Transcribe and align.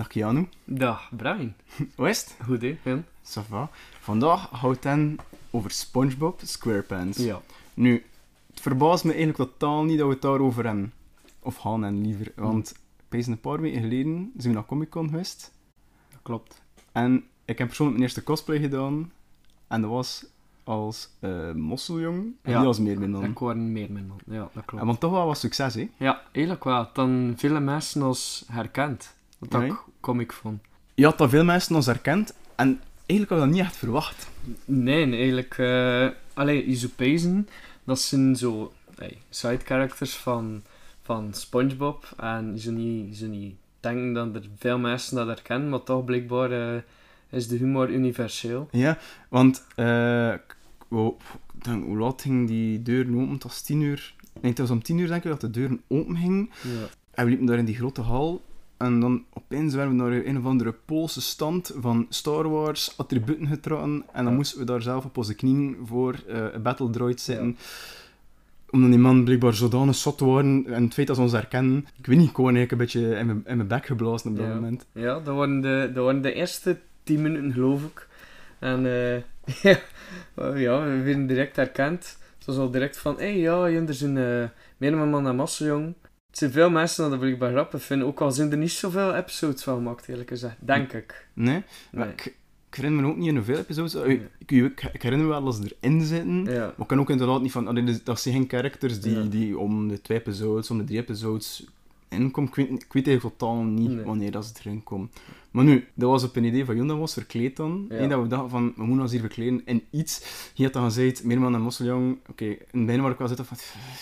Dag 0.00 0.08
Keanu. 0.08 0.48
Dag, 0.64 1.10
Brian. 1.16 1.54
Hoe 1.96 2.08
is 2.08 2.20
het? 2.20 2.36
Goed, 2.44 2.62
hè? 2.62 3.02
Ça 3.22 3.42
va. 3.48 3.70
Vandaag 4.00 4.48
houdt 4.50 4.84
het 4.84 5.20
over 5.50 5.70
SpongeBob 5.70 6.40
SquarePants. 6.44 7.18
Ja. 7.18 7.40
Nu, 7.74 8.04
het 8.50 8.60
verbaast 8.60 9.04
me 9.04 9.12
eigenlijk 9.14 9.50
totaal 9.50 9.84
niet 9.84 9.98
dat 9.98 10.06
we 10.06 10.12
het 10.12 10.22
daarover 10.22 10.64
hebben. 10.64 10.92
Of 11.40 11.56
gaan 11.56 11.84
en 11.84 12.00
liever. 12.00 12.32
Want 12.36 12.74
opeens 13.04 13.26
een 13.26 13.40
paar 13.40 13.60
weken 13.60 13.80
geleden 13.80 14.32
zijn 14.36 14.52
we 14.52 14.58
naar 14.58 14.66
Comic 14.66 14.90
Con 14.90 15.08
geweest. 15.08 15.52
Dat 16.10 16.20
klopt. 16.22 16.62
En 16.92 17.24
ik 17.44 17.58
heb 17.58 17.66
persoonlijk 17.66 17.98
mijn 17.98 18.08
eerste 18.10 18.24
cosplay 18.24 18.58
gedaan. 18.58 19.12
En 19.68 19.80
dat 19.80 19.90
was 19.90 20.26
als 20.64 21.08
eh 21.20 21.52
mosseljong. 21.52 22.32
En 22.42 22.50
Ja. 22.52 22.58
niet 22.58 22.66
als 22.66 22.78
meermin 22.78 23.22
Ik 23.22 23.38
word 23.38 23.56
meer 23.56 23.92
met 23.92 24.08
man. 24.08 24.20
Ja, 24.26 24.48
dat 24.54 24.64
klopt. 24.64 24.80
En 24.82 24.86
want 24.86 25.00
toch 25.00 25.10
wel 25.12 25.26
wat 25.26 25.38
succes, 25.38 25.74
hè? 25.74 25.90
Ja, 25.96 26.22
eigenlijk 26.32 26.64
wel. 26.64 26.88
Dan 26.92 27.34
vele 27.36 27.60
mensen 27.60 28.02
ons 28.02 28.44
herkend. 28.48 29.18
Wat 29.40 29.52
Ja, 29.52 29.58
ik 30.20 30.32
vond. 30.32 30.60
Je 30.94 31.04
had 31.04 31.18
dat 31.18 31.30
veel 31.30 31.44
mensen 31.44 31.74
ons 31.76 31.86
herkend. 31.86 32.34
En 32.56 32.80
eigenlijk 33.06 33.30
had 33.30 33.38
ik 33.38 33.44
dat 33.44 33.54
niet 33.54 33.64
echt 33.66 33.76
verwacht. 33.76 34.28
Nee, 34.64 35.12
eigenlijk... 35.16 35.58
eh 35.58 36.08
allee, 36.34 36.64
Isopezen, 36.64 37.48
dat 37.84 38.00
zijn 38.00 38.36
zo 38.36 38.72
hey, 38.98 39.16
side 39.30 39.58
characters 39.64 40.16
van, 40.16 40.62
van 41.02 41.34
Spongebob. 41.34 42.14
En 42.16 42.50
je 42.54 42.60
zou 42.60 42.74
niet, 42.74 43.18
je 43.18 43.26
niet 43.26 43.54
denken 43.80 44.12
dat 44.12 44.34
er 44.34 44.48
veel 44.58 44.78
mensen 44.78 45.16
dat 45.16 45.26
herkennen, 45.26 45.68
maar 45.68 45.82
toch 45.82 46.04
blijkbaar 46.04 46.74
eh, 46.74 46.82
is 47.30 47.48
de 47.48 47.56
humor 47.56 47.90
universeel. 47.90 48.68
Ja, 48.70 48.98
want 49.28 49.64
eh, 49.74 50.32
k- 50.46 50.56
wo- 50.88 51.16
ik 51.58 51.64
denk, 51.64 51.84
hoe 51.84 51.98
laat 51.98 52.22
ging 52.22 52.48
die 52.48 52.82
deur 52.82 53.06
open? 53.08 53.30
Het 53.32 53.42
was 53.42 53.62
tien 53.62 53.80
uur. 53.80 54.14
Nee, 54.40 54.50
het 54.50 54.60
was 54.60 54.70
om 54.70 54.82
tien 54.82 54.98
uur 54.98 55.08
denk 55.08 55.24
ik 55.24 55.30
dat 55.30 55.40
de 55.40 55.50
deuren 55.50 55.80
open 55.88 56.16
gingen. 56.16 56.50
Ja. 56.62 56.86
En 57.10 57.24
we 57.24 57.30
liepen 57.30 57.46
daar 57.46 57.58
in 57.58 57.64
die 57.64 57.76
grote 57.76 58.00
hal. 58.00 58.42
En 58.80 59.00
dan 59.00 59.24
opeens 59.32 59.74
werden 59.74 59.96
we 59.96 60.02
naar 60.02 60.12
een 60.12 60.38
of 60.38 60.44
andere 60.44 60.74
Poolse 60.84 61.20
stand 61.20 61.72
van 61.78 62.06
Star 62.08 62.48
Wars 62.48 62.94
attributen 62.96 63.46
getrokken. 63.46 64.04
En 64.12 64.24
dan 64.24 64.34
moesten 64.34 64.58
we 64.58 64.64
daar 64.64 64.82
zelf 64.82 65.04
op 65.04 65.16
onze 65.16 65.34
knieën 65.34 65.76
voor 65.84 66.14
eh, 66.28 66.44
een 66.52 66.62
Battle 66.62 66.90
Droid 66.90 67.20
zitten. 67.20 67.56
Omdat 68.70 68.90
die 68.90 68.98
man 68.98 69.24
blijkbaar 69.24 69.54
zodanig 69.54 69.94
zot 69.94 70.20
waren. 70.20 70.66
En 70.66 70.84
het 70.84 70.94
feit 70.94 71.06
dat 71.06 71.16
ze 71.16 71.22
ons 71.22 71.32
herkennen. 71.32 71.86
Ik 71.98 72.06
weet 72.06 72.18
niet, 72.18 72.30
ik 72.30 72.38
eigenlijk 72.38 72.70
een 72.70 72.78
beetje 72.78 73.00
in 73.00 73.26
mijn, 73.26 73.42
in 73.46 73.56
mijn 73.56 73.68
bek 73.68 73.86
geblazen 73.86 74.30
op 74.30 74.36
dat 74.36 74.48
moment. 74.48 74.86
Ja, 74.92 75.20
dat 75.20 75.36
waren 75.36 75.60
de, 75.60 75.90
dat 75.94 76.04
waren 76.04 76.22
de 76.22 76.32
eerste 76.32 76.78
10 77.02 77.22
minuten, 77.22 77.52
geloof 77.52 77.82
ik. 77.84 78.08
En 78.58 78.86
eh, 78.86 79.16
ja, 79.72 79.78
ja, 80.54 80.84
we 80.84 81.02
werden 81.02 81.26
direct 81.26 81.56
herkend. 81.56 82.18
Het 82.36 82.46
was 82.46 82.56
al 82.56 82.70
direct 82.70 82.98
van, 82.98 83.14
hé 83.16 83.22
hey, 83.22 83.38
ja, 83.38 83.66
er 83.66 83.94
zijn 83.94 84.16
uh, 84.16 84.44
meer 84.76 84.96
man 84.96 85.26
en 85.26 85.36
massa, 85.36 85.64
jong. 85.64 85.94
Het 86.30 86.38
zijn 86.38 86.50
veel 86.50 86.70
mensen 86.70 87.02
dat 87.02 87.10
dat 87.10 87.20
blijkbaar 87.20 87.50
grappig 87.50 87.82
vinden, 87.82 88.06
ook 88.06 88.20
al 88.20 88.30
zijn 88.32 88.50
er 88.50 88.56
niet 88.58 88.70
zoveel 88.70 89.14
episodes 89.14 89.62
van 89.62 89.74
gemaakt, 89.76 90.08
eerlijk 90.08 90.28
gezegd. 90.28 90.56
Denk 90.60 90.92
ik. 90.92 91.26
Nee? 91.32 91.62
Nee. 91.90 92.08
ik, 92.08 92.24
ik 92.68 92.74
herinner 92.76 93.02
me 93.02 93.08
ook 93.10 93.16
niet 93.16 93.28
in 93.28 93.34
hoeveel 93.36 93.56
episodes. 93.58 93.92
Nee. 93.94 94.22
Ik, 94.38 94.50
ik, 94.50 94.90
ik 94.92 95.02
herinner 95.02 95.26
me 95.26 95.32
wel 95.32 95.44
als 95.44 95.56
ze 95.56 95.76
erin 95.80 96.00
zitten. 96.02 96.44
Ja. 96.44 96.60
Maar 96.60 96.74
ik 96.78 96.86
kan 96.86 97.00
ook 97.00 97.10
inderdaad 97.10 97.42
niet 97.42 97.52
van... 97.52 97.66
allee, 97.68 97.84
dus 97.84 98.04
dat 98.04 98.20
zijn 98.20 98.34
geen 98.34 98.48
characters 98.48 99.00
die, 99.00 99.14
Ja. 99.18 99.22
die 99.22 99.58
om 99.58 99.88
de 99.88 100.00
twee 100.00 100.18
episodes, 100.18 100.70
om 100.70 100.78
de 100.78 100.84
drie 100.84 100.98
episodes 100.98 101.66
inkomen. 102.08 102.50
Ik 102.50 102.56
weet, 102.56 102.70
ik 102.82 102.92
weet 102.92 103.06
eigenlijk 103.06 103.38
totaal 103.38 103.62
niet 103.62 103.90
Nee. 103.90 104.04
wanneer 104.04 104.30
dat 104.30 104.46
ze 104.46 104.52
erin 104.58 104.82
komen. 104.82 105.10
Maar 105.50 105.64
nu, 105.64 105.88
dat 105.94 106.10
was 106.10 106.24
op 106.24 106.36
een 106.36 106.44
idee 106.44 106.64
van 106.64 106.76
Jon, 106.76 106.86
dat 106.86 106.98
was 106.98 107.12
verkleed 107.12 107.56
dan. 107.56 107.86
Ja. 107.88 107.96
Eén 107.98 108.08
dat 108.08 108.22
we 108.22 108.26
dachten 108.28 108.50
van, 108.50 108.72
we 108.76 108.82
moeten 108.82 109.02
ons 109.02 109.10
hier 109.10 109.20
verkleden 109.20 109.62
in 109.64 109.84
iets. 109.90 110.22
Je 110.54 110.64
had 110.64 110.72
dan 110.72 110.84
gezegd, 110.84 111.24
Meerman 111.24 111.54
en 111.54 111.60
Mosseljong. 111.60 112.18
Oké, 112.28 112.44
in 112.44 112.58
het 112.70 112.86
begin 112.86 113.02
waar 113.02 113.10
ik 113.10 113.18
wel 113.18 113.28
zitten 113.28 113.46
van... 113.46 113.56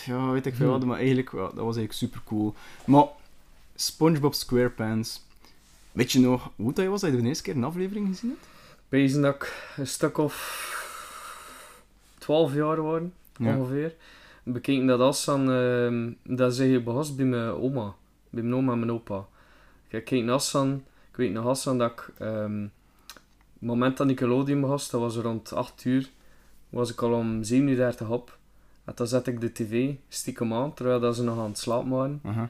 Ja, 0.05 0.31
weet 0.31 0.45
ik 0.45 0.55
veel 0.55 0.69
Hmm. 0.69 0.77
wat, 0.77 0.85
maar 0.87 0.97
eigenlijk, 0.97 1.31
dat 1.31 1.53
was 1.53 1.75
eigenlijk 1.77 1.93
super 1.93 2.21
cool. 2.25 2.53
Maar, 2.85 3.05
SpongeBob 3.75 4.33
SquarePants... 4.33 5.27
Weet 5.91 6.11
je 6.11 6.19
nog 6.19 6.51
hoe 6.55 6.73
dat 6.73 6.85
was 6.85 7.01
dat 7.01 7.11
je 7.11 7.17
de 7.21 7.27
eerste 7.27 7.43
keer 7.43 7.55
een 7.55 7.63
aflevering 7.63 8.07
gezien 8.07 8.29
hebt? 8.29 8.47
Wezen 8.89 9.21
dat 9.21 9.35
ik 9.35 9.71
een 9.77 9.87
stuk 9.87 10.17
of 10.17 10.67
12 12.17 12.53
jaar 12.53 12.81
waren, 12.83 13.13
Ja. 13.37 13.57
ongeveer. 13.57 13.95
Bekeken 14.43 14.85
dat 14.87 14.99
als 14.99 15.25
dan, 15.25 15.51
ehm 15.51 16.11
dat 16.37 16.55
ze 16.55 16.63
hier 16.63 16.83
behast 16.83 17.15
bij 17.15 17.25
mijn 17.25 17.49
oma. 17.49 17.95
Bij 18.29 18.43
mijn 18.43 18.55
oma 18.55 18.71
en 18.71 18.79
mijn 18.79 18.91
opa. 18.91 19.25
Ik 19.87 20.05
keek 20.05 20.19
ik 20.21 20.25
weet 21.19 21.33
nog 21.33 21.43
Hassan 21.45 21.77
dat 21.77 21.91
ik, 21.91 22.11
ehm 22.17 22.67
het 23.59 23.67
moment 23.67 23.97
dat 23.97 24.07
Nickelodeon 24.07 24.61
behast, 24.61 24.91
dat 24.91 25.01
was 25.01 25.15
rond 25.15 25.53
8 25.53 25.85
uur, 25.85 26.09
was 26.69 26.91
ik 26.91 27.01
al 27.01 27.13
om 27.13 27.43
7 27.43 27.67
uur 27.67 28.09
op. 28.09 28.37
En 28.85 28.93
dan 28.95 29.07
zette 29.07 29.31
ik 29.31 29.41
de 29.41 29.51
tv 29.51 29.93
stiekem 30.07 30.53
aan, 30.53 30.73
terwijl 30.73 30.99
dat 30.99 31.15
ze 31.15 31.23
nog 31.23 31.37
aan 31.39 31.49
het 31.49 31.57
slapen 31.57 31.89
waren. 31.89 32.19
Aha. 32.23 32.49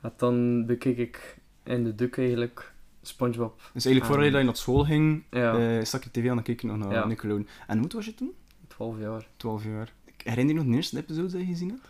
En 0.00 0.12
dan 0.16 0.66
bekeek 0.66 0.98
ik 0.98 1.38
in 1.62 1.84
de 1.84 1.94
duk 1.94 2.18
eigenlijk 2.18 2.72
Spongebob. 3.02 3.60
Dus 3.72 3.84
eigenlijk 3.84 4.14
voordat 4.14 4.40
je 4.40 4.44
naar 4.44 4.56
school 4.56 4.84
ging, 4.84 5.22
Ja, 5.30 5.58
eh, 5.58 5.84
stak 5.84 6.04
je 6.04 6.10
tv 6.10 6.30
aan 6.30 6.36
en 6.36 6.42
keek 6.42 6.60
je 6.60 6.66
nog 6.66 6.78
naar 6.78 6.92
Ja. 6.92 7.06
Nickelodeon. 7.06 7.48
En 7.66 7.74
hoe 7.74 7.82
oud 7.82 7.92
was 7.92 8.04
je 8.04 8.14
toen? 8.14 8.32
12 8.66 8.98
jaar. 9.00 9.26
12 9.36 9.64
jaar. 9.64 9.92
Herinner 10.24 10.54
je 10.54 10.60
nog 10.60 10.70
de 10.70 10.76
eerste 10.76 10.96
episode 10.96 11.30
dat 11.30 11.40
je 11.40 11.46
gezien 11.46 11.68
hebt? 11.68 11.88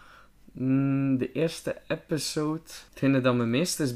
Mm, 0.53 1.19
de 1.19 1.33
eerste 1.33 1.77
episode, 1.87 2.61
hetgene 2.89 3.21
dat 3.21 3.35
me 3.35 3.45
meest 3.45 3.81
is 3.81 3.95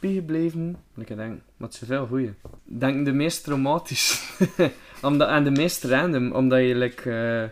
bijgebleven, 0.00 0.76
ik 0.94 1.06
denk, 1.06 1.40
maar 1.56 1.68
het 1.68 1.72
is 1.72 1.88
veel 1.88 2.06
goeie. 2.06 2.32
Denk 2.64 3.04
de 3.04 3.12
meest 3.12 3.44
traumatisch. 3.44 4.36
omdat, 5.02 5.28
en 5.28 5.44
de 5.44 5.50
meest 5.50 5.84
random, 5.84 6.32
omdat 6.32 6.60
je, 6.60 6.74
like, 6.74 7.10
eh, 7.10 7.42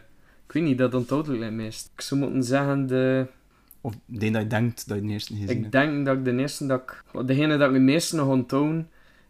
ik 0.47 0.53
weet 0.53 0.63
niet, 0.63 0.79
dat 0.79 0.95
onthoudt 0.95 1.27
het 1.27 1.53
meest. 1.53 1.91
Ik 1.95 2.01
zou 2.01 2.21
moeten 2.21 2.43
zeggen, 2.43 2.87
de, 2.87 3.27
Of 3.81 3.95
de 4.07 4.31
dat 4.31 4.43
je 4.43 4.49
denkt 4.49 4.89
dat 4.89 4.97
je 4.97 5.03
de 5.03 5.13
eerste 5.13 5.35
gezien 5.35 5.49
ik 5.49 5.73
denk 5.73 6.07
dat 6.07 6.17
ik 6.17 6.25
de 6.25 6.37
eerste 6.37 6.67
dat 6.67 6.81
ik, 6.81 7.27
degene 7.27 7.57
dat 7.57 7.69
ik 7.69 7.75
het 7.75 7.83
meest 7.83 8.13
nog 8.13 8.27
onthoud, 8.27 8.85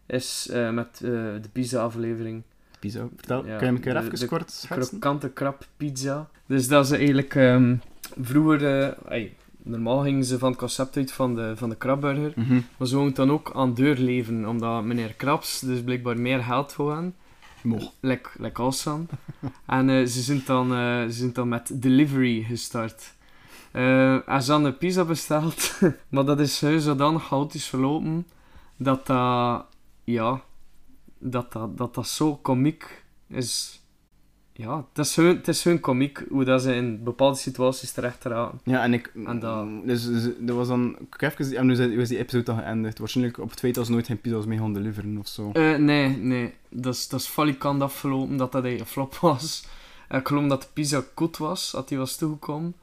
is 0.05 0.47
eh, 0.51 0.71
met 0.71 0.87
eh, 1.03 1.09
de 1.41 1.49
pizza-aflevering. 1.51 2.43
Pizza. 2.79 3.07
Vertel, 3.15 3.45
Ja, 3.45 3.57
kan 3.57 3.65
je 3.65 3.71
me 3.71 3.77
een 3.77 3.83
keer 3.83 3.97
even 3.97 4.27
kort 4.27 4.51
schetsen? 4.51 4.99
Krokante 4.99 5.29
krab 5.29 5.67
pizza. 5.77 6.29
Dus 6.45 6.67
dat 6.67 6.85
is 6.85 6.91
eigenlijk... 6.91 7.35
ehm, 7.35 7.75
vroeger... 8.21 8.95
normaal 9.65 10.01
gingen 10.01 10.25
ze 10.25 10.39
van 10.39 10.49
het 10.49 10.59
concept 10.59 10.97
uit 10.97 11.11
van 11.11 11.35
de, 11.35 11.53
van 11.55 11.69
de 11.69 11.75
krabburger. 11.75 12.33
Mhm. 12.35 12.59
Maar 12.77 12.87
ze 12.87 12.95
woont 12.95 13.15
dan 13.15 13.31
ook 13.31 13.51
aan 13.53 13.73
deur 13.73 13.97
leven. 13.97 14.47
Omdat 14.47 14.83
meneer 14.83 15.13
Krabs 15.13 15.59
dus 15.59 15.83
blijkbaar 15.83 16.19
meer 16.19 16.43
geld 16.43 16.73
voor 16.73 16.95
hen. 16.95 17.15
Mocht. 17.63 17.91
Like, 17.99 18.29
like 18.37 18.61
awesome. 18.61 19.05
en 19.65 19.89
eh, 19.89 20.05
ze, 20.05 20.21
zijn 20.21 20.41
dan, 20.45 20.73
eh, 20.73 21.03
ze 21.03 21.11
zijn 21.11 21.33
dan 21.33 21.47
met 21.47 21.81
delivery 21.81 22.43
gestart. 22.43 23.13
Eh 23.71 24.29
en 24.29 24.43
ze 24.43 24.51
hadden 24.51 24.71
een 24.71 24.77
pizza 24.77 25.05
besteld. 25.05 25.79
maar 26.09 26.25
dat 26.25 26.39
is 26.39 26.57
zo 26.57 26.77
zodanig 26.77 27.23
chaotisch 27.23 27.67
verlopen. 27.67 28.27
Dat 28.77 29.07
dat... 29.07 29.65
Ja... 30.03 30.41
Dat 31.19 31.51
dat, 31.51 31.77
dat, 31.77 31.93
dat 31.93 32.07
zo 32.07 32.35
komiek 32.35 33.03
is... 33.27 33.81
Ja, 34.57 34.85
het 34.93 35.05
is, 35.05 35.15
hun, 35.15 35.35
het 35.35 35.47
is 35.47 35.63
hun 35.63 35.79
komiek 35.79 36.23
hoe 36.29 36.43
dat 36.43 36.61
ze 36.61 36.75
in 36.75 37.03
bepaalde 37.03 37.37
situaties 37.37 37.91
terecht 37.91 38.23
raken. 38.23 38.59
Ja, 38.63 38.83
en 38.83 38.93
ik... 38.93 39.11
En 39.25 39.39
dat- 39.39 39.67
Dus, 39.85 40.05
dus 40.07 40.29
dat 40.39 40.55
was 40.55 40.67
dan... 40.67 40.95
Heb 41.17 41.39
even... 41.39 41.57
En 41.57 41.65
nu 41.65 42.01
is- 42.01 42.07
die 42.09 42.17
episode 42.17 42.43
dan 42.43 42.57
geëindigd. 42.57 42.99
Waarschijnlijk 42.99 43.37
op 43.39 43.49
het 43.49 43.59
feit 43.59 43.75
dat 43.75 43.85
ze 43.85 43.91
nooit 43.91 44.05
geen 44.05 44.21
pizza's 44.21 44.45
mee 44.45 44.57
gaan 44.57 44.73
deliveren 44.73 45.17
of 45.17 45.27
zo. 45.27 45.51
Eh, 45.51 45.75
nee, 45.75 46.17
nee. 46.17 46.53
Dat 46.69 46.93
is, 46.93 47.07
dat 47.07 47.19
is 47.19 47.27
valikant 47.27 47.81
afgelopen 47.81 48.37
dat 48.37 48.51
dat 48.51 48.63
een 48.63 48.85
flop 48.85 49.15
was. 49.15 49.67
Eh, 50.07 50.19
ik 50.19 50.27
geloof 50.27 50.47
dat 50.47 50.61
de 50.61 50.67
pizza 50.73 51.03
goed 51.15 51.37
was, 51.37 51.71
dat 51.71 51.87
die 51.87 51.97
was 51.97 52.15
toegekomen. 52.15 52.75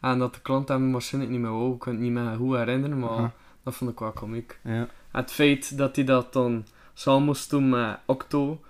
En 0.00 0.18
dat 0.18 0.34
de 0.34 0.40
klant 0.40 0.68
hem 0.68 0.92
waarschijnlijk 0.92 1.32
niet 1.32 1.42
meer 1.42 1.50
wou. 1.50 1.72
Ik 1.72 1.78
kan 1.78 1.92
het 1.92 2.02
niet 2.02 2.12
meer 2.12 2.36
goed 2.36 2.56
herinneren, 2.56 2.98
maar 2.98 3.32
dat 3.62 3.74
vond 3.74 3.90
ik 3.90 3.98
wel 3.98 4.12
komiek. 4.12 4.58
Ja. 4.64 4.72
En 4.72 5.20
het 5.20 5.30
feit 5.32 5.78
dat 5.78 5.96
hij 5.96 6.04
dat 6.04 6.32
dan 6.32 6.64
samen 6.94 7.22
moest 7.22 7.50
doen 7.50 7.68
met 7.68 7.98
Octo, 8.06 8.60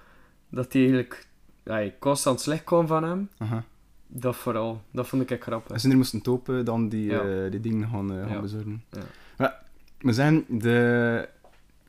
dat 0.48 0.72
hij 0.72 0.82
eigenlijk 0.82 1.26
ja, 1.68 1.90
constant 1.98 2.40
slecht 2.40 2.64
kwam 2.64 2.86
van 2.86 3.04
hem, 3.04 3.28
Aha. 3.38 3.64
dat 4.06 4.36
vooral. 4.36 4.82
Dat 4.90 5.06
vond 5.08 5.22
ik 5.22 5.30
echt 5.30 5.40
Als 5.40 5.48
grappig. 5.48 5.80
ze 5.80 5.90
er 5.90 5.96
moesten 5.96 6.22
topen, 6.22 6.64
dan 6.64 6.88
die, 6.88 7.04
Ja. 7.10 7.20
eh, 7.44 7.50
die 7.50 7.60
dingen 7.60 7.88
gaan, 7.88 8.12
eh, 8.12 8.18
gaan 8.22 8.32
Ja. 8.34 8.40
bezorgen. 8.40 8.84
Ja. 8.90 9.00
Maar, 9.36 9.62
we 9.98 10.12
zijn 10.12 10.44
de... 10.48 11.28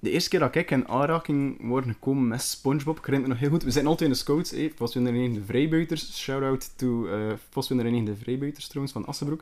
De 0.01 0.09
eerste 0.11 0.29
keer 0.29 0.39
dat 0.39 0.55
ik 0.55 0.71
in 0.71 0.87
aanraking 0.87 1.67
worden 1.67 1.93
gekomen 1.93 2.27
met 2.27 2.41
SpongeBob, 2.41 2.97
ik 2.97 3.05
herinner 3.05 3.27
me 3.27 3.33
nog 3.33 3.43
heel 3.43 3.51
goed. 3.51 3.63
We 3.63 3.71
zijn 3.71 3.85
altijd 3.87 4.09
in 4.09 4.15
de 4.15 4.21
scouts, 4.21 4.51
eh, 4.53 4.71
Voswinner 4.75 5.15
in 5.15 5.33
de 5.33 5.43
Vrijbuiters. 5.43 6.17
Shout-out 6.19 6.71
to 6.77 7.07
eh 7.07 7.33
Voswinner 7.49 7.85
in 7.85 8.05
de 8.05 8.15
Vrijbuiters 8.15 8.67
trouwens, 8.67 8.93
van 8.93 9.05
Assenbroek. 9.05 9.39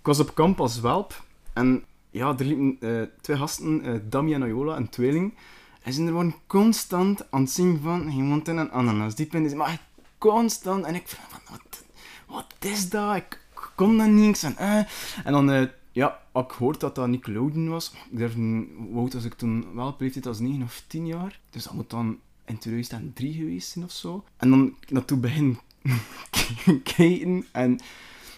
Ik 0.00 0.06
was 0.06 0.20
op 0.20 0.34
kamp 0.34 0.60
als 0.60 0.80
welp 0.80 1.24
en 1.52 1.84
ja, 2.10 2.34
er 2.38 2.44
liepen 2.44 2.76
eh, 2.80 3.02
twee 3.20 3.36
gasten, 3.36 4.02
Dami 4.08 4.34
en 4.34 4.42
Ayola, 4.42 4.76
een 4.76 4.88
tweeling. 4.88 5.34
En 5.82 5.92
ze 5.92 6.12
waren 6.12 6.34
constant 6.46 7.30
aan 7.30 7.40
het 7.40 7.50
zien 7.50 7.80
van, 7.82 8.16
je 8.16 8.22
moet 8.22 8.48
in 8.48 8.56
een 8.56 8.70
ananas 8.70 9.14
diep 9.14 9.34
in. 9.34 9.56
Maar 9.56 9.68
echt 9.68 9.82
constant. 10.18 10.84
En 10.84 10.94
ik 10.94 11.08
vroeg 11.08 11.40
wat, 11.50 11.84
wat 12.26 12.70
is 12.70 12.88
dat? 12.88 13.16
Ik, 13.16 13.40
ik 13.52 13.70
kon 13.74 13.98
dat 13.98 14.08
niet. 14.08 14.42
En, 14.42 14.56
eh. 14.56 14.76
en 15.24 15.32
dan, 15.32 15.50
eh, 15.50 15.66
ja, 15.92 16.20
ik 16.34 16.52
gehoord 16.52 16.80
dat 16.80 16.94
dat 16.94 17.08
Nickelodeon 17.08 17.68
was. 17.68 17.92
Ik 18.10 18.18
durf, 18.18 18.34
hoe 18.34 18.96
oud 18.96 19.12
was 19.12 19.24
ik 19.24 19.34
toen 19.34 19.74
wel? 19.74 19.94
Leeftijd 19.98 20.26
als 20.26 20.38
9 20.38 20.62
of 20.62 20.82
10 20.86 21.06
jaar. 21.06 21.40
Dus 21.50 21.64
dat 21.64 21.72
moet 21.72 21.90
dan 21.90 22.18
in 22.44 22.58
2003 22.58 23.32
geweest 23.32 23.70
zijn 23.70 23.84
of 23.84 23.92
zo. 23.92 24.24
En 24.36 24.50
dan 24.50 24.74
naartoe 24.88 25.18
begin 25.18 25.58
kijken. 26.96 27.46
En 27.52 27.72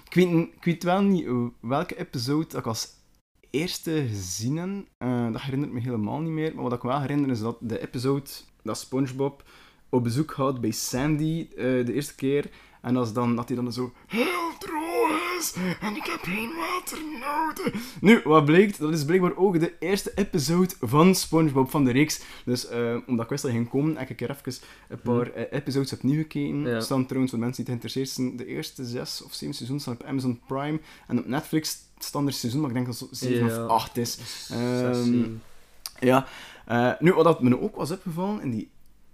ik 0.05 0.15
weet, 0.15 0.49
ik 0.55 0.65
weet 0.65 0.83
wel 0.83 1.03
niet 1.03 1.29
welke 1.61 1.99
episode 1.99 2.59
ik 2.59 2.67
als 2.67 2.89
eerste 3.53 4.07
gezien 4.09 4.57
heb, 4.57 4.87
eh, 4.99 5.33
dat 5.33 5.41
herinnert 5.41 5.73
me 5.73 5.81
helemaal 5.81 6.21
niet 6.21 6.33
meer. 6.33 6.55
Maar 6.55 6.63
wat 6.63 6.73
ik 6.73 6.83
me 6.83 6.89
wel 6.89 7.01
herinner 7.01 7.31
is 7.31 7.41
dat 7.41 7.57
de 7.61 7.81
episode 7.81 8.31
dat 8.63 8.79
SpongeBob 8.79 9.45
op 9.89 10.03
bezoek 10.03 10.33
gaat 10.33 10.61
bij 10.61 10.71
Sandy 10.71 11.47
eh, 11.51 11.57
de 11.65 11.93
eerste 11.93 12.15
keer. 12.15 12.51
En 12.83 12.97
als 12.97 13.13
dan, 13.13 13.37
dat 13.37 13.49
hij 13.49 13.57
dan 13.57 13.73
zo 13.73 13.93
heel 14.07 14.59
droog 14.59 15.39
is 15.39 15.55
en 15.81 15.97
ik 15.97 16.05
heb 16.05 16.21
geen 16.23 16.53
water 16.57 16.99
nodig. 17.21 17.99
Nu, 18.01 18.21
wat 18.25 18.45
blijkt, 18.45 18.79
dat 18.79 18.93
is 18.93 19.05
blijkbaar 19.05 19.37
ook 19.37 19.61
de 19.61 19.75
eerste 19.79 20.13
episode 20.15 20.75
van 20.81 21.15
SpongeBob 21.15 21.71
van 21.71 21.85
de 21.85 21.91
reeks. 21.91 22.21
Dus 22.45 22.69
eh, 22.69 22.97
omdat 23.07 23.25
ik 23.25 23.31
wist 23.31 23.43
dat 23.43 23.51
hij 23.51 23.61
ging 23.61 23.69
komen, 23.69 23.97
heb 23.97 24.11
ik 24.11 24.21
er 24.21 24.31
even 24.31 24.63
een 24.89 25.01
paar 25.01 25.31
eh, 25.33 25.59
episodes 25.59 25.93
opnieuw 25.93 26.17
gekeken. 26.23 26.61
Ja. 26.61 26.69
Er 26.69 26.83
staan 26.83 27.07
trouwens, 27.07 27.33
voor 27.33 27.41
mensen 27.41 27.65
die 27.65 27.75
het 27.75 27.83
geïnteresseerd 27.83 28.09
zijn, 28.09 28.37
de 28.37 28.47
eerste 28.47 28.85
zes 28.85 29.23
of 29.23 29.33
zeven 29.33 29.55
seizoenen 29.55 29.81
staan 29.81 29.95
op 29.95 30.05
Amazon 30.05 30.41
Prime. 30.47 30.81
En 31.07 31.19
op 31.19 31.27
Netflix 31.27 31.79
er 32.27 32.33
seizoen, 32.33 32.61
maar 32.61 32.69
ik 32.71 32.75
denk 32.75 32.87
dat 32.87 32.99
het 32.99 33.09
zo 33.19 33.27
zeven 33.27 33.47
Ja. 33.47 33.65
of 33.65 33.71
acht 33.71 33.97
is. 33.97 34.13
Zes, 34.47 34.51
Ehm. 35.07 35.25
Ja, 36.01 36.27
eh, 36.67 36.93
nu 37.01 37.13
wat 37.13 37.25
dat 37.25 37.43
me 37.43 37.61
ook 37.61 37.77
was 37.77 37.91
opgevallen 37.91 38.43
in 38.43 38.51
die 38.51 38.71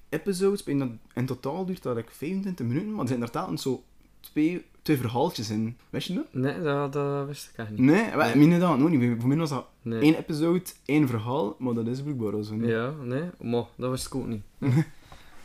episodes, 0.09 0.63
in, 0.65 0.79
dat, 0.79 0.89
in 1.15 1.27
totaal 1.27 1.65
duurt 1.67 1.83
dat 1.83 1.97
like 1.97 2.13
25 2.13 2.67
minuten, 2.67 2.91
maar 2.91 3.01
er 3.01 3.09
zijn 3.09 3.21
inderdaad 3.21 3.61
zo 3.61 3.83
twee, 4.21 4.65
twee 4.83 4.97
verhaaltjes 4.97 5.51
in. 5.51 5.77
Wist 5.91 6.09
je 6.09 6.15
dat? 6.15 6.25
Nee, 6.31 6.63
dat, 6.63 6.93
dat 6.93 7.27
wist 7.27 7.49
ik 7.53 7.59
echt 7.59 7.71
niet. 7.71 7.79
Nee, 7.79 8.11
wij, 8.17 8.35
Nee. 8.35 8.47
nee. 8.47 8.59
dat 8.59 8.79
nog 8.79 8.91
niet. 8.91 9.15
Voor 9.19 9.29
mij 9.29 9.37
was 9.37 9.51
dat 9.51 9.67
Nee. 9.83 10.01
één 10.01 10.15
episode, 10.19 10.63
één 10.85 11.09
verhaal, 11.09 11.57
maar 11.59 11.75
dat 11.75 11.87
is 11.87 12.03
blijkbaar 12.03 12.33
al 12.33 12.43
zo. 12.43 12.55
niet. 12.55 12.69
Ja, 12.69 12.91
nee, 13.03 13.23
maar 13.41 13.65
dat 13.77 13.91
wist 13.91 14.07
ik 14.07 14.15
ook 14.15 14.27
niet. 14.27 14.43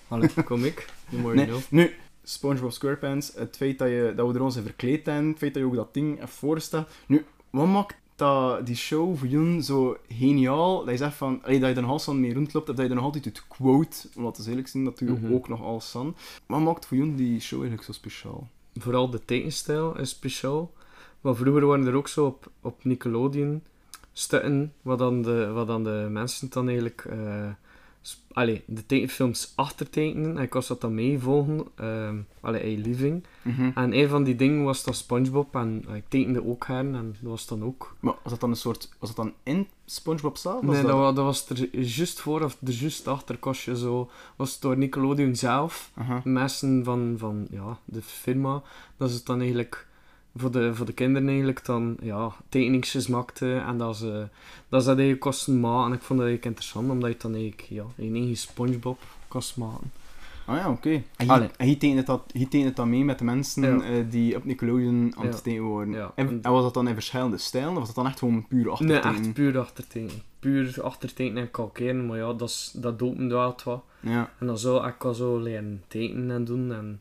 Allee, 0.08 0.30
kom 0.46 0.64
ik. 0.66 0.88
Nee, 1.10 1.22
you 1.22 1.46
know. 1.46 1.60
nu, 1.70 1.94
SpongeBob 2.24 2.72
SquarePants, 2.72 3.32
het 3.36 3.56
feit 3.56 3.78
dat, 3.78 3.88
je, 3.88 4.14
dat 4.16 4.28
we 4.28 4.34
er 4.34 4.42
ons 4.44 4.56
in 4.56 4.64
verkleed 4.64 5.06
hebben, 5.06 5.28
het 5.30 5.38
feit 5.38 5.54
dat 5.54 5.62
je 5.64 5.68
ook 5.70 5.76
dat 5.76 5.94
ding 5.94 6.20
hebt 6.20 6.32
voorstelt. 6.32 6.88
Nu, 7.08 7.26
wat 7.50 7.68
maakt 7.68 7.96
dat, 8.16 8.66
die 8.66 8.76
show 8.76 9.18
voor 9.18 9.28
jullie 9.28 9.62
zo 9.64 9.98
geniaal, 10.10 10.80
dat 10.80 10.90
je 10.90 10.98
zegt 10.98 11.16
van, 11.16 11.40
allee, 11.44 11.60
dat 11.60 11.70
je 11.70 11.76
er 11.76 11.82
nog 11.82 11.92
altijd 11.92 12.18
mee 12.18 12.34
rondloopt, 12.34 12.68
dat 12.68 12.78
je 12.78 12.84
er 12.84 12.96
nog 12.96 13.04
altijd 13.04 13.26
het 13.26 13.48
quote, 13.48 13.98
want 14.14 14.36
dat 14.36 14.46
is 14.46 14.48
eerlijk 14.52 14.68
zien, 14.68 14.84
dat 14.84 14.98
doe 15.00 15.08
je 15.08 15.20
Mhm. 15.20 15.34
ook 15.34 15.48
nog 15.48 15.62
alles 15.64 15.96
aan. 15.96 16.16
Wat 16.48 16.60
maakt 16.60 16.86
voor 16.86 16.98
jullie 16.98 17.16
die 17.16 17.40
show 17.40 17.60
eigenlijk 17.60 17.88
zo 17.88 17.92
speciaal? 17.94 18.48
Vooral 18.74 19.10
de 19.10 19.26
tekenstijl 19.26 19.98
is 20.00 20.10
speciaal. 20.10 20.72
Maar 21.22 21.36
vroeger 21.36 21.66
waren 21.66 21.88
er 21.88 21.94
ook 21.96 22.08
zo 22.08 22.26
op, 22.26 22.52
op 22.62 22.84
Nickelodeon 22.84 23.64
stukken, 24.14 24.74
wat 24.82 25.00
dan 25.00 25.22
de, 25.22 25.48
wat 25.48 25.68
dan 25.68 25.84
de 25.84 26.08
mensen 26.10 26.50
dan 26.50 26.68
eigenlijk... 26.68 27.06
eh, 27.10 27.50
allee, 28.32 28.64
de 28.66 28.86
tekenfilms 28.86 29.54
achtertekenen. 29.56 30.38
En 30.38 30.44
ik 30.44 30.54
was 30.54 30.68
dat 30.68 30.82
dan 30.82 30.94
meevolgen. 30.94 31.66
ehm 31.76 32.18
allee, 32.42 32.78
Living. 32.78 33.24
En 33.76 33.98
een 33.98 34.10
van 34.10 34.24
die 34.24 34.36
dingen 34.36 34.64
was 34.64 34.84
dan 34.84 34.94
Spongebob. 34.94 35.56
En 35.56 35.86
eh, 35.90 35.96
ik 35.96 36.04
tekende 36.08 36.46
ook 36.46 36.66
haar. 36.66 36.86
En 36.86 37.16
dat 37.22 37.30
was 37.32 37.48
dan 37.48 37.64
ook... 37.64 37.96
Maar 38.00 38.14
was 38.24 38.32
dat 38.32 38.40
dan 38.40 38.50
een 38.50 38.56
soort, 38.56 38.90
was 39.00 39.16
dat 39.16 39.26
dan 39.26 39.34
in 39.44 39.68
SpongeBob 39.86 40.38
zelf? 40.38 40.62
Nee, 40.62 40.82
dat, 40.82 40.92
wa- 40.92 41.12
dat 41.12 41.26
was 41.26 41.50
er 41.50 41.76
juist 41.80 42.20
voor 42.20 42.42
of 42.44 42.58
er 42.66 42.74
juist 42.74 43.08
achter. 43.08 43.38
Kost 43.38 43.62
je 43.62 43.78
zo... 43.78 44.10
Was 44.36 44.52
het 44.54 44.62
door 44.62 44.78
Nickelodeon 44.78 45.36
zelf. 45.36 45.92
Aha. 45.94 46.22
mensen 46.24 46.84
van, 46.84 47.16
van 47.18 47.48
ja, 47.52 47.80
de 47.86 48.02
firma, 48.02 48.62
dat 48.98 49.10
ze 49.10 49.16
het 49.16 49.26
dan 49.26 49.40
eigenlijk 49.40 49.88
voor 50.36 50.52
de, 50.52 50.76
voor 50.76 50.86
de 50.86 50.94
kinderen 50.94 51.28
eigenlijk 51.28 51.66
dan 51.66 51.98
ja, 52.02 52.32
tekeningsjes 52.50 53.08
maakte 53.08 53.56
en 53.56 53.78
dat 53.78 53.98
ze 53.98 54.28
dat, 54.70 54.82
ze 54.82 54.88
dat 54.88 54.98
eigenlijk 54.98 55.20
kosten 55.20 55.60
maken. 55.60 55.86
En 55.92 55.98
ik 55.98 56.04
vond 56.04 56.20
dat 56.20 56.28
eigenlijk 56.28 56.46
interessant, 56.46 56.90
omdat 56.90 57.08
je 57.08 57.14
het 57.14 57.22
dan 57.22 57.34
eigenlijk 57.34 57.62
ja, 57.70 57.84
in 57.96 58.16
eigen 58.16 58.38
Spongebob 58.38 59.00
kost 59.28 59.58
maken. 59.58 59.92
Ah 60.46 60.58
ja, 60.58 60.70
oké. 60.70 60.90
En 61.18 61.30
hij- 61.30 61.40
En 61.42 61.52
hij 61.58 61.76
tekent 61.76 62.06
dat, 62.08 62.22
hij 62.32 62.42
tekent 62.46 62.64
het 62.66 62.76
dan 62.76 62.90
mee 62.90 63.04
met 63.04 63.18
de 63.20 63.24
mensen 63.26 63.64
Ja. 63.64 63.82
eh, 63.84 64.06
die 64.10 64.36
op 64.36 64.46
Nickelodeon 64.46 65.14
aan 65.18 65.26
het 65.26 65.36
Ja. 65.36 65.42
tekenen 65.42 65.64
worden. 65.68 65.94
Ja. 65.94 66.12
En, 66.16 66.40
en 66.42 66.52
was 66.52 66.64
dat 66.64 66.74
dan 66.74 66.88
in 66.88 66.94
verschillende 66.94 67.38
stijlen, 67.38 67.70
of 67.72 67.78
was 67.78 67.86
dat 67.86 67.96
dan 67.96 68.06
echt 68.08 68.20
gewoon 68.20 68.48
puur 68.48 68.64
Nee, 68.64 68.72
achtertekenen? 68.72 69.16
echt 69.24 69.34
puur 69.34 69.60
achtertekenen. 69.60 70.22
Puur 70.40 70.82
achtertekenen 70.84 71.44
en 71.44 71.52
kalkeren, 71.52 72.06
maar 72.06 72.18
ja, 72.18 72.34
dat, 72.34 72.50
is, 72.50 72.74
dat 72.76 73.02
opent 73.02 73.32
wel 73.32 73.50
het 73.50 73.64
wat. 73.64 73.84
Ja. 74.00 74.30
En 74.40 74.48
dan 74.48 74.58
zo, 74.58 74.84
ik 74.84 74.96
kan 74.98 75.16
zo 75.16 75.38
leren 75.40 75.84
tekenen 75.88 76.32
en 76.36 76.46
doen. 76.46 76.72
En. 76.74 77.00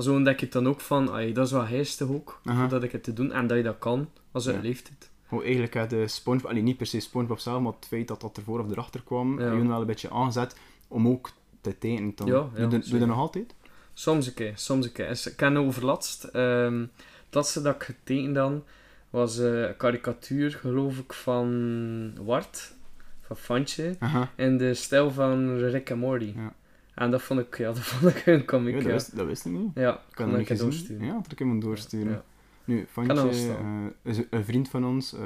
Zo 0.00 0.14
ontdek 0.14 0.40
je 0.40 0.48
dan 0.48 0.68
ook 0.68 0.80
van, 0.80 1.10
ai, 1.10 1.32
dat 1.32 1.46
is 1.46 1.52
wel 1.52 1.66
geestig 1.66 2.08
ook, 2.08 2.40
Aha. 2.44 2.66
dat 2.66 2.82
ik 2.82 2.92
het 2.92 3.02
te 3.04 3.12
doen. 3.12 3.32
En 3.32 3.46
dat 3.46 3.56
je 3.56 3.62
dat 3.62 3.78
kan, 3.78 4.08
als 4.32 4.44
je 4.44 4.52
Ja. 4.52 4.60
leeftijd. 4.60 5.10
Hoe 5.26 5.42
eigenlijk 5.42 5.74
had 5.74 5.90
de 5.90 6.08
SpongeBob, 6.08 6.50
allee, 6.50 6.62
niet 6.62 6.76
per 6.76 6.86
se 6.86 7.00
SpongeBob 7.00 7.38
zelf, 7.38 7.62
maar 7.62 7.72
het 7.72 7.86
feit 7.86 8.08
dat 8.08 8.20
dat 8.20 8.36
ervoor 8.36 8.60
of 8.60 8.70
erachter 8.70 9.02
kwam, 9.02 9.40
Ja. 9.40 9.52
jullie 9.52 9.68
wel 9.68 9.80
een 9.80 9.86
beetje 9.86 10.10
aangezet 10.10 10.56
om 10.88 11.08
ook 11.08 11.30
te 11.60 11.78
tekenen. 11.78 12.12
Ja, 12.24 12.24
ja, 12.24 12.48
doe, 12.54 12.62
je- 12.62 12.68
doe 12.68 12.92
je 12.92 12.98
dat 12.98 13.08
nog 13.08 13.18
altijd? 13.18 13.54
Soms 13.94 14.26
een 14.26 14.34
keer, 14.34 14.52
soms 14.54 14.86
een 14.86 14.92
keer. 14.92 15.10
Ik 15.10 15.32
ken 15.36 15.56
overlast. 15.56 16.24
ehm 16.24 16.80
het 17.26 17.34
laatste 17.40 17.62
dat 17.62 17.74
ik 17.74 17.82
getekend 17.82 18.34
dan 18.34 18.64
was 19.10 19.38
eh, 19.38 19.60
een 19.62 19.76
karikatuur, 19.76 20.50
geloof 20.50 20.98
ik, 20.98 21.12
van 21.12 22.24
Wart, 22.24 22.74
van 23.20 23.36
Fantje, 23.36 23.96
Aha. 23.98 24.30
in 24.36 24.58
de 24.58 24.74
stijl 24.74 25.10
van 25.10 25.56
Rick 25.58 25.90
en 25.90 25.98
Morty. 25.98 26.32
Ja. 26.36 26.54
En 26.94 27.10
dat 27.10 27.22
vond 27.22 27.40
ik, 27.40 27.58
ja, 27.58 27.66
dat 27.66 27.78
vond 27.90 28.16
ik 28.16 28.26
een 28.26 28.38
Ja, 28.38 28.44
comic, 28.44 28.74
dat, 28.74 28.82
ja. 28.82 28.88
wist, 28.88 29.16
dat 29.16 29.26
wist 29.26 29.44
ik 29.44 29.52
niet. 29.52 29.70
Ja, 29.74 29.92
Ik 29.94 30.00
kan 30.14 30.38
ik 30.38 30.58
doorsturen. 30.58 31.06
Ja, 31.06 31.12
dat 31.22 31.32
ik 31.32 31.38
hem 31.38 31.60
doorsturen. 31.60 32.12
Ja. 32.12 32.24
Nu, 32.64 32.86
Kan 32.94 33.06
Fantje, 33.06 33.28
eh, 33.52 34.10
is 34.12 34.18
een- 34.30 34.44
vriend 34.44 34.68
van 34.68 34.84
ons, 34.84 35.12
eh, 35.14 35.20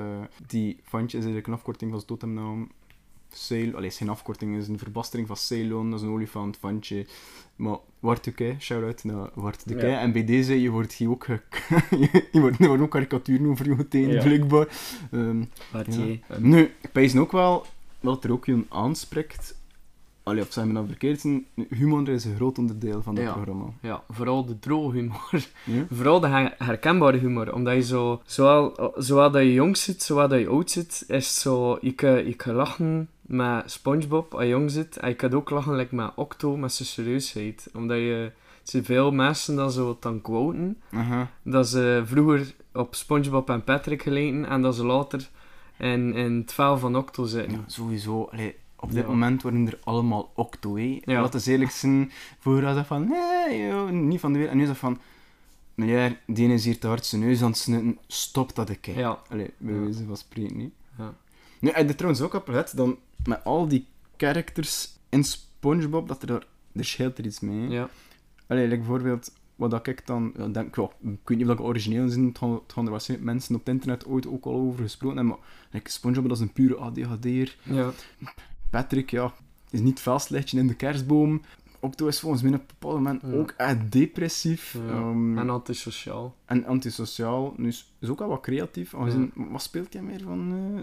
die 0.47 0.81
Fantje 0.85 1.07
is 1.19 1.25
eigenlijk 1.25 1.47
een 1.47 1.53
afkorting 1.53 1.91
van 1.91 2.01
zijn 2.01 2.13
totemnaam. 2.19 2.71
Sail, 3.33 3.75
allee, 3.75 3.87
is 3.89 3.97
geen 3.97 4.09
afkorting, 4.09 4.57
is 4.57 4.69
een 4.69 4.79
verbastering 4.79 5.27
van 5.29 5.37
Ceylon, 5.37 5.91
dat 5.91 6.01
is 6.01 6.07
een 6.07 6.13
olifant, 6.13 6.57
Fantje. 6.57 7.07
Maar 7.57 7.77
Wart 8.01 8.25
de 8.25 8.33
Kei, 8.33 8.57
shout-out 8.61 9.05
naar 9.05 9.29
Wart 9.35 9.69
de 9.69 9.75
Ja. 9.75 9.81
Kei. 9.81 9.95
En 9.95 10.13
bij 10.13 10.25
deze, 10.25 10.61
je 10.63 10.71
wordt 10.71 10.93
hier 10.93 11.11
ook, 11.11 11.25
ge- 11.25 11.41
je 12.33 12.41
wordt, 12.41 12.59
worden 12.59 12.81
ook 12.85 12.91
karikaturen 12.91 13.47
over 13.47 13.69
je 13.69 13.75
getekend, 13.77 14.13
Ja. 14.13 14.23
blijkbaar. 14.23 14.69
Ehm, 15.13 15.45
Wartje. 15.73 16.19
nu, 16.39 16.61
ik 16.81 16.91
wijs 16.93 17.17
ook 17.17 17.33
wel 17.33 17.67
dat 18.01 18.25
er 18.25 18.33
ook 18.33 18.47
iemand 18.47 18.67
aanspreekt. 18.69 19.57
Allee, 20.27 20.43
of 20.43 20.53
zijn 20.53 20.67
we 20.67 20.73
nou 20.73 20.87
verkeerd 20.87 21.21
zijn, 21.21 21.47
humor 21.69 22.09
is 22.09 22.25
een 22.25 22.37
groot 22.37 22.59
onderdeel 22.59 23.03
van 23.03 23.15
dat 23.15 23.25
Ja. 23.25 23.33
programma. 23.33 23.65
Ja, 23.81 24.03
vooral 24.11 24.45
de 24.45 24.59
droge 24.59 24.97
humor. 24.97 25.31
Ja? 25.65 25.85
Vooral 25.97 26.21
de 26.21 26.27
her- 26.27 26.55
herkenbare 26.59 27.17
humor. 27.19 27.55
Omdat 27.55 27.75
je 27.75 27.83
zo, 27.83 28.21
zowel, 28.25 28.93
zowel 28.97 29.31
dat 29.31 29.43
je 29.43 29.53
jong 29.53 29.77
zit, 29.77 30.03
zowel 30.03 30.29
dat 30.29 30.39
je 30.41 30.49
oud 30.49 30.71
zit, 30.71 31.05
is 31.09 31.41
zo, 31.41 31.79
je 31.81 31.93
kan, 31.93 32.27
je 32.27 32.35
kan 32.35 32.55
lachen 32.55 33.09
met 33.21 33.71
Spongebob 33.71 34.33
als 34.35 34.43
je 34.43 34.49
jong 34.49 34.71
zit. 34.71 34.97
En 34.97 35.09
je 35.09 35.15
kan 35.15 35.33
ook 35.33 35.51
lachen 35.51 35.75
like, 35.77 35.95
met 35.95 36.11
Octo, 36.15 36.57
met 36.57 36.73
zijn 36.73 36.89
serieusheid. 36.89 37.69
Omdat 37.75 37.97
je, 37.97 38.33
er 38.73 38.85
veel 38.85 39.11
mensen 39.13 39.57
dat 39.57 39.73
zo 39.73 39.97
dan 40.01 40.21
quoten. 40.23 40.81
Aha. 40.93 41.31
Dat 41.43 41.69
ze 41.69 42.03
vroeger 42.05 42.55
op 42.73 42.95
Spongebob 42.95 43.51
en 43.51 43.65
Patrick 43.65 44.03
geleken 44.03 44.45
en 44.49 44.63
dat 44.63 44.75
ze 44.75 44.85
later 44.87 45.29
in, 45.79 46.15
in 46.15 46.37
het 46.37 46.53
vel 46.53 46.79
van 46.79 46.97
Octo 46.97 47.25
zitten. 47.25 47.53
Ja, 47.53 47.65
sowieso. 47.67 48.29
Allee, 48.33 48.55
op 48.79 48.93
dit 48.93 49.03
Ja. 49.05 49.09
moment 49.11 49.43
worden 49.43 49.67
er 49.67 49.79
allemaal 49.85 50.33
octo. 50.35 50.79
Ja. 50.79 50.99
Laten 51.05 51.41
we 51.45 51.51
eerlijk 51.51 51.71
zijn. 51.71 52.13
Vroeger 52.39 52.63
was 52.65 52.75
dat 52.75 52.87
van, 52.87 53.09
nee, 53.09 53.67
joh, 53.67 53.91
niet 53.91 54.21
van 54.21 54.33
de 54.33 54.39
wereld. 54.39 54.53
En 54.53 54.57
nu 54.59 54.63
is 54.63 54.69
dat 54.71 54.79
van, 54.79 54.99
meneer, 55.75 56.21
die 56.27 56.49
is 56.53 56.65
hier 56.65 56.79
te 56.79 56.87
hard 56.87 57.07
zijn 57.07 57.21
neus 57.23 57.43
aan 57.43 57.49
het 57.49 57.59
snutten. 57.59 57.99
Stop 58.07 58.55
dat 58.55 58.69
ik 58.69 58.81
kijk. 58.81 58.97
Ja. 58.97 59.19
Allee, 59.29 59.51
bij 59.59 59.75
Ja. 59.75 59.81
wijze 59.81 60.05
van 60.05 60.17
spreken, 60.17 60.57
niet. 60.57 60.73
Ja. 60.99 61.15
Nu, 61.61 61.71
heb 61.73 61.89
je 61.89 61.95
trouwens 61.95 62.23
ook 62.23 62.35
opgelet, 62.35 62.77
dan 62.77 62.99
met 63.25 63.45
al 63.45 63.69
die 63.69 63.87
characters 64.17 64.89
in 65.09 65.25
Spongebob, 65.25 66.09
dat 66.09 66.21
er 66.23 66.27
daar, 66.27 66.47
er 66.73 66.85
scheelt 66.85 67.19
er 67.19 67.25
iets 67.27 67.41
mee. 67.41 67.69
Ja. 67.69 67.89
Allee, 68.47 68.65
like 68.65 68.77
bijvoorbeeld, 68.77 69.33
wat 69.57 69.71
dat 69.71 69.87
ik 69.87 70.07
dan, 70.07 70.33
ja, 70.37 70.47
denk, 70.49 70.77
ja, 70.77 70.83
ik 70.83 71.19
weet 71.25 71.39
niet 71.39 71.49
of 71.49 71.57
dat 71.57 71.67
origineel 71.67 72.05
is, 72.05 72.17
het 72.17 72.39
gaan, 72.39 72.53
het 72.53 72.73
gaan 72.73 72.85
er 72.85 72.91
waarschijnlijk 72.91 73.31
mensen 73.31 73.55
op 73.55 73.61
het 73.67 73.75
internet 73.75 74.07
ooit 74.07 74.27
ook 74.27 74.45
al 74.45 74.53
over 74.53 74.83
gesproken 74.83 75.17
hebben, 75.17 75.37
maar 75.39 75.47
like, 75.71 75.91
Spongebob 75.91 76.29
dat 76.29 76.37
is 76.37 76.43
een 76.43 76.53
pure 76.53 76.77
ADHD'er. 76.77 77.57
Ja. 77.63 77.93
Patrick, 78.71 79.11
ja, 79.11 79.33
is 79.71 79.81
niet 79.81 80.01
vuilslichtje 80.01 80.59
in 80.59 80.67
de 80.67 80.75
kerstboom. 80.75 81.43
Octo 81.81 82.07
is 82.07 82.21
volgens 82.21 82.43
mij 82.43 82.53
op 82.53 82.61
een 82.61 82.67
bepaald 82.79 82.95
moment 82.95 83.23
Ja. 83.27 83.33
ook 83.33 83.55
echt 83.57 83.93
depressief. 83.93 84.73
Ja. 84.87 84.93
ehm, 84.95 85.39
En 85.39 85.51
antisociaal. 85.51 86.35
en 86.45 86.65
antisociaal. 86.67 87.55
Nu 87.57 87.69
is, 87.69 87.93
is 87.99 88.09
ook 88.09 88.19
wel 88.19 88.29
wat 88.29 88.41
creatief. 88.41 88.95
aangezien- 88.95 89.33
Wat 89.35 89.63
speelt 89.63 89.93
hij 89.93 90.03
meer 90.03 90.21
van... 90.21 90.75
eh 90.77 90.83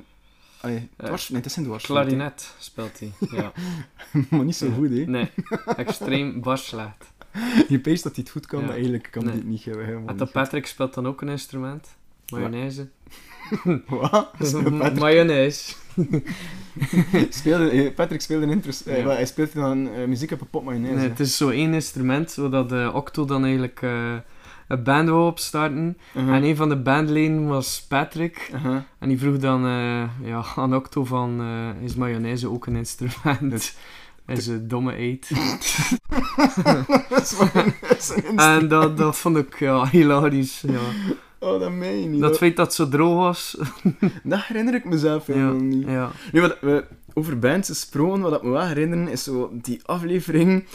allee, 0.61 0.89
Eh, 0.97 1.05
dwars, 1.05 1.29
nee, 1.29 1.37
het 1.41 1.49
is 1.49 1.55
een. 1.55 1.85
Klarinet 1.85 2.55
speelt 2.59 2.99
hij. 2.99 3.11
Ja. 3.31 3.51
maar 4.29 4.43
niet 4.45 4.55
zo 4.55 4.71
goed, 4.71 4.89
hè. 4.89 4.95
Nee, 5.05 5.29
extreem 5.75 6.41
bar 6.41 6.57
slecht. 6.57 7.11
Je 7.69 7.79
peest 7.79 8.03
dat 8.03 8.15
hij 8.15 8.23
het 8.23 8.31
goed 8.33 8.45
kan, 8.45 8.61
maar 8.61 8.73
eigenlijk 8.73 9.07
kan 9.11 9.21
Nee. 9.23 9.31
hij 9.31 9.41
het 9.41 9.49
niet 9.49 9.61
helemaal 9.85 10.07
En. 10.07 10.17
Patrick 10.31 10.65
speelt 10.67 10.93
dan 10.93 11.07
ook 11.07 11.21
een 11.21 11.29
instrument. 11.29 11.95
Mayonaise. 12.31 12.89
Wat? 13.87 14.31
Patrick, 14.37 14.99
Mayonaise. 14.99 15.73
speelde, 17.29 17.69
eh, 17.69 17.93
Patrick 17.93 18.21
speelde 18.21 18.45
een 18.45 18.63
eh, 18.85 18.97
Ja. 18.97 19.09
hij 19.09 19.25
speelde 19.25 19.51
dan 19.53 19.89
eh, 19.89 20.05
muziek 20.07 20.31
op 20.31 20.41
een 20.41 20.49
pot 20.49 20.63
mayonaise. 20.63 20.95
Nee, 20.97 21.09
het 21.09 21.19
is 21.19 21.37
zo 21.37 21.49
één 21.49 21.73
instrument, 21.73 22.31
zodat 22.31 22.69
de 22.69 22.91
Octo 22.93 23.25
dan 23.25 23.43
eigenlijk 23.43 23.81
een 24.67 24.83
band 24.83 25.09
wou 25.09 25.27
opstarten. 25.27 25.97
Uh-huh. 26.15 26.35
En 26.35 26.43
een 26.43 26.55
van 26.55 26.69
de 26.69 26.77
bandleden 26.77 27.47
was 27.47 27.85
Patrick. 27.87 28.49
Uh-huh. 28.53 28.77
En 28.99 29.07
die 29.07 29.19
vroeg 29.19 29.37
dan 29.37 29.61
ja, 30.23 30.43
aan 30.55 30.75
Octo 30.75 31.03
van, 31.05 31.41
is 31.81 31.95
mayonaise 31.95 32.49
ook 32.49 32.65
een 32.65 32.75
instrument? 32.75 33.51
Dat- 33.51 33.75
is 34.25 34.47
een 34.47 34.67
domme 34.67 34.97
eet. 34.97 35.29
dat 37.09 37.21
is 37.97 38.13
een 38.15 38.37
en 38.39 38.67
dat, 38.67 38.97
dat 38.97 39.17
vond 39.17 39.37
ik 39.37 39.59
ja, 39.59 39.87
hilarisch. 39.87 40.63
Ja. 40.67 40.79
Oh, 41.43 41.59
dat 41.59 41.71
meen 41.71 42.01
je 42.01 42.07
niet. 42.07 42.21
Dat 42.21 42.37
feit 42.37 42.55
dat 42.55 42.73
zo 42.73 42.89
droog 42.89 43.15
was. 43.17 43.57
dat 44.23 44.43
herinner 44.43 44.73
ik 44.73 44.85
mezelf 44.85 45.27
Ja, 45.27 45.33
helemaal 45.33 45.53
niet. 45.61 45.87
ja. 45.87 46.11
Nu, 46.31 46.41
wat 46.41 46.57
we 46.61 46.85
over 47.13 47.39
bands 47.39 47.67
gesproken, 47.69 48.21
wat 48.21 48.33
ik 48.35 48.43
me 48.43 48.49
wel 48.49 48.65
herinneren, 48.67 49.07
is 49.07 49.23
zo 49.23 49.49
die 49.61 49.79
aflevering... 49.85 50.65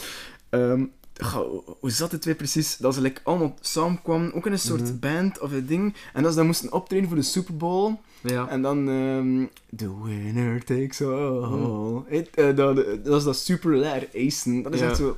ehm, 0.49 0.85
goh, 1.25 1.69
hoe 1.81 1.91
zat 1.91 2.13
het 2.13 2.25
weer 2.25 2.35
precies? 2.35 2.77
Dat 2.77 2.95
ze 2.95 3.01
like, 3.01 3.21
allemaal 3.25 3.55
samenkwamen, 3.61 4.35
ook 4.35 4.47
in 4.47 4.53
een 4.53 4.59
soort 4.59 4.83
Mhm. 4.83 4.99
band 4.99 5.39
of 5.41 5.53
een 5.53 5.67
ding. 5.67 5.95
En 6.13 6.23
dat 6.23 6.31
ze 6.33 6.37
dan 6.39 6.47
moesten 6.47 6.73
optreden 6.73 7.09
voor 7.09 7.17
de 7.17 7.23
Super 7.23 7.57
Bowl. 7.57 7.93
ja. 8.21 8.49
En 8.49 8.63
dan... 8.63 8.89
ehm 8.89 9.45
the 9.77 10.03
winner 10.05 10.65
takes 10.65 11.03
all. 11.03 12.03
Eh, 12.11 12.57
dat, 12.57 12.77
dat 13.05 13.17
is 13.19 13.25
dat 13.25 13.37
super 13.37 13.77
lair 13.77 14.09
acen. 14.15 14.63
Dat 14.63 14.75
is 14.75 14.81
Ja. 14.81 14.87
echt 14.89 14.97
zo... 14.97 15.17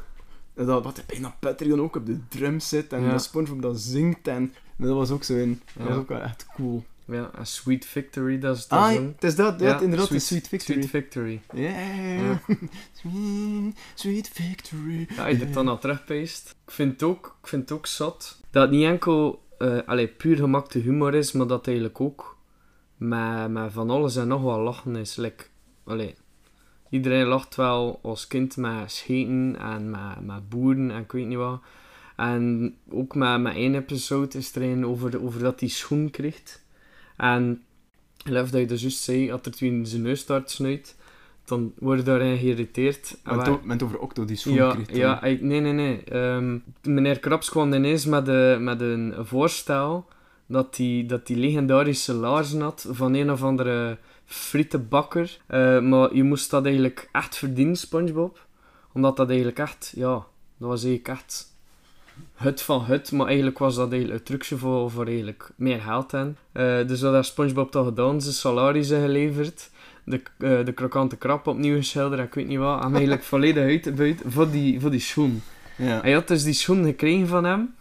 Dat, 0.54 0.84
wat 0.84 1.02
bijna 1.06 1.36
Patrick 1.40 1.70
dan 1.70 1.80
ook 1.80 1.96
op 1.96 2.06
de 2.06 2.18
drums 2.28 2.68
zit 2.68 2.92
en 2.92 3.02
Ja. 3.02 3.18
SpongeBob 3.18 3.62
dat 3.62 3.80
zingt. 3.80 4.28
En 4.28 4.52
dat 4.80 4.94
was 4.96 5.10
ook 5.10 5.24
zo 5.24 5.36
in. 5.36 5.60
Dat 5.74 5.82
Ja. 5.86 5.88
was 5.88 5.98
ook 5.98 6.08
wel 6.08 6.20
echt 6.20 6.46
cool. 6.54 6.84
ja, 7.04 7.30
en 7.38 7.46
Sweet 7.46 7.84
Victory, 7.84 8.38
dat 8.38 8.56
is 8.56 8.68
dat 8.68 8.78
Ah, 8.78 8.92
zo. 8.94 9.02
het 9.06 9.24
is 9.24 9.36
dat. 9.36 9.60
Ja, 9.60 9.66
Ja, 9.66 9.80
inderdaad, 9.80 10.06
Sweet- 10.06 10.20
de 10.20 10.26
Sweet 10.26 10.48
Victory. 10.48 10.78
Sweet 10.82 10.90
Victory. 10.90 11.40
Yeah. 11.54 12.36
Sweet, 12.92 13.78
sweet 13.94 14.28
victory. 14.28 15.06
Ja, 15.16 15.26
je 15.26 15.50
dan 15.50 15.68
al 15.68 15.78
terugpeest. 15.78 16.54
Ik 16.66 16.70
vind 16.72 16.92
het 16.92 17.02
ook, 17.02 17.36
ik 17.42 17.48
vind 17.48 17.62
het 17.68 17.72
ook 17.78 17.86
zot 17.86 18.40
dat 18.50 18.62
het 18.62 18.70
niet 18.70 18.84
enkel 18.84 19.42
allee, 19.86 20.08
puur 20.08 20.36
gemakte 20.36 20.78
humor 20.78 21.14
is, 21.14 21.32
maar 21.32 21.46
dat 21.46 21.58
het 21.58 21.66
eigenlijk 21.66 22.00
ook 22.00 22.38
met, 22.96 23.50
met 23.50 23.72
van 23.72 23.90
alles 23.90 24.16
en 24.16 24.28
nog 24.28 24.42
wat 24.42 24.58
lachen 24.58 24.96
is. 24.96 25.16
Like, 25.16 25.44
allee, 25.84 26.14
iedereen 26.90 27.26
lacht 27.26 27.54
wel 27.56 27.98
als 28.02 28.26
kind 28.26 28.56
met 28.56 28.92
scheten 28.92 29.56
en 29.58 29.90
met, 29.90 30.20
met 30.26 30.48
boeren 30.48 30.90
en 30.90 31.02
ik 31.02 31.12
weet 31.12 31.26
niet 31.26 31.36
wat. 31.38 31.60
En 32.20 32.74
ook 32.90 33.14
met, 33.14 33.40
met 33.40 33.54
één 33.54 33.74
episode 33.74 34.38
is 34.38 34.54
er 34.54 34.62
een 34.62 34.86
over, 34.86 35.38
dat 35.38 35.60
hij 35.60 35.68
schoen 35.68 36.10
krijgt. 36.10 36.64
En 37.16 37.62
lef 38.24 38.50
dat 38.50 38.60
je 38.60 38.66
dus 38.66 38.80
juist 38.80 39.02
zei, 39.02 39.30
als 39.32 39.40
er 39.44 39.56
toen 39.56 39.68
in 39.68 39.86
zijn 39.86 40.02
neus 40.02 40.20
start 40.20 40.50
snuit, 40.50 40.96
dan 41.44 41.72
word 41.78 41.98
je 41.98 42.04
daarin 42.04 42.38
geïrriteerd. 42.38 43.16
O- 43.24 43.60
met 43.62 43.82
over 43.82 43.98
Octo 43.98 44.24
die 44.24 44.36
schoen 44.36 44.54
ja, 44.54 44.72
kreeg. 44.74 44.96
ja 44.96 45.22
ik- 45.22 45.40
nee, 45.40 45.60
nee, 45.60 45.72
nee. 45.72 46.04
Ehm, 46.04 46.58
meneer 46.82 47.18
Krabs 47.18 47.48
kwam 47.50 47.72
ineens 47.72 48.04
met, 48.06 48.24
de, 48.26 48.56
met 48.60 48.80
een 48.80 49.14
voorstel 49.18 50.06
dat 50.46 50.76
hij 50.76 51.04
dat 51.06 51.26
die 51.26 51.36
legendarische 51.36 52.12
laarzen 52.14 52.60
had 52.60 52.86
van 52.90 53.14
een 53.14 53.30
of 53.30 53.42
andere 53.42 53.98
frietenbakker. 54.24 55.38
Eh, 55.46 55.80
maar 55.80 56.14
je 56.14 56.22
moest 56.22 56.50
dat 56.50 56.64
eigenlijk 56.64 57.08
echt 57.12 57.36
verdienen, 57.36 57.76
Spongebob. 57.76 58.46
Omdat 58.92 59.16
dat 59.16 59.28
eigenlijk 59.28 59.58
echt, 59.58 59.92
ja, 59.96 60.12
dat 60.58 60.68
was 60.68 60.84
eigenlijk 60.84 61.18
echt 61.18 61.49
hut 62.34 62.62
van 62.62 62.84
hut. 62.84 63.12
Maar 63.12 63.26
eigenlijk 63.26 63.58
was 63.58 63.74
dat 63.74 63.90
eigenlijk 63.92 64.20
een 64.20 64.26
trucje 64.26 64.56
voor, 64.56 64.90
voor 64.90 65.06
eigenlijk 65.06 65.50
meer 65.56 65.80
geld 65.80 66.12
in. 66.12 66.36
Eh, 66.52 66.86
dus 66.86 67.00
wat 67.00 67.14
heeft 67.14 67.28
Spongebob 67.28 67.70
toch 67.70 67.86
gedaan? 67.86 68.20
Zijn 68.20 68.34
salarissen 68.34 69.00
geleverd 69.00 69.70
de, 70.04 70.20
eh, 70.38 70.64
de 70.64 70.72
krokante 70.72 71.16
krap 71.16 71.46
opnieuw 71.46 71.76
geschilderd 71.76 72.22
ik 72.22 72.34
weet 72.34 72.46
niet 72.46 72.58
wat. 72.58 72.84
En 72.84 72.90
eigenlijk 72.92 73.22
volledig 73.32 73.62
uitgebuit 73.62 74.22
voor 74.26 74.50
die, 74.50 74.80
voor 74.80 74.90
die 74.90 75.00
schoen. 75.00 75.42
Ja. 75.76 76.00
Hij 76.00 76.12
had 76.12 76.28
dus 76.28 76.44
die 76.44 76.52
schoen 76.52 76.84
gekregen 76.84 77.26
van 77.26 77.44
hem. 77.44 77.74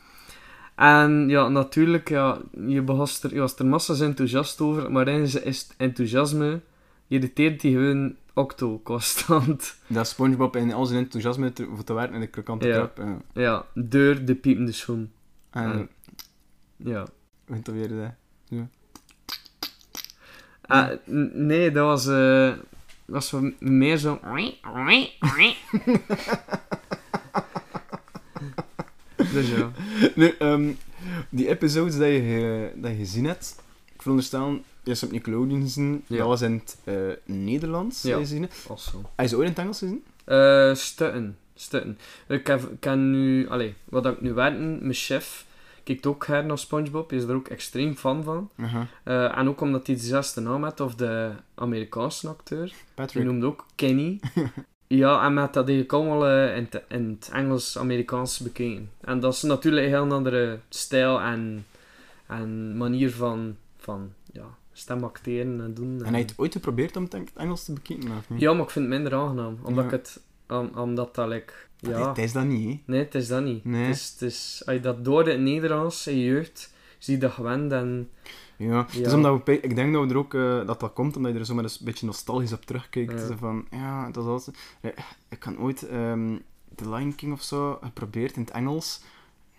En 0.75 1.29
ja, 1.29 1.48
natuurlijk, 1.48 2.10
ja, 2.10 2.38
je, 2.67 2.84
was 2.84 3.24
er, 3.24 3.34
je 3.34 3.39
was 3.39 3.55
er 3.55 3.65
massa's 3.65 4.00
enthousiast 4.00 4.62
over, 4.62 4.91
maar 4.91 5.08
in 5.08 5.27
zijn 5.27 5.43
is- 5.46 5.67
enthousiasme 5.77 6.60
irriteert 7.08 7.62
hij 7.62 7.72
gewoon 7.72 8.15
Octo 8.39 8.79
constant. 8.84 9.75
Dat 9.88 10.08
SpongeBob 10.08 10.55
in 10.55 10.74
al 10.74 10.86
zijn 10.86 11.00
enthousiasme 11.03 11.53
te, 11.53 11.67
voor 11.75 11.84
te 11.84 11.93
werken 11.93 12.13
in 12.15 12.19
de 12.22 12.27
krokante 12.27 12.67
Ja. 12.67 12.74
krab. 12.75 12.98
Ja. 12.98 13.17
Ja, 13.34 13.65
deur 13.74 14.25
de 14.25 14.36
piepende 14.36 14.72
schoen. 14.72 15.12
En, 15.50 15.89
Ja. 16.77 17.05
heet 17.46 17.65
dat 17.65 17.75
weer? 17.75 17.88
Dat? 17.89 18.12
Ah, 20.62 20.89
nee, 21.34 21.72
dat 21.72 21.86
was, 21.86 22.08
eh 22.08 22.53
was 23.05 23.34
meer 23.60 23.98
zo... 23.98 24.19
dus 29.34 29.50
ja. 29.50 29.72
Nu, 30.15 30.36
ehm, 30.39 30.72
die 31.29 31.48
episodes 31.48 31.98
dat 31.98 32.08
je, 32.08 32.19
ge- 32.19 32.72
dat 32.75 32.91
je 32.91 32.98
gezien 32.98 33.25
hebt, 33.25 33.55
ik 34.00 34.06
veronderstel, 34.06 34.50
je 34.84 34.89
hebt 34.89 35.03
op 35.03 35.12
Nickelodeon 35.12 35.62
gezien, 35.62 36.03
Ja. 36.08 36.18
dat 36.18 36.27
was 36.27 36.41
in 36.41 36.53
het 36.53 36.77
eh, 36.84 36.96
Nederlands 37.25 38.01
Ja. 38.01 38.18
gezien 38.18 38.44
je 39.24 39.27
ze 39.29 39.36
ooit 39.36 39.44
in 39.46 39.51
het 39.51 39.60
Engels 39.62 39.79
gezien? 39.79 40.03
Eh, 40.25 40.74
stutten. 40.74 41.38
Stutten. 41.56 41.98
Ik 42.27 42.48
heb, 42.48 42.62
ik 42.62 42.84
heb 42.84 42.96
nu... 42.96 43.48
Wat 43.86 44.06
ik 44.06 44.22
nu 44.22 44.34
werken, 44.34 44.79
mijn 44.82 44.94
chef 44.94 45.46
kijkt 45.84 46.06
ook 46.06 46.25
her 46.25 46.46
naar 46.46 46.58
Spongebob. 46.58 47.10
Hij 47.10 47.20
is 47.20 47.25
er 47.25 47.36
ook 47.36 47.48
extreem 47.48 47.96
fan 47.96 48.24
van. 48.24 48.50
Eh, 49.03 49.38
en 49.38 49.48
ook 49.48 49.62
omdat 49.62 49.88
hij 49.88 49.96
dezelfde 49.96 50.41
naam 50.41 50.63
had, 50.63 50.79
of 50.79 50.96
de 50.96 51.32
Amerikaanse 51.56 52.27
acteur. 52.27 52.74
Die 53.13 53.24
noemde 53.24 53.46
ook 53.46 53.65
Kenny. 53.75 54.20
ja, 54.88 55.25
en 55.25 55.34
met 55.34 55.53
dat 55.53 55.68
eigenlijk 55.68 55.94
allemaal 55.94 56.27
in, 56.56 56.68
het- 56.70 56.84
in 56.88 57.18
het 57.20 57.29
Engels-Amerikaans 57.34 58.39
bekeken. 58.39 58.89
En 59.01 59.20
dat 59.20 59.34
is 59.34 59.41
natuurlijk 59.41 59.84
een 59.86 59.91
heel 59.91 60.12
andere 60.12 60.60
stijl 60.70 61.22
en, 61.22 61.65
en 62.27 62.77
manier 62.77 63.12
van, 63.12 63.56
van 63.80 64.14
ja, 64.32 64.46
stem 64.72 65.04
acteren 65.04 65.62
en 65.62 65.74
doen. 65.74 65.98
En 65.98 66.06
heb 66.06 66.14
je 66.16 66.22
het 66.22 66.34
ooit 66.38 66.52
geprobeerd 66.54 66.96
om 66.96 67.04
het 67.04 67.34
Engels 67.36 67.64
te 67.66 67.74
bekijken? 67.74 68.12
Of 68.18 68.30
niet? 68.30 68.40
Ja, 68.42 68.54
maar 68.54 68.64
ik 68.64 68.70
vind 68.70 68.86
het 68.86 68.94
minder 68.94 69.14
aangenaam. 69.20 69.58
Omdat 69.64 69.78
Ja. 69.78 69.84
ik 69.84 69.92
het... 69.92 70.22
om- 70.48 70.72
omdat 70.76 71.16
dat, 71.16 71.28
like, 71.28 71.54
Nee, 71.82 71.92
ja... 71.94 72.08
Het 72.08 72.18
is 72.18 72.32
dat 72.34 72.46
niet, 72.46 72.68
hè? 72.70 72.82
Nee, 72.86 73.04
het 73.04 73.16
is 73.16 73.28
dat 73.28 73.44
niet. 73.44 73.66
Nee. 73.66 73.86
Het 73.86 73.96
is, 73.96 74.10
het 74.12 74.22
is, 74.22 74.62
als 74.66 74.76
je 74.76 74.82
dat 74.82 75.06
door 75.06 75.28
het 75.28 75.40
Nederlands, 75.40 76.08
in 76.08 76.18
je 76.18 76.26
jeugd, 76.26 76.74
zie 76.98 77.14
je 77.14 77.20
dat 77.20 77.32
gewend 77.32 77.72
en... 77.72 78.10
Ja, 78.58 78.88
Ja. 78.92 79.14
omdat 79.16 79.42
we, 79.46 79.60
ik 79.60 79.76
denk 79.76 79.94
dat 79.94 80.04
we 80.04 80.10
er 80.10 80.18
ook, 80.18 80.34
eh, 80.34 80.66
dat 80.68 80.80
dat 80.80 80.94
komt 80.94 81.16
omdat 81.16 81.34
je 81.34 81.40
er 81.40 81.46
zo 81.46 81.54
met 81.56 81.66
een 81.80 81.86
beetje 81.86 82.06
nostalgisch 82.06 82.54
op 82.54 82.66
terugkijkt. 82.66 83.28
Ja. 83.30 83.38
Van, 83.38 83.66
ja, 83.72 84.10
dat 84.12 84.24
is 84.24 84.30
alles. 84.30 84.48
Eh, 84.82 84.92
Ik 85.30 85.40
kan 85.40 85.60
ooit 85.60 85.88
ehm 85.88 86.38
The 86.76 86.90
Lion 86.90 87.16
King 87.16 87.34
of 87.34 87.42
zo 87.42 87.78
geprobeerd 87.82 88.36
in 88.36 88.42
het 88.42 88.52
Engels. 88.52 89.02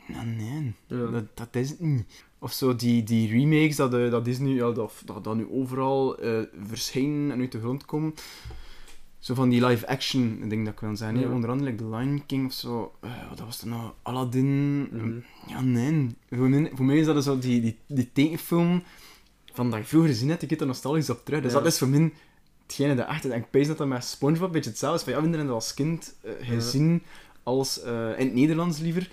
Nee, 0.07 0.25
nee, 0.25 0.75
Ja. 0.87 1.07
dat, 1.11 1.25
dat 1.35 1.49
is 1.51 1.71
het 1.71 1.81
niet. 1.81 2.25
Of 2.43 2.53
zo 2.53 2.77
die, 2.77 3.03
die 3.03 3.31
remakes 3.31 3.77
dat, 3.77 3.95
eh, 3.95 4.11
dat 4.11 4.25
Disney, 4.25 4.53
ja, 4.53 4.71
dat, 4.71 4.93
dat, 5.05 5.25
dat 5.25 5.37
nu 5.37 5.47
overal 5.51 6.19
eh, 6.19 6.41
verschijnen 6.67 7.31
en 7.31 7.41
uit 7.41 7.53
de 7.53 7.61
grond 7.61 7.85
komen. 7.85 8.15
Zo 9.19 9.35
van 9.35 9.49
die 9.49 9.67
live-action 9.67 10.49
ding 10.49 10.65
dat 10.65 10.73
ik 10.75 10.81
wil 10.81 10.97
zeggen. 10.97 11.17
hè. 11.19 11.23
Ja. 11.25 11.31
Onder 11.31 11.51
andere 11.51 11.71
like 11.71 11.83
The 11.83 11.89
Lion 11.97 12.23
King 12.27 12.47
of 12.47 12.53
zo. 12.53 12.93
Eh, 13.01 13.11
wat 13.29 13.39
was 13.41 13.61
er 13.61 13.69
nou? 13.69 13.91
Aladdin. 14.03 14.81
Mhm. 14.81 15.13
Ja, 15.47 15.61
nee. 15.61 16.17
Voor 16.31 16.49
mij, 16.49 16.71
voor 16.75 16.85
mij 16.85 16.97
is 16.99 17.07
dat 17.07 17.25
zo 17.25 17.39
die, 17.39 17.61
die, 17.61 17.79
die 17.87 18.11
tekenfilm 18.13 18.83
van 19.53 19.71
dat 19.71 19.79
je 19.81 19.85
vroeger 19.87 20.11
gezien 20.11 20.29
hebt, 20.29 20.43
ik 20.43 20.51
heb 20.51 20.61
er 20.61 20.67
nostalgisch 20.67 21.11
op 21.11 21.25
terug. 21.25 21.43
Dus 21.43 21.53
Ja. 21.53 21.59
dat 21.59 21.67
is 21.67 21.79
voor 21.79 21.89
mij 21.89 22.13
hetgene 22.67 22.95
dat 22.95 23.09
echt... 23.09 23.25
En 23.25 23.39
ik 23.39 23.51
pees 23.51 23.67
dat 23.67 23.79
dat 23.79 23.87
met 23.87 24.05
Spongebob 24.05 24.47
een 24.47 24.53
beetje 24.53 24.71
hetzelfde 24.71 24.99
is. 24.99 25.03
Van, 25.05 25.13
ja, 25.13 25.21
we 25.21 25.29
hebben 25.29 25.47
dat 25.47 25.55
als 25.55 25.75
kind 25.75 26.15
gezien, 26.41 27.03
als, 27.43 27.83
in 27.83 28.27
het 28.27 28.35
Nederlands 28.35 28.79
liever. 28.79 29.11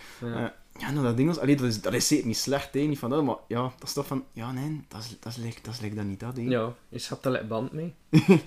Ja. 0.79 0.91
Nou, 0.91 1.05
dat 1.05 1.17
ding 1.17 1.27
was... 1.27 1.39
Allee, 1.39 1.55
dat, 1.55 1.65
is, 1.65 1.81
dat 1.81 1.93
is 1.93 2.07
zeker 2.07 2.25
niet 2.27 2.38
slecht, 2.38 2.74
hè, 2.74 2.79
niet 2.79 3.00
van 3.00 3.10
dat, 3.10 3.24
maar 3.24 3.36
ja, 3.48 3.62
dat 3.62 3.88
is 3.88 3.93
toch 3.93 4.07
van... 4.07 4.24
Ja, 4.31 4.51
nee, 4.51 4.81
dat 4.88 5.00
is, 5.01 5.17
dat 5.19 5.31
is, 5.38 5.43
like- 5.43 5.62
dat 5.62 5.74
is 5.74 5.79
like 5.79 5.96
dat 5.96 6.05
niet 6.05 6.19
dat, 6.19 6.36
hè. 6.38 6.41
ja, 6.41 6.74
je 6.89 7.05
hebt 7.10 7.25
er 7.25 7.31
like 7.31 7.46
band 7.46 7.72
mee. 7.72 7.93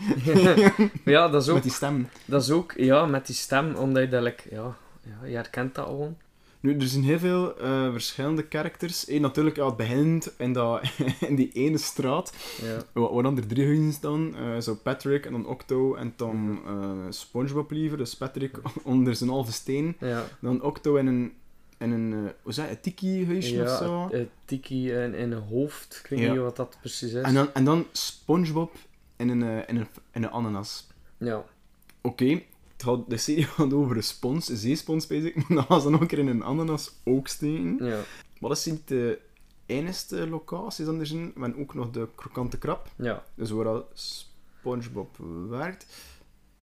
ja, 1.05 1.29
dat 1.29 1.43
is 1.43 1.49
ook... 1.49 1.55
Met 1.55 1.63
die 1.63 1.73
stem. 1.73 2.09
Dat 2.25 2.43
is 2.43 2.51
ook, 2.51 2.73
ja, 2.77 3.07
met 3.07 3.27
die 3.27 3.35
stem, 3.37 3.75
omdat 3.75 4.03
je 4.03 4.09
dat, 4.09 4.23
like, 4.23 4.43
ja, 4.51 4.77
ja, 5.03 5.27
je 5.29 5.35
herkent 5.35 5.75
dat 5.75 5.87
gewoon. 5.87 6.17
Nu, 6.61 6.77
er 6.79 6.89
zijn 6.89 7.05
heel 7.05 7.19
veel 7.19 7.59
eh, 7.59 7.93
verschillende 7.93 8.47
characters. 8.49 9.09
Eén 9.09 9.21
natuurlijk, 9.21 9.57
ja, 9.57 9.67
het 9.67 9.77
begint 9.77 10.33
in, 10.39 10.53
dat, 10.53 10.83
in 11.29 11.37
die 11.37 11.51
ene 11.53 11.79
straat. 11.79 12.33
Ja. 12.63 13.01
Waar 13.01 13.23
dan 13.23 13.37
er 13.37 13.47
drie 13.47 13.65
huizen 13.67 13.93
staan. 13.93 14.37
eh, 14.37 14.61
zo 14.61 14.75
Patrick 14.75 15.27
en 15.27 15.33
dan 15.33 15.47
Octo 15.47 15.95
en 15.95 16.13
dan 16.17 16.61
eh, 16.67 16.91
Spongebob 17.11 17.71
liever. 17.71 17.99
Dus 17.99 18.17
Patrick 18.17 18.59
onder 18.83 19.15
zijn 19.15 19.31
halve 19.31 19.53
steen. 19.53 19.97
Ja. 20.01 20.25
Dan 20.41 20.63
Octo 20.63 20.97
in 20.97 21.07
een, 21.07 21.33
in 21.81 21.91
een 21.91 22.13
eh, 22.27 22.33
hoe 22.43 22.53
je, 22.55 22.69
een 22.69 22.81
tiki-huisje 22.81 23.63
of 23.63 23.69
Ja, 23.69 23.77
zo. 23.77 24.03
het- 24.03 24.13
het 24.13 24.29
tiki 24.45 24.93
in, 24.93 25.15
in 25.15 25.33
een 25.33 25.43
hoofd. 25.43 26.01
Ik 26.05 26.11
weet 26.11 26.19
Ja. 26.19 26.33
niet 26.33 26.41
wat 26.41 26.57
dat 26.57 26.77
precies 26.81 27.13
is. 27.13 27.23
En 27.23 27.35
dan, 27.35 27.55
en 27.55 27.65
dan 27.65 27.87
Spongebob 27.93 28.75
in 29.17 29.29
een, 29.29 29.43
eh, 29.43 29.69
in 29.69 29.77
een, 29.77 29.87
in 30.13 30.23
een 30.23 30.31
ananas. 30.31 30.87
Ja. 31.19 31.45
Oké, 32.01 32.43
de 33.09 33.17
serie 33.17 33.45
gaat 33.57 33.73
over 33.73 33.97
een 33.97 34.03
spons, 34.03 34.49
een 34.49 34.57
zeespons, 34.57 35.07
bezig. 35.07 35.35
Maar 35.49 35.67
dan 35.69 35.81
ze 35.81 35.91
nog 35.91 36.01
een 36.01 36.07
keer 36.07 36.19
in 36.19 36.27
een 36.29 36.45
ananas 36.45 36.93
ook 37.05 37.29
steken. 37.29 37.77
Ja. 37.85 38.01
Wat 38.41 38.51
is 38.51 38.65
niet 38.65 38.89
de 38.89 39.19
enige 39.67 40.29
locatie 40.29 40.85
dan 40.85 41.01
er 41.01 41.07
zijn? 41.07 41.33
We 41.35 41.41
hebben 41.41 41.61
ook 41.61 41.75
nog 41.75 41.91
de 41.91 42.09
krokante 42.15 42.59
krab. 42.59 42.89
Ja. 42.97 43.25
Dus 43.35 43.51
waar 43.51 43.65
dat 43.65 43.85
Spongebob 44.59 45.17
werkt. 45.49 45.87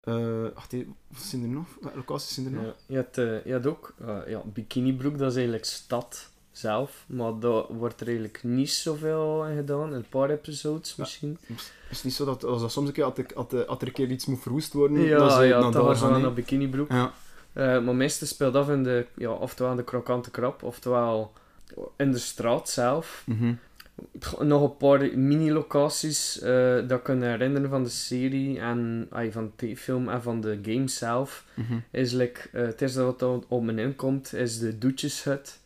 Eh 0.05 0.45
die, 0.69 0.93
wat 1.07 1.21
zijn 1.21 1.41
er 1.43 1.47
nog? 1.47 1.65
Welke 1.81 1.97
locaties 1.97 2.33
zijn 2.33 2.45
er 2.45 2.51
nog? 2.51 2.63
ja. 2.63 2.73
Je, 2.85 2.95
hebt, 2.95 3.17
eh, 3.17 3.45
je 3.45 3.51
hebt 3.51 3.65
ook 3.67 3.93
eh, 4.05 4.17
ja, 4.27 4.41
Bikinibroek, 4.53 5.17
dat 5.17 5.29
is 5.29 5.35
eigenlijk 5.35 5.65
stad 5.65 6.29
zelf. 6.51 7.03
Maar 7.07 7.39
daar 7.39 7.63
wordt 7.69 8.01
er 8.01 8.07
eigenlijk 8.07 8.43
niet 8.43 8.71
zoveel 8.71 9.45
in 9.45 9.55
gedaan. 9.55 9.93
Een 9.93 10.05
paar 10.09 10.29
episodes 10.29 10.95
misschien. 10.95 11.37
Is 11.89 11.95
het 11.95 12.03
niet 12.03 12.13
zo 12.13 12.25
dat 12.25 12.43
als 12.43 12.61
dat 12.61 12.71
soms 12.71 12.87
een 12.87 12.93
keer, 12.93 13.03
als, 13.03 13.17
ik- 13.17 13.31
als, 13.31 13.47
de- 13.49 13.65
als 13.65 13.79
er 13.81 13.87
een 13.87 13.93
keer 13.93 14.09
iets 14.09 14.25
moet 14.25 14.41
verwoest 14.41 14.73
worden, 14.73 15.01
Ja, 15.01 15.17
dat 15.17 15.31
ze 15.33 15.43
ja, 15.43 15.53
naar 15.53 15.61
dat 15.61 15.73
daar 15.73 15.83
was 15.83 15.99
gaan? 15.99 16.21
naar 16.21 16.33
Bikinibroek. 16.33 16.91
Ja. 16.91 17.13
Eh, 17.53 17.81
maar 17.83 17.95
meestal 17.95 18.27
speelt 18.27 18.55
af 18.55 18.69
in 18.69 18.83
de, 18.83 19.05
ja, 19.15 19.31
oftewel 19.31 19.71
in 19.71 19.77
de 19.77 19.83
krokante 19.83 20.31
krab, 20.31 20.63
oftewel 20.63 21.31
in 21.95 22.11
de 22.11 22.17
straat 22.17 22.69
zelf. 22.69 23.23
Mhm. 23.25 23.53
Nog 24.39 24.61
een 24.61 24.77
paar 24.77 25.17
mini-locaties 25.17 26.39
eh, 26.39 26.87
dat 26.87 27.01
kan 27.01 27.21
herinneren 27.21 27.69
van 27.69 27.83
de 27.83 27.89
serie 27.89 28.59
en 28.59 29.07
ay, 29.09 29.31
van 29.31 29.45
de 29.45 29.51
TV-film 29.67 30.09
en 30.09 30.21
van 30.21 30.41
de 30.41 30.59
game 30.61 30.87
zelf. 30.87 31.45
Mhm. 31.53 31.77
Is 31.91 32.11
like, 32.11 32.41
eh, 32.51 32.65
het 32.65 32.81
eerste 32.81 33.03
wat 33.03 33.23
op 33.47 33.63
me 33.63 33.81
inkomt 33.81 34.33
is 34.33 34.59
de 34.59 34.77
doetjeshut. 34.77 35.59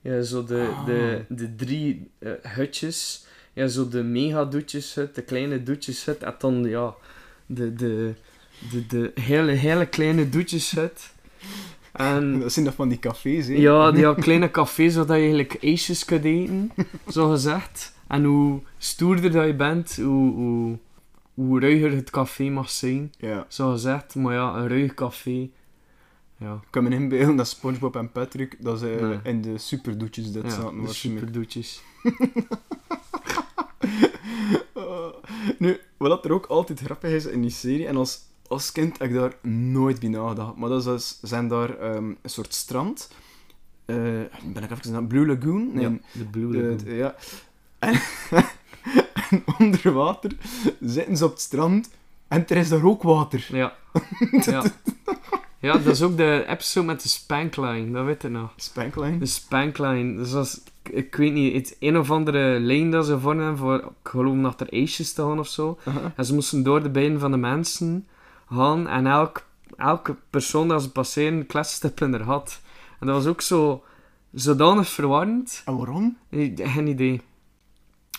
Ja, 0.00 0.22
zo 0.22 0.44
de, 0.44 0.68
Ah. 0.72 0.86
de, 0.86 1.24
de 1.28 1.54
drie 1.54 2.10
eh, 2.18 2.30
hutjes. 2.42 3.26
Ja, 3.52 3.66
zo 3.68 3.88
de 3.88 4.02
mega 4.02 4.44
doetjeshut, 4.44 5.14
de 5.14 5.22
kleine 5.22 5.62
doetjeshut 5.62 6.22
en 6.22 6.34
dan 6.38 6.64
ja, 6.64 6.94
de, 7.46 7.74
de, 7.74 8.14
de, 8.70 8.86
de 8.86 9.10
hele, 9.20 9.52
hele 9.52 9.86
kleine 9.86 10.28
doetjeshut. 10.28 11.14
En 11.96 12.40
Dat 12.40 12.52
zijn 12.52 12.64
nog 12.64 12.74
van 12.74 12.88
die 12.88 12.98
cafés, 12.98 13.46
hè? 13.46 13.54
ja, 13.54 13.90
die 13.90 14.14
kleine 14.14 14.50
cafés 14.50 14.94
waar 14.96 15.06
je 15.06 15.12
eigenlijk 15.12 15.58
ijsjes 15.62 16.04
kunt 16.04 16.24
eten, 16.24 16.72
zo 17.08 17.30
gezegd. 17.30 17.94
En 18.08 18.24
hoe 18.24 18.60
stoerder 18.78 19.30
dat 19.32 19.46
je 19.46 19.54
bent, 19.54 19.96
hoe, 19.96 20.32
hoe, 20.34 20.78
hoe 21.34 21.60
ruiger 21.60 21.92
het 21.92 22.10
café 22.10 22.48
mag 22.48 22.70
zijn, 22.70 23.12
Ja. 23.18 23.46
zo 23.48 23.70
gezegd. 23.70 24.14
Maar 24.14 24.34
ja, 24.34 24.54
een 24.56 24.68
ruig 24.68 24.94
café, 24.94 25.48
ja, 26.38 26.52
Ik 26.54 26.68
kan 26.70 26.82
me 26.84 26.90
inbeelden 26.90 27.36
dat 27.36 27.48
Spongebob 27.48 27.96
en 27.96 28.12
Patrick 28.12 28.56
dat 28.60 28.78
ze 28.78 28.86
Nee. 29.00 29.32
in 29.34 29.42
de 29.42 29.58
superdoetjes 29.58 30.32
dit 30.32 30.42
ja 30.42 30.50
zaten. 30.50 30.82
de 30.82 30.92
superdoetjes. 30.92 31.82
Uh, 34.76 35.06
nu, 35.58 35.78
wat 35.96 36.24
er 36.24 36.32
ook 36.32 36.46
altijd 36.46 36.80
grappig 36.80 37.10
is 37.10 37.26
in 37.26 37.40
die 37.40 37.50
serie, 37.50 37.86
en 37.86 37.96
als, 37.96 38.20
als 38.48 38.72
kind 38.72 38.98
heb 38.98 39.08
ik 39.08 39.14
daar 39.14 39.32
nooit 39.52 40.00
bij 40.00 40.08
nagedacht, 40.08 40.56
maar 40.56 40.68
dat 40.68 40.78
is, 40.78 40.84
dus- 40.84 41.18
zijn 41.22 41.48
daar 41.48 41.78
ehm, 41.78 42.04
een 42.04 42.30
soort 42.30 42.54
strand. 42.54 43.10
Eh, 43.84 43.96
ben 44.44 44.62
ik 44.62 44.70
even 44.70 44.92
naar 44.92 45.04
Blue 45.04 45.26
Lagoon? 45.26 45.70
Nee, 45.74 45.82
ja, 45.90 45.96
de 46.12 46.24
Blue 46.24 46.56
Lagoon. 46.56 46.76
de- 46.76 46.94
ja. 46.94 47.14
En, 47.78 48.00
en 49.30 49.44
onder 49.58 49.92
water 49.92 50.30
zitten 50.80 51.16
ze 51.16 51.24
op 51.24 51.30
het 51.30 51.40
strand 51.40 51.90
en 52.28 52.48
er 52.48 52.56
is 52.56 52.68
daar 52.68 52.84
ook 52.84 53.02
water. 53.02 53.48
Ja. 53.52 53.74
ja. 54.44 54.62
Ja, 55.60 55.72
dat 55.78 55.86
is 55.94 56.02
ook 56.02 56.16
de 56.16 56.44
episode 56.48 56.86
met 56.86 57.02
de 57.02 57.08
spankline, 57.08 57.90
dat 57.90 58.04
weet 58.04 58.22
je 58.22 58.28
nog. 58.28 58.52
Spankline. 58.56 59.18
De 59.18 59.26
spankline, 59.26 60.16
dus 60.16 60.34
als, 60.34 60.60
ik 60.82 61.14
weet 61.16 61.32
niet, 61.32 61.54
het 61.54 61.76
een 61.80 61.98
of 61.98 62.10
andere 62.10 62.60
lijn 62.60 62.90
dat 62.90 63.06
ze 63.06 63.20
vormen 63.20 63.56
voor, 63.56 63.74
ik 63.78 64.08
geloof 64.10 64.42
dat 64.42 64.60
er 64.60 64.72
ijsjes 64.72 65.12
te 65.12 65.22
gaan 65.22 65.38
of 65.38 65.48
zo. 65.48 65.78
En 66.16 66.24
ze 66.24 66.34
moesten 66.34 66.62
door 66.62 66.82
de 66.82 66.90
benen 66.90 67.20
van 67.20 67.30
de 67.30 67.36
mensen 67.36 68.06
gaan 68.48 68.88
en 68.88 69.06
elk, 69.06 69.46
elke 69.76 70.16
persoon 70.30 70.68
dat 70.68 70.82
ze 70.82 70.90
passeren, 70.90 71.46
kletste 71.46 71.92
in 71.94 72.12
haar 72.12 72.22
had. 72.22 72.60
En 73.00 73.06
dat 73.06 73.16
was 73.16 73.26
ook 73.26 73.40
zo, 73.40 73.84
zodanig 74.32 74.88
verwarrend. 74.88 75.62
En 75.64 75.76
waarom? 75.76 76.16
Geen 76.56 76.86
idee. 76.86 77.20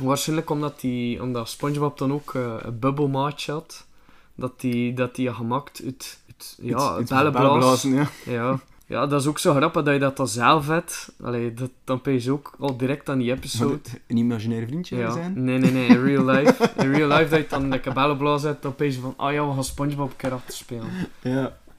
Waarschijnlijk 0.01 0.49
omdat, 0.49 0.79
die, 0.79 1.21
omdat 1.21 1.49
SpongeBob 1.49 1.97
dan 1.97 2.13
ook 2.13 2.33
eh, 2.33 2.55
een 2.59 2.79
bubbelmaatje 2.79 3.51
had. 3.51 3.87
Dat 4.35 4.59
die, 4.59 4.93
dat 4.93 5.15
die 5.15 5.27
had 5.27 5.37
gemaakt 5.37 5.81
uit, 5.83 6.19
uit 6.27 6.57
ja, 6.61 6.93
bellenblaas. 6.93 7.31
bellenblazen, 7.31 7.93
ja. 7.93 8.07
Ja. 8.25 8.59
Ja, 8.87 9.05
dat 9.07 9.21
is 9.21 9.27
ook 9.27 9.39
zo 9.39 9.53
grappig 9.53 9.83
dat 9.83 9.93
je 9.93 9.99
dat 9.99 10.17
dan 10.17 10.27
zelf 10.27 10.67
hebt. 10.67 11.11
Allee, 11.21 11.53
dat, 11.53 11.69
dan 11.83 11.99
ben 12.03 12.23
je 12.23 12.31
ook 12.31 12.55
al 12.59 12.77
direct 12.77 13.09
aan 13.09 13.17
die 13.19 13.31
episode. 13.31 13.79
een 14.07 14.17
imaginair 14.17 14.67
vriendje 14.67 14.97
Ja. 14.97 15.11
zijn? 15.11 15.43
Nee, 15.43 15.57
nee, 15.57 15.71
nee. 15.71 15.87
In 15.87 16.03
real 16.03 16.25
life. 16.25 16.69
In 16.77 16.91
real 16.93 17.07
life 17.17 17.29
dat 17.29 17.39
je 17.39 17.47
dan 17.49 17.69
de 17.69 17.81
bellenblaas 17.93 18.43
hebt, 18.43 18.61
dan 18.61 18.73
ben 18.77 18.87
je 18.87 18.93
van, 18.99 19.13
ah 19.17 19.33
ja, 19.33 19.47
we 19.47 19.53
gaan 19.53 19.63
SpongeBob 19.63 20.09
een 20.09 20.15
keer 20.15 20.31
achter 20.33 20.53
spelen. 20.53 20.89
Ja. 21.21 21.31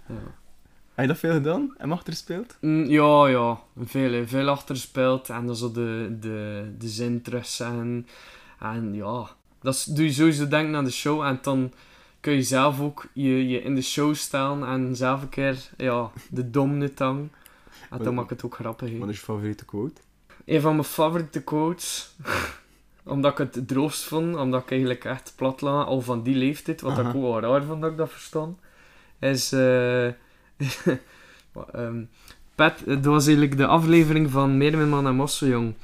Ja. 0.06 0.14
Heb 0.94 1.06
je 1.06 1.12
dat 1.12 1.18
veel 1.18 1.32
gedaan? 1.32 1.74
En 1.78 1.92
achter 1.92 2.12
gespeeld? 2.12 2.56
Mm, 2.60 2.84
ja, 2.84 3.26
ja. 3.28 3.58
Veel, 3.84 4.12
hè. 4.12 4.26
veel 4.26 4.48
achter 4.48 4.74
gespeeld. 4.74 5.28
En 5.28 5.46
dan 5.46 5.56
zo 5.56 5.72
de, 5.72 6.16
de, 6.20 6.64
de 6.78 6.88
zin 6.88 7.22
terugzeggen. 7.22 8.06
En 8.60 8.94
ja, 8.94 9.26
dat 9.62 9.74
is- 9.74 9.84
doe 9.84 10.04
je 10.04 10.12
sowieso 10.12 10.48
denken 10.48 10.76
aan 10.76 10.84
de 10.84 10.90
show. 10.90 11.22
En 11.22 11.38
dan 11.42 11.72
kun 12.20 12.32
je 12.32 12.42
zelf 12.42 12.80
ook 12.80 13.06
je, 13.12 13.48
je 13.48 13.62
in 13.62 13.75
de 13.75 13.82
show 13.82 14.14
staan 14.14 14.66
en 14.66 14.96
zelf 14.96 15.22
een 15.22 15.28
keer 15.28 15.70
ja, 15.76 16.10
de 16.30 16.50
domne 16.50 16.94
tang. 16.94 17.28
En 17.90 18.02
dan 18.02 18.14
maakt 18.14 18.31
het 18.31 18.44
ook 18.44 18.54
grappig. 18.54 18.98
Wat 18.98 19.09
is 19.09 19.18
je 19.18 19.24
favoriete 19.24 19.64
quote? 19.64 20.00
Een 20.44 20.61
van 20.61 20.72
mijn 20.72 20.85
favoriete 20.85 21.42
quotes, 21.42 22.16
omdat 23.04 23.33
ik 23.33 23.38
het 23.38 23.68
droogst 23.68 24.02
vond, 24.02 24.37
omdat 24.37 24.62
ik 24.62 24.70
eigenlijk 24.70 25.04
echt 25.04 25.33
plat 25.37 25.61
lag, 25.61 25.87
al 25.87 26.00
van 26.00 26.22
die 26.22 26.37
leeftijd, 26.37 26.81
wat 26.81 26.98
Aha. 26.98 27.09
ik 27.09 27.14
ook 27.14 27.22
wel 27.22 27.40
raar 27.40 27.62
vond 27.62 27.81
dat 27.81 27.90
ik 27.90 27.96
dat 27.96 28.11
verstond, 28.11 28.59
is... 29.18 29.52
eh 29.52 30.09
wat, 31.52 31.68
ehm, 31.72 32.02
Pat, 32.59 32.83
het 32.87 33.04
was 33.04 33.26
eigenlijk 33.26 33.57
de 33.57 33.66
aflevering 33.66 34.31
van 34.31 34.57
Meerminman 34.57 35.07
en 35.07 35.14
Mosseljong. 35.14 35.74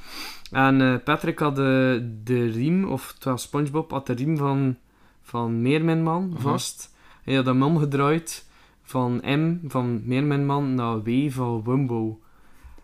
En 0.51 0.81
eh, 0.81 0.95
Patrick 1.05 1.39
had 1.39 1.57
de, 1.57 2.11
de 2.25 2.51
riem, 2.51 2.85
of 2.85 3.13
het 3.15 3.25
was 3.25 3.43
SpongeBob, 3.43 3.91
had 3.91 4.07
de 4.07 4.13
riem 4.13 4.37
van, 4.37 4.77
van 5.25 5.63
Meerminman 5.63 6.31
Aha. 6.33 6.41
vast. 6.41 6.95
Hij 7.23 7.35
had 7.35 7.47
hem 7.47 7.63
omgedraaid 7.63 8.47
van 8.83 9.21
M, 9.25 9.59
van 9.69 10.03
Meerminman, 10.05 10.75
naar 10.75 11.03
W, 11.03 11.31
van 11.31 11.63
Wumbo. 11.65 12.21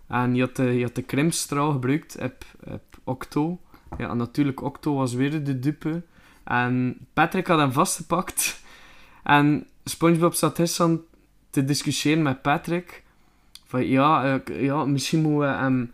En 0.06 0.34
je 0.34 0.40
had 0.40 0.56
de, 0.56 0.62
je 0.62 0.82
had 0.82 0.94
de 0.94 1.02
krimpstraal 1.02 1.72
gebruikt 1.72 2.18
op, 2.20 2.44
op 2.66 2.82
Octo. 3.04 3.60
Ja, 3.98 4.08
en 4.08 4.16
natuurlijk, 4.16 4.62
Octo 4.62 4.94
was 4.94 5.14
weer 5.14 5.44
de 5.44 5.58
dupe. 5.58 6.02
En 6.44 6.98
Patrick 7.12 7.46
had 7.46 7.58
hem 7.58 7.72
vastgepakt. 7.72 8.62
En 9.22 9.66
SpongeBob 9.84 10.34
zat 10.34 10.80
aan 10.80 11.00
te 11.50 11.64
discussiëren 11.64 12.22
met 12.22 12.42
Patrick. 12.42 13.04
Van 13.64 13.86
ja, 13.86 14.40
eh, 14.44 14.62
ja 14.62 14.84
misschien 14.84 15.20
moeten 15.20 15.40
we 15.40 15.56
hem 15.56 15.92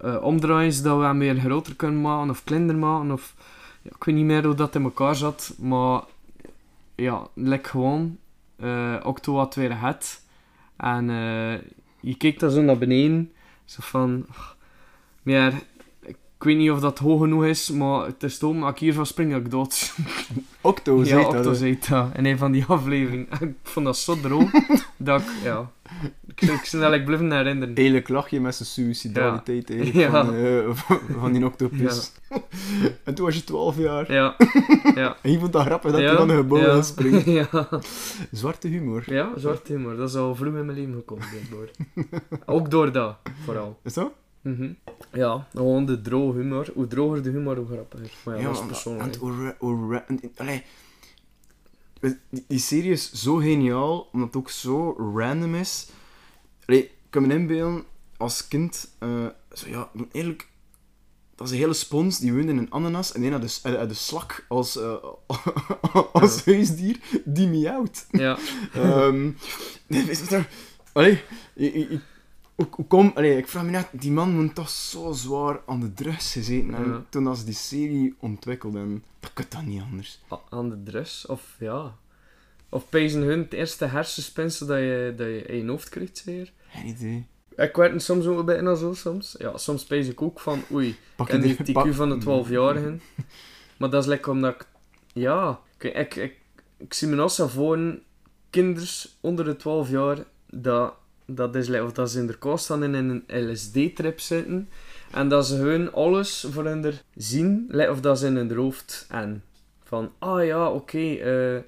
eh, 0.00 0.22
omdraaien 0.22 0.72
zodat 0.72 0.98
we 0.98 1.04
hem 1.04 1.18
weer 1.18 1.34
groter 1.34 1.74
kunnen 1.74 2.00
maken 2.00 2.30
of 2.30 2.44
kleiner 2.44 2.76
maken. 2.76 3.10
Of, 3.10 3.34
ik 3.84 4.04
weet 4.04 4.14
niet 4.14 4.24
meer 4.24 4.44
hoe 4.44 4.54
dat 4.54 4.74
in 4.74 4.82
elkaar 4.82 5.14
zat. 5.14 5.54
Maar 5.58 6.02
ja, 6.94 7.26
lek 7.34 7.66
gewoon. 7.66 8.18
eh 8.56 8.96
Octo 9.02 9.36
had 9.36 9.54
weer 9.54 9.80
het. 9.80 10.22
En 10.76 11.10
eh, 11.10 11.54
je 12.00 12.16
keek 12.16 12.38
daar 12.38 12.50
zo 12.50 12.62
naar 12.62 12.78
beneden. 12.78 13.32
Zo 13.64 13.78
van... 13.82 14.26
Maar 15.22 15.62
ik 16.44 16.50
weet 16.50 16.58
niet 16.58 16.70
of 16.70 16.80
dat 16.80 16.98
hoog 16.98 17.20
genoeg 17.20 17.44
is, 17.44 17.70
maar 17.70 18.06
het 18.06 18.22
is 18.22 18.38
toch, 18.38 18.62
als 18.62 18.70
ik 18.70 18.78
hiervan 18.78 19.06
spring, 19.06 19.30
dat 19.32 19.40
ik 19.40 19.50
dood. 19.50 19.94
Octo, 20.60 20.98
ja, 20.98 21.04
zei 21.04 21.24
Octo 21.24 21.52
zei 21.52 21.78
dat 21.88 22.08
in 22.16 22.24
een 22.24 22.38
van 22.38 22.52
die 22.52 22.64
afleveringen. 22.76 23.26
En 23.40 23.48
ik 23.48 23.54
vond 23.62 23.86
dat 23.86 23.96
zo 23.96 24.20
droog, 24.20 24.50
dat 24.96 25.20
ik, 25.20 25.26
ja... 25.44 25.70
Ik, 26.26 26.40
ik 26.40 26.46
ben 26.48 26.80
eigenlijk 26.80 27.04
blijven 27.04 27.32
herinneren. 27.32 27.74
Eigenlijk 27.74 28.08
lach 28.08 28.28
je 28.28 28.40
met 28.40 28.54
zijn 28.54 28.68
suicidaliteit 28.68 29.70
eigenlijk 29.70 29.98
Ja. 29.98 30.10
van, 30.24 30.34
eh, 30.34 30.68
van, 30.72 30.98
van 31.18 31.32
die 31.32 31.44
octopus. 31.44 32.12
en 33.04 33.14
toen 33.14 33.24
was 33.24 33.34
je 33.34 33.44
12 33.44 33.78
jaar. 33.78 34.12
Ja, 34.12 34.36
ja. 34.94 35.16
En 35.22 35.30
je 35.30 35.38
vond 35.38 35.52
dat 35.52 35.64
grappig 35.64 35.90
dat 35.92 36.00
hij 36.00 36.16
van 36.16 36.28
de 36.28 36.34
gebouw 36.34 36.82
springen. 36.82 37.30
ja. 37.30 37.68
Zwarte 38.30 38.68
humor. 38.68 39.02
ja, 39.06 39.30
zwart 39.36 39.68
humor. 39.68 39.96
Dat 39.96 40.08
is 40.08 40.14
al 40.16 40.34
vroeg 40.34 40.54
in 40.54 40.66
mijn 40.66 40.78
leven 40.78 40.94
gekomen, 40.94 41.24
blijkbaar. 41.30 42.38
Ook 42.46 42.70
door 42.70 42.92
dat, 42.92 43.16
vooral. 43.44 43.78
Is 43.82 43.94
dat? 43.94 44.12
Mhm. 44.44 44.72
Ja, 45.12 45.48
gewoon 45.54 45.86
de 45.86 46.00
droge 46.00 46.38
humor. 46.38 46.70
Hoe 46.74 46.86
droger 46.86 47.22
de 47.22 47.30
humor, 47.30 47.56
hoe 47.56 47.66
grappiger. 47.66 48.10
Maar 48.24 48.36
ja, 48.36 48.42
dat 48.42 48.52
is 48.60 48.66
persoonlijk. 48.66 49.14
en- 49.20 49.20
die, 52.30 52.44
die 52.48 52.58
serie 52.58 52.90
is 52.92 53.12
zo 53.12 53.34
geniaal, 53.36 54.08
omdat 54.12 54.28
het 54.28 54.36
ook 54.36 54.50
zo 54.50 54.92
random 55.14 55.54
is. 55.54 55.88
Allee, 56.66 56.82
ik 56.82 56.90
kan 57.10 57.26
me 57.26 57.34
inbeelden, 57.34 57.84
als 58.16 58.48
kind, 58.48 58.94
eh, 58.98 59.26
zo 59.52 59.68
ja, 59.68 59.90
eigenlijk, 60.12 60.48
dat 61.34 61.46
is 61.46 61.52
een 61.52 61.58
hele 61.58 61.72
spons, 61.72 62.18
die 62.18 62.32
woonde 62.32 62.52
in 62.52 62.58
een 62.58 62.72
ananas, 62.72 63.12
en 63.12 63.20
die 63.20 63.30
had 63.32 63.42
de, 63.62 63.76
had 63.78 63.88
de 63.88 63.94
slak 63.94 64.44
als, 64.48 64.76
eh, 64.76 64.94
als 66.12 66.44
huisdier, 66.44 66.98
die 67.24 67.48
miauwt. 67.48 68.06
Ja, 69.88 70.08
er... 70.30 70.46
Allee, 70.92 71.20
je- 71.54 72.00
hoe, 72.54 72.66
hoe 72.70 72.86
kom... 72.86 73.12
Allee, 73.14 73.36
ik 73.36 73.48
vraag 73.48 73.64
me 73.64 73.70
net, 73.70 73.88
die 73.92 74.10
man 74.12 74.30
moet 74.42 74.54
toch 74.54 74.68
zo 74.70 75.12
zwaar 75.12 75.60
aan 75.66 75.80
de 75.80 75.92
drugs 75.92 76.32
gezeten 76.32 76.74
hebben 76.74 76.92
Ja. 76.92 77.04
toen 77.08 77.26
als 77.26 77.44
die 77.44 77.54
serie 77.54 78.14
ontwikkelde. 78.20 79.00
Dat 79.20 79.32
kan 79.32 79.44
dat 79.48 79.62
niet 79.62 79.82
anders. 79.82 80.20
a- 80.32 80.40
aan 80.50 80.68
de 80.68 80.82
dress. 80.82 81.26
Of 81.26 81.56
ja. 81.58 81.94
Of 82.68 82.88
pezen 82.88 83.22
hun 83.22 83.38
het 83.38 83.52
eerste 83.52 83.84
hersenspinsel 83.84 84.66
dat 84.66 84.78
je, 84.78 85.14
dat 85.16 85.26
je 85.26 85.42
in 85.42 85.56
je 85.64 85.70
hoofd 85.70 85.88
krijgt, 85.88 86.18
zeer. 86.18 86.52
Geen 86.68 86.86
idee. 86.86 87.26
Ik 87.56 87.76
werd 87.76 88.02
soms 88.02 88.26
ook 88.26 88.44
bijna 88.44 88.74
zo, 88.74 88.94
soms. 88.94 89.34
Ja, 89.38 89.56
soms 89.58 89.84
pees 89.84 90.08
ik 90.08 90.22
ook 90.22 90.40
van, 90.40 90.62
oei, 90.72 90.96
Pak 91.16 91.28
en 91.28 91.40
die 91.40 91.54
TQ 91.56 91.88
van 91.94 92.08
de 92.18 92.20
12-jarigen. 92.24 93.00
Maar 93.78 93.90
dat 93.90 94.02
is 94.02 94.08
lekker 94.08 94.32
omdat 94.32 94.54
ik... 94.54 94.66
Ja, 95.12 95.60
ik, 95.78 95.94
ik, 95.94 96.14
ik, 96.16 96.36
ik 96.76 96.94
zie 96.94 97.08
me 97.08 97.22
als 97.22 97.42
voor 97.46 97.98
kinders 98.50 99.16
onder 99.20 99.44
de 99.44 99.56
12 99.56 99.90
jaar, 99.90 100.18
dat, 100.50 100.94
dat 101.26 101.54
is 101.54 101.80
of 101.80 101.92
dat 101.92 102.10
ze 102.10 102.18
in 102.18 102.26
de 102.26 102.38
kast 102.38 102.64
staan 102.64 102.82
en 102.82 102.94
in 102.94 103.24
een 103.26 103.50
LSD-trip 103.50 104.20
zitten. 104.20 104.68
En 105.10 105.28
dat 105.28 105.46
ze 105.46 105.54
hun 105.54 105.92
alles 105.92 106.46
voor 106.50 106.64
hun 106.64 106.84
er 106.84 107.02
zien, 107.14 107.70
of 107.90 108.00
dat 108.00 108.18
ze 108.18 108.26
in 108.26 108.36
hun 108.36 108.54
hoofd 108.56 109.06
en 109.08 109.42
van, 109.82 110.12
ah 110.18 110.44
ja, 110.44 110.70
oké, 110.70 111.14
eh 111.14 111.62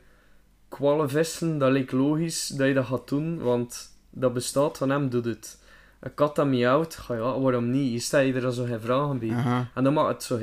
kwallen 0.68 1.10
vissen, 1.10 1.58
dat 1.58 1.72
lijkt 1.72 1.92
logisch 1.92 2.48
dat 2.48 2.66
je 2.66 2.74
dat 2.74 2.86
gaat 2.86 3.08
doen, 3.08 3.38
want 3.38 3.98
dat 4.10 4.32
bestaat 4.32 4.78
van 4.78 4.90
hem, 4.90 5.08
doet 5.08 5.24
het. 5.24 5.58
een 6.00 6.14
kat 6.14 6.36
dat 6.36 6.46
miauwt, 6.46 6.94
ga 6.94 7.14
ja, 7.14 7.40
waarom 7.40 7.70
niet? 7.70 7.92
Je 7.92 7.98
stelt 7.98 8.26
je 8.26 8.32
er 8.32 8.44
al 8.44 8.52
zo 8.52 8.64
geen 8.64 8.80
vragen 8.80 9.18
bij. 9.18 9.64
En 9.74 9.84
dan 9.84 9.92
maakt 9.92 10.12
het 10.12 10.22
zo 10.22 10.36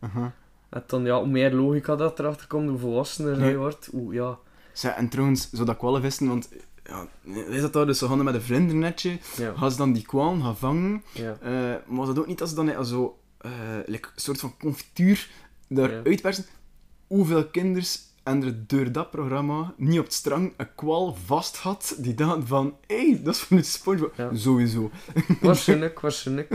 aha. 0.00 0.32
En 0.68 0.82
dan, 0.86 1.04
ja, 1.04 1.18
hoe 1.18 1.26
meer 1.28 1.52
logica 1.52 1.96
dat 1.96 2.18
erachter 2.18 2.46
komt, 2.46 2.68
hoe 2.68 2.78
volwassener 2.78 3.38
Ja. 3.40 3.46
je 3.46 3.56
wordt, 3.56 3.88
hoe, 3.92 4.14
ja. 4.14 4.38
Zeg, 4.72 4.94
en 4.94 5.08
trouwens, 5.08 5.50
zou 5.50 5.66
dat 5.66 6.00
wisten, 6.00 6.28
want... 6.28 6.48
Ja, 6.88 7.06
is 7.48 7.60
dat 7.60 7.72
daar 7.72 7.86
dus 7.86 7.98
zo 7.98 8.08
gaan 8.08 8.24
met 8.24 8.34
een 8.34 8.42
vlindernetje, 8.42 9.18
Ja, 9.36 9.52
gaan 9.56 9.70
ze 9.70 9.76
dan 9.76 9.92
die 9.92 10.06
kwaan 10.06 10.42
gaan 10.42 10.56
vangen, 10.56 11.02
ja. 11.12 11.36
eh, 11.42 11.50
maar 11.86 11.96
was 11.96 12.06
dat 12.06 12.18
ook 12.18 12.26
niet 12.26 12.40
als 12.40 12.50
ze 12.50 12.56
dan 12.56 12.84
zo 12.86 13.18
eh, 13.38 13.50
like, 13.86 14.08
een 14.14 14.20
soort 14.20 14.40
van 14.40 14.54
confituur 14.58 15.28
daar 15.68 15.90
Ja. 15.92 16.00
uitpersen? 16.04 16.44
Hoeveel 17.06 17.46
kinders 17.46 18.00
en 18.22 18.42
er 18.44 18.66
door 18.66 18.92
dat 18.92 19.10
programma 19.10 19.74
niet 19.76 19.98
op 19.98 20.04
het 20.04 20.14
strang 20.14 20.52
een 20.56 20.74
kwal 20.74 21.16
vast 21.24 21.56
had 21.56 21.96
die 21.98 22.14
dachten 22.14 22.46
van 22.46 22.76
hé, 22.86 23.10
hey, 23.10 23.20
dat 23.22 23.34
is 23.34 23.40
van 23.40 23.56
het 23.56 23.66
SpongeBob. 23.66 24.14
Sowieso. 24.34 24.90
Waarschijnlijk, 25.40 26.00
waarschijnlijk. 26.00 26.52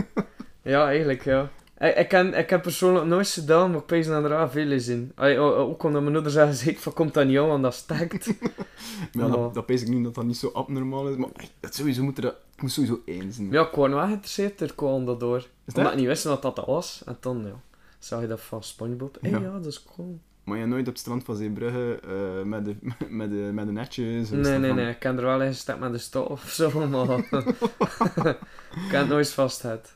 Ja, 0.62 0.86
eigenlijk, 0.86 1.24
ja. 1.24 1.50
Ik, 1.82 1.96
ik, 1.96 2.08
ken, 2.08 2.34
ik 2.34 2.50
heb 2.50 2.62
persoonlijk 2.62 3.06
nooit 3.06 3.28
gedaan, 3.28 3.70
maar 3.70 3.80
ik 3.80 3.86
pees 3.86 4.06
dat 4.06 4.24
er 4.24 4.50
veel 4.50 4.70
is 4.70 4.88
in. 4.88 5.12
Ay, 5.14 5.38
o- 5.38 5.44
o- 5.54 5.54
ook 5.56 5.82
omdat 5.82 6.00
mijn 6.02 6.12
moeder 6.14 6.32
zei, 6.32 6.52
zeker 6.64 6.80
van, 6.80 6.92
komt 6.92 7.14
dat 7.14 7.26
niet 7.26 7.38
aan, 7.38 7.46
want 7.48 7.62
dat 7.62 7.74
stekt. 7.74 8.26
Maar 9.12 9.26
ja, 9.26 9.32
dat, 9.36 9.54
dat 9.54 9.66
pees 9.66 9.82
ik 9.82 9.88
niet 9.88 10.04
dat 10.04 10.14
dat 10.14 10.24
niet 10.24 10.36
zo 10.36 10.50
abnormaal 10.52 11.08
is, 11.08 11.16
maar 11.16 11.28
dat 11.60 11.74
sowieso 11.74 12.02
moet 12.02 12.16
er, 12.16 12.22
dat 12.22 12.34
ik 12.54 12.62
moet 12.62 12.72
sowieso 12.72 13.00
één 13.04 13.32
zijn. 13.32 13.50
Ja, 13.50 13.62
ik 13.66 13.74
was 13.74 13.88
wel 13.88 13.98
geïnteresseerd, 14.00 14.60
er 14.60 14.74
kwam 14.74 15.04
dat 15.06 15.20
door. 15.20 15.46
dat? 15.64 15.76
Omdat 15.76 15.92
ik 15.92 15.98
niet 15.98 16.06
wist 16.06 16.24
wat 16.24 16.42
dat 16.42 16.62
was. 16.66 17.02
En 17.06 17.16
dan, 17.20 17.42
ja, 17.46 17.60
zag 17.98 18.20
je 18.20 18.26
dat 18.26 18.40
van 18.40 18.62
Spongebob. 18.62 19.18
Hé, 19.20 19.28
Ja. 19.28 19.38
ja. 19.38 19.52
dat 19.52 19.66
is 19.66 19.82
cool. 19.96 20.18
Maar 20.44 20.58
je 20.58 20.66
nooit 20.66 20.80
op 20.80 20.92
het 20.92 20.98
strand 20.98 21.24
van 21.24 21.36
Zeebrugge 21.36 22.00
eh, 22.06 22.42
met, 22.44 22.64
de, 22.64 22.76
met, 23.08 23.30
de, 23.30 23.50
met 23.52 23.66
de 23.66 23.72
netjes. 23.72 24.30
Nee, 24.30 24.40
nee, 24.58 24.66
van- 24.68 24.76
nee. 24.76 24.90
Ik 24.90 25.02
heb 25.02 25.16
er 25.16 25.24
wel 25.24 25.42
in 25.42 25.52
gestapt 25.52 25.80
met 25.80 25.92
de 25.92 25.98
stof 25.98 26.28
of 26.30 26.50
zo, 26.50 26.86
maar... 26.88 27.18
ik 27.18 28.90
heb 28.90 29.00
het 29.00 29.08
nooit 29.08 29.30
vast 29.30 29.60
gehad. 29.60 29.92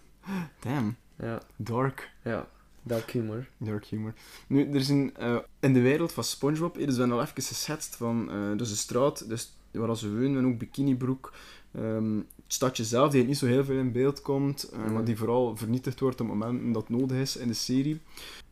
Damn, 0.61 0.97
Ja, 1.19 1.41
dark. 1.57 2.11
ja. 2.23 2.49
Dat 2.83 3.11
humor. 3.11 3.47
Dark 3.57 3.85
humor. 3.85 4.13
Nu, 4.47 4.69
er 4.69 4.75
is 4.75 4.89
een, 4.89 5.17
eh, 5.17 5.37
in 5.61 5.73
de 5.73 5.81
wereld 5.81 6.13
van 6.13 6.25
SpongeBob, 6.25 6.77
er 6.77 6.89
is 6.89 6.97
wel 6.97 7.11
al 7.11 7.21
even 7.23 7.43
geschetst 7.43 7.97
van 7.97 8.31
eh 8.31 8.57
dus 8.57 8.69
de 8.69 8.77
straat, 8.77 9.29
dus 9.29 9.57
waar 9.71 9.97
ze 9.97 10.11
wonen, 10.11 10.37
en 10.37 10.47
ook 10.47 10.59
Bikinibroek. 10.59 11.33
Ehm 11.73 12.17
het 12.47 12.55
stadje 12.55 12.85
zelf, 12.85 13.11
die 13.11 13.25
niet 13.25 13.39
zo 13.39 13.47
heel 13.47 13.65
veel 13.65 13.79
in 13.79 13.93
beeld 13.93 14.23
komt, 14.23 14.63
eh, 14.71 14.91
maar 14.93 15.05
die 15.05 15.17
vooral 15.17 15.57
vernietigd 15.57 16.01
wordt 16.01 16.21
op 16.21 16.27
momenten 16.27 16.73
dat 16.73 16.89
nodig 16.89 17.17
is 17.17 17.37
in 17.37 17.49
de 17.49 17.55
serie. 17.55 18.01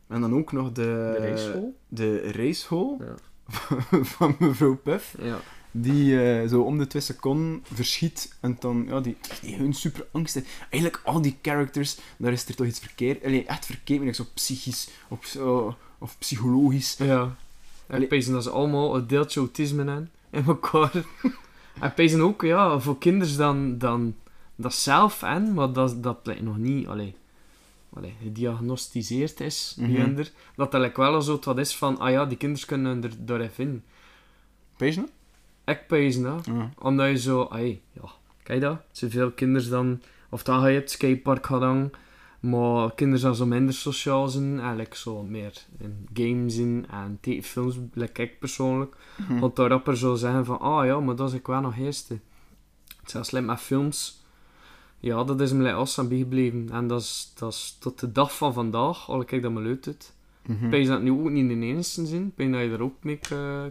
En 0.07 0.21
dan 0.21 0.35
ook 0.35 0.51
nog 0.51 0.71
de, 0.71 1.15
De 1.19 1.71
de 1.87 2.31
racehole 2.31 2.97
Ja. 2.99 3.15
van 4.17 4.35
mevrouw 4.39 4.75
Puff, 4.75 5.15
Ja. 5.21 5.39
Die 5.77 6.21
eh, 6.21 6.49
zo 6.49 6.61
om 6.61 6.77
de 6.77 6.87
twee 6.87 7.01
seconden 7.01 7.63
verschiet 7.73 8.35
en 8.39 8.57
dan, 8.59 8.85
ja, 8.87 8.99
die, 8.99 9.17
die 9.41 9.55
hun 9.55 9.73
super 9.73 10.05
angsten. 10.11 10.45
Eigenlijk 10.69 11.01
al 11.05 11.21
die 11.21 11.37
characters, 11.41 11.97
daar 12.17 12.31
is 12.31 12.47
er 12.47 12.55
toch 12.55 12.67
iets 12.67 12.79
verkeerd, 12.79 13.23
Allee, 13.23 13.45
echt 13.45 13.65
verkeerd, 13.65 14.03
maar 14.03 14.13
zo 14.13 14.25
psychisch 14.33 14.89
of, 15.07 15.25
zo, 15.25 15.75
of 15.97 16.15
psychologisch. 16.19 16.95
Ja. 16.97 17.35
En 17.87 18.07
pees 18.07 18.27
dat 18.27 18.43
ze 18.43 18.49
allemaal 18.49 18.95
een 18.95 19.07
deeltje 19.07 19.39
autisme 19.39 19.83
hebben 19.83 20.11
in 20.29 20.45
elkaar. 20.45 20.91
en 21.81 21.93
pees 21.93 22.15
ook, 22.15 22.41
ja, 22.41 22.79
voor 22.79 22.97
kinderen 22.97 23.37
dan, 23.37 23.77
dan 23.77 24.15
dat 24.55 24.73
zelf 24.73 25.23
en, 25.23 25.53
maar 25.53 25.73
dat, 25.73 26.03
dat 26.03 26.19
lijkt 26.23 26.41
nog 26.41 26.57
niet, 26.57 26.87
allee, 26.87 27.15
allee, 27.93 28.13
gediagnosticeerd 28.21 29.39
is, 29.39 29.75
mm 29.79 30.15
dat 30.55 30.71
dat 30.71 30.81
like 30.81 31.01
wel 31.01 31.21
zo 31.21 31.39
wat 31.43 31.57
is 31.57 31.75
van, 31.75 31.99
ah 31.99 32.11
ja, 32.11 32.25
die 32.25 32.37
kinderen 32.37 32.67
kunnen 32.67 33.03
er 33.03 33.11
door 33.25 33.49
vinden. 33.53 33.83
Dat? 34.77 35.09
Ik 35.65 35.87
pees. 35.87 36.15
Ja. 36.15 36.39
Omdat 36.79 37.09
je 37.09 37.17
zo, 37.17 37.49
ja, 37.91 38.09
kijk 38.43 38.61
dat, 38.61 38.81
zoveel 38.91 39.31
kinderen 39.31 39.69
dan, 39.69 40.01
of 40.29 40.43
dan 40.43 40.59
ga 40.59 40.67
je 40.67 40.79
het 40.79 40.91
skatepark 40.91 41.45
gaan 41.45 41.59
dan, 41.59 41.91
maar 42.39 42.93
kinderen 42.93 43.19
zijn 43.19 43.35
zo 43.35 43.45
minder 43.45 43.73
sociaal 43.73 44.27
zijn, 44.27 44.59
eigenlijk 44.59 44.95
zo 44.95 45.23
meer 45.23 45.53
in 45.77 46.07
games 46.13 46.57
in 46.57 46.85
en 46.89 47.17
tekenfilms, 47.21 47.79
like 47.93 48.21
ik 48.21 48.39
persoonlijk. 48.39 48.95
Hm. 49.27 49.39
Want 49.39 49.55
daar 49.55 49.69
rapper 49.69 49.97
zou 49.97 50.17
zeggen 50.17 50.45
van, 50.45 50.59
ah 50.59 50.85
ja, 50.85 50.99
maar 50.99 51.15
dat 51.15 51.29
is 51.29 51.35
ik 51.35 51.47
wel 51.47 51.61
nog 51.61 51.77
eerste. 51.77 52.19
Zelfs 53.05 53.31
like 53.31 53.45
met 53.45 53.59
films, 53.59 54.23
ja, 54.99 55.23
dat 55.23 55.41
is 55.41 55.53
me 55.53 55.63
like 55.63 55.75
awesome 55.75 56.09
bijgebleven. 56.09 56.69
En 56.71 56.87
dat 56.87 57.01
is, 57.01 57.31
dat 57.35 57.53
is 57.53 57.77
tot 57.79 57.99
de 57.99 58.11
dag 58.11 58.37
van 58.37 58.53
vandaag, 58.53 59.09
al 59.09 59.23
kijk 59.23 59.41
dat 59.41 59.51
me 59.51 59.61
leuk 59.61 59.83
doet. 59.83 60.13
Mhm. 60.47 60.65
Ik 60.65 60.71
denk 60.71 60.87
dat 60.87 61.01
nu 61.01 61.11
ook 61.11 61.29
niet 61.29 61.49
in 61.49 61.59
de 61.59 61.65
enigste 61.65 62.05
zin. 62.05 62.25
Ik 62.25 62.37
denk 62.37 62.53
dat 62.53 62.61
je 62.61 62.69
er 62.69 62.81
ook 62.83 62.93
mee 63.01 63.19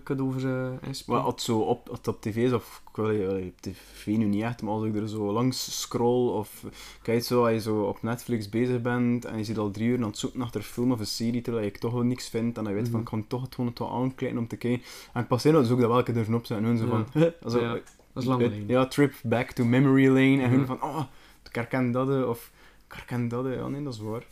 kunt 0.02 0.20
over 0.20 0.40
uh, 0.44 0.70
Maar 1.06 1.18
als 1.20 1.32
het 1.32 1.42
zo 1.42 1.58
op, 1.58 1.90
het 1.90 2.08
op 2.08 2.20
tv 2.20 2.36
is, 2.36 2.52
of 2.52 2.82
ik 2.90 2.96
wil 2.96 3.36
op 3.36 3.60
tv 3.60 4.06
nu 4.06 4.24
niet 4.24 4.42
echt, 4.42 4.62
maar 4.62 4.72
als 4.72 4.84
ik 4.84 4.96
er 4.96 5.08
zo 5.08 5.32
langs 5.32 5.80
scroll, 5.80 6.28
of 6.32 6.64
kijk 7.02 7.22
zo, 7.22 7.42
als 7.44 7.52
je 7.52 7.60
zo 7.60 7.82
op 7.82 8.02
Netflix 8.02 8.48
bezig 8.48 8.80
bent 8.82 9.24
en 9.24 9.38
je 9.38 9.44
zit 9.44 9.58
al 9.58 9.70
drie 9.70 9.88
uur 9.88 9.96
aan 9.96 10.02
het 10.08 10.18
zoeken 10.18 10.38
naar 10.38 10.48
een 10.52 10.62
film 10.62 10.92
of 10.92 11.00
een 11.00 11.06
serie, 11.06 11.40
terwijl 11.40 11.64
je 11.64 11.72
toch 11.72 11.92
wel 11.92 12.02
niks 12.02 12.28
vindt 12.28 12.58
en 12.58 12.64
dan 12.64 12.72
je 12.72 12.78
weet 12.78 12.88
van, 12.90 13.00
Mhm. 13.00 13.04
ik 13.08 13.10
kan 13.18 13.26
toch 13.26 13.42
het 13.42 13.54
gewoon 13.54 13.70
het 13.70 13.78
wel 13.78 13.88
om 13.88 14.46
te 14.48 14.56
kijken. 14.56 14.82
En 15.12 15.22
ik 15.22 15.28
passeer 15.28 15.52
dat 15.52 15.62
dus 15.62 15.70
ook 15.70 15.80
dat 15.80 15.90
welke 15.90 16.12
durven 16.12 16.34
opzetten 16.34 16.66
en 16.66 16.76
hun 16.76 16.88
zo 16.88 16.96
Ja. 16.96 17.04
van, 17.12 17.32
also, 17.44 17.60
Ja, 17.60 17.72
Dat 18.12 18.22
is 18.22 18.28
lang 18.28 18.42
geleden. 18.42 18.68
Ja, 18.68 18.86
trip 18.86 19.14
back 19.22 19.50
to 19.50 19.64
memory 19.64 20.06
lane, 20.06 20.42
en 20.42 20.50
hun 20.50 20.58
Mhm. 20.58 20.66
van, 20.66 20.82
oh, 20.82 21.02
ik 21.48 21.54
herken 21.54 21.90
dat, 21.92 22.10
eh, 22.10 22.28
of 22.28 22.50
ik 22.86 22.92
herken 22.92 23.28
dat, 23.28 23.46
eh. 23.46 23.54
ja 23.54 23.68
nee, 23.68 23.82
dat 23.82 23.92
is 23.94 24.00
waar. 24.00 24.26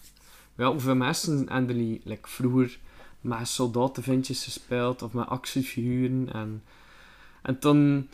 Ja, 0.57 0.71
hoeveel 0.71 0.95
mensen 0.95 1.37
hebben 1.37 1.77
er 1.77 1.83
niet, 1.83 2.05
like, 2.05 2.29
vroeger 2.29 2.79
met 3.21 3.49
soldatenventjes 3.49 4.45
gespeeld 4.45 5.03
of 5.03 5.13
met 5.13 5.27
actiefiguren 5.27 6.33
en, 6.33 6.63
en 7.43 7.57
dan 7.61 8.07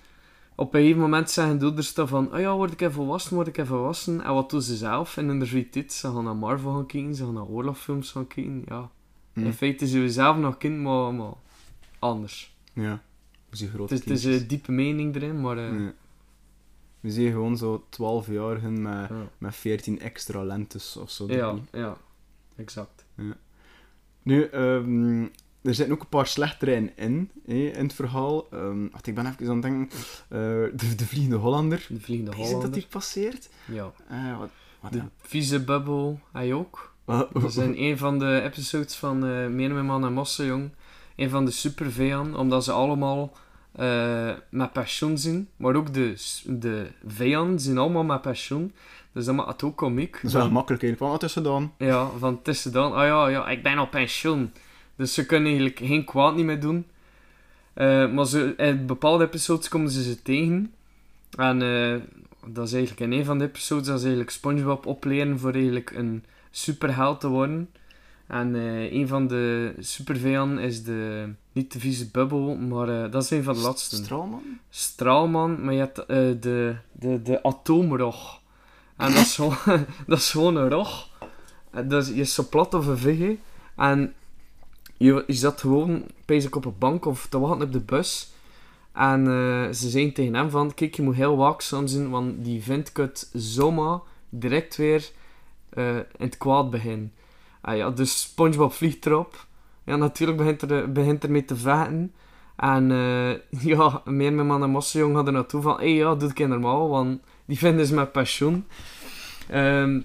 op 0.55 0.75
een 0.75 0.81
gegeven 0.81 1.01
moment 1.01 1.31
zeggen 1.31 1.59
doeders 1.59 1.95
dan 1.95 2.09
van 2.09 2.35
oh 2.35 2.41
ja, 2.41 2.55
word 2.55 2.73
ik 2.73 2.81
even 2.81 2.95
volwassen, 2.95 3.35
word 3.35 3.47
ik 3.47 3.57
even 3.57 3.77
volwassen 3.77 4.25
en 4.25 4.35
wat 4.35 4.51
doen 4.51 4.63
ze 4.63 4.77
zelf 4.77 5.17
in 5.17 5.29
hun 5.29 5.47
vrije 5.47 5.69
tijd? 5.69 5.93
Ze 5.93 6.13
gaan 6.13 6.25
naar 6.25 6.37
Marvel 6.37 6.73
gaan 6.73 6.87
kijken, 6.87 7.15
ze 7.15 7.25
gaan 7.25 7.35
naar 7.35 7.47
oorlogfilms 7.47 8.11
gaan 8.11 8.27
kijken, 8.27 8.63
ja. 8.67 8.91
Hm. 9.33 9.45
In 9.45 9.53
feite 9.53 9.87
zijn 9.87 10.03
we 10.03 10.11
zelf 10.11 10.37
nog 10.37 10.59
kind, 10.59 10.79
maar, 10.79 11.15
maar 11.15 11.33
anders. 11.99 12.57
Ja, 12.73 13.03
we 13.49 13.57
zien 13.57 13.69
Het 13.69 13.77
grote 13.77 13.95
is, 13.95 14.01
het 14.01 14.11
is 14.11 14.25
een 14.25 14.49
diepe 14.49 14.73
mening 14.73 15.15
erin, 15.15 15.41
maar 15.41 15.59
eh. 15.59 15.87
We 17.01 17.11
zien 17.11 17.33
gewoon 17.33 17.57
zo 17.57 17.85
12-jarigen 17.91 18.81
met, 18.81 19.09
ja. 19.09 19.29
met 19.39 19.57
14 19.57 20.01
extra 20.01 20.43
lentes 20.43 20.97
of 20.97 21.11
zo. 21.11 21.27
Ja, 21.27 21.55
ja, 21.73 21.97
exact. 22.59 23.05
Nu, 24.23 24.45
ehm, 24.45 25.23
er 25.63 25.75
zitten 25.75 25.95
ook 25.95 26.01
een 26.01 26.09
paar 26.09 26.27
slechterijen 26.27 26.97
in, 26.97 27.31
hè, 27.47 27.55
in 27.55 27.83
het 27.85 27.93
verhaal. 27.93 28.49
Ehm, 28.51 28.89
wacht, 28.91 29.07
ik 29.07 29.15
ben 29.15 29.27
even 29.27 29.49
aan 29.49 29.53
het 29.53 29.63
denken. 29.63 29.89
eh, 30.29 30.39
de, 30.79 30.95
de 30.97 31.07
Vliegende 31.07 31.37
Hollander. 31.37 31.87
De 31.89 32.01
Vliegende 32.01 32.31
Is 32.31 32.37
het 32.37 32.45
dat 32.47 32.53
Hollander. 32.55 32.71
die 32.81 32.89
passeert? 32.91 33.49
Ja. 33.67 33.93
Eh, 34.09 34.39
wat, 34.39 34.51
wat 34.81 34.93
De 34.93 35.03
vieze 35.17 35.65
bubbel, 35.65 36.21
hij 36.33 36.53
ook. 36.53 36.95
Dat 37.05 37.45
is 37.45 37.57
in 37.57 37.75
een 37.77 37.99
van 37.99 38.19
de 38.19 38.41
episodes 38.45 38.95
van 38.97 39.25
uh, 39.27 39.47
Meneman 39.49 40.05
en 40.05 40.13
Mosseljong. 40.13 40.71
Een 41.17 41.31
van 41.31 41.45
de 41.45 41.51
supervijanden, 41.51 42.41
omdat 42.41 42.65
ze 42.65 42.73
allemaal 42.73 43.33
eh, 43.73 44.33
met 44.51 44.73
pensioen 44.73 45.19
zijn. 45.19 45.49
Maar 45.57 45.75
ook 45.75 45.95
de, 45.95 46.15
de 46.47 46.91
vijanden 47.07 47.61
zijn 47.61 47.79
allemaal 47.79 48.05
met 48.05 48.21
pensioen. 48.21 48.73
Dus 49.19 49.27
dat 49.27 49.37
maakt 49.37 49.49
het 49.49 49.63
ook 49.63 49.77
komiek. 49.77 50.13
Dat 50.13 50.25
is 50.25 50.33
wel 50.33 50.51
makkelijk 50.51 50.83
eigenlijk. 50.83 50.99
Van, 50.99 51.11
wat 51.11 51.23
is 51.23 51.33
dan? 51.33 51.73
Ja, 51.79 52.11
van 52.19 52.43
tussen 52.43 52.73
dan, 52.73 52.95
ah 52.95 53.07
ja, 53.07 53.29
ja, 53.29 53.49
ik 53.49 53.63
ben 53.63 53.79
op 53.79 53.91
pensioen. 53.91 54.53
Dus 54.97 55.15
ze 55.15 55.27
kunnen 55.27 55.47
eigenlijk 55.47 55.79
geen 55.79 56.05
kwaad 56.05 56.37
niet 56.37 56.45
meer 56.45 56.61
doen. 56.61 56.87
Eh, 57.75 58.13
maar 58.13 58.27
ze, 58.27 58.55
in 58.57 58.87
bepaalde 58.87 59.25
episodes 59.25 59.69
komen 59.69 59.91
ze 59.91 60.03
ze 60.03 60.23
tegen. 60.23 60.73
En 61.37 61.63
eh, 61.63 62.01
dat 62.47 62.67
is 62.67 62.73
eigenlijk 62.73 63.13
in 63.13 63.19
een 63.19 63.25
van 63.25 63.39
de 63.39 63.45
episodes 63.45 63.87
dat 63.87 63.97
ze 63.97 64.03
eigenlijk 64.03 64.31
SpongeBob 64.31 64.87
opleren 64.87 65.39
voor 65.39 65.53
eigenlijk 65.53 65.91
een 65.91 66.25
superheld 66.51 67.21
te 67.21 67.29
worden. 67.29 67.71
En 68.27 68.55
eh, 68.55 68.93
een 68.93 69.09
van 69.09 69.27
de 69.27 69.75
supervijanden 69.79 70.65
is 70.65 70.85
de, 70.85 71.29
niet 71.53 71.73
de 71.73 71.81
vieze 71.81 72.11
bubbel, 72.11 72.57
maar 72.57 73.11
dat 73.11 73.23
is 73.23 73.31
een 73.31 73.43
van 73.43 73.55
de 73.55 73.61
laatste. 73.61 73.97
Straalman? 73.97 74.43
Straalman, 74.71 75.65
maar 75.65 75.75
je 75.75 75.81
hebt 75.81 75.97
de, 76.43 76.77
de, 76.93 77.23
de 77.23 77.43
atoomrog. 77.43 78.41
En 78.99 79.13
dat 79.13 79.23
is 79.23 79.35
gewoon, 79.35 79.57
dat 80.07 80.19
is 80.19 80.31
gewoon 80.31 80.57
een 80.57 80.71
rog. 80.71 81.09
En 81.71 81.93
is, 81.93 82.09
je 82.09 82.15
is 82.15 82.35
zo 82.35 82.45
plat 82.51 82.75
of 82.75 82.87
een. 82.87 83.41
En 83.77 84.15
je, 84.97 85.25
je 85.27 85.33
zat 85.33 85.61
gewoon, 85.61 86.05
bezig 86.25 86.53
op 86.53 86.65
een 86.65 86.79
bank 86.79 87.05
of 87.05 87.27
te 87.27 87.39
wachten 87.39 87.67
op 87.67 87.73
de 87.73 87.81
bus. 87.81 88.33
En 88.93 89.21
eh, 89.27 89.73
ze 89.73 89.89
zeiden 89.89 90.15
tegen 90.15 90.35
hem 90.35 90.51
van, 90.51 90.75
kijk, 90.75 90.95
je 90.95 91.03
moet 91.03 91.15
heel 91.15 91.37
waakzaam 91.37 91.87
zijn, 91.87 92.11
want 92.11 92.45
die 92.45 92.63
vindt 92.63 92.93
kut 92.93 93.31
zomaar 93.33 93.99
direct 94.29 94.77
weer 94.77 95.11
eh, 95.71 95.97
in 95.97 96.05
het 96.19 96.37
kwaad 96.37 96.71
beginnen. 96.71 97.13
Ah 97.61 97.77
ja, 97.77 97.91
dus 97.91 98.21
Spongebob 98.21 98.73
vliegt 98.73 99.07
erop. 99.07 99.47
Ja, 99.85 99.97
natuurlijk 99.97 100.39
begint 100.39 100.63
er, 100.63 100.93
begint 100.93 101.23
er 101.23 101.31
mee 101.31 101.45
te 101.45 101.57
vechten. 101.57 102.13
En 102.57 102.91
eh, 102.91 103.61
ja, 103.75 104.03
meer 104.05 104.33
mijn 104.33 104.47
man 104.47 104.63
en 104.63 104.71
Mossenjong 104.71 105.15
hadden 105.15 105.35
naartoe 105.35 105.63
van, 105.63 105.77
hé 105.77 105.85
hey, 105.85 105.95
ja, 105.95 106.15
doe 106.15 106.31
ik 106.35 106.49
normaal, 106.49 106.89
want 106.89 107.21
die 107.49 107.59
vinden 107.59 107.87
ze 107.87 107.95
met 107.95 108.13
passion. 108.13 108.67
Ehm, 109.49 110.01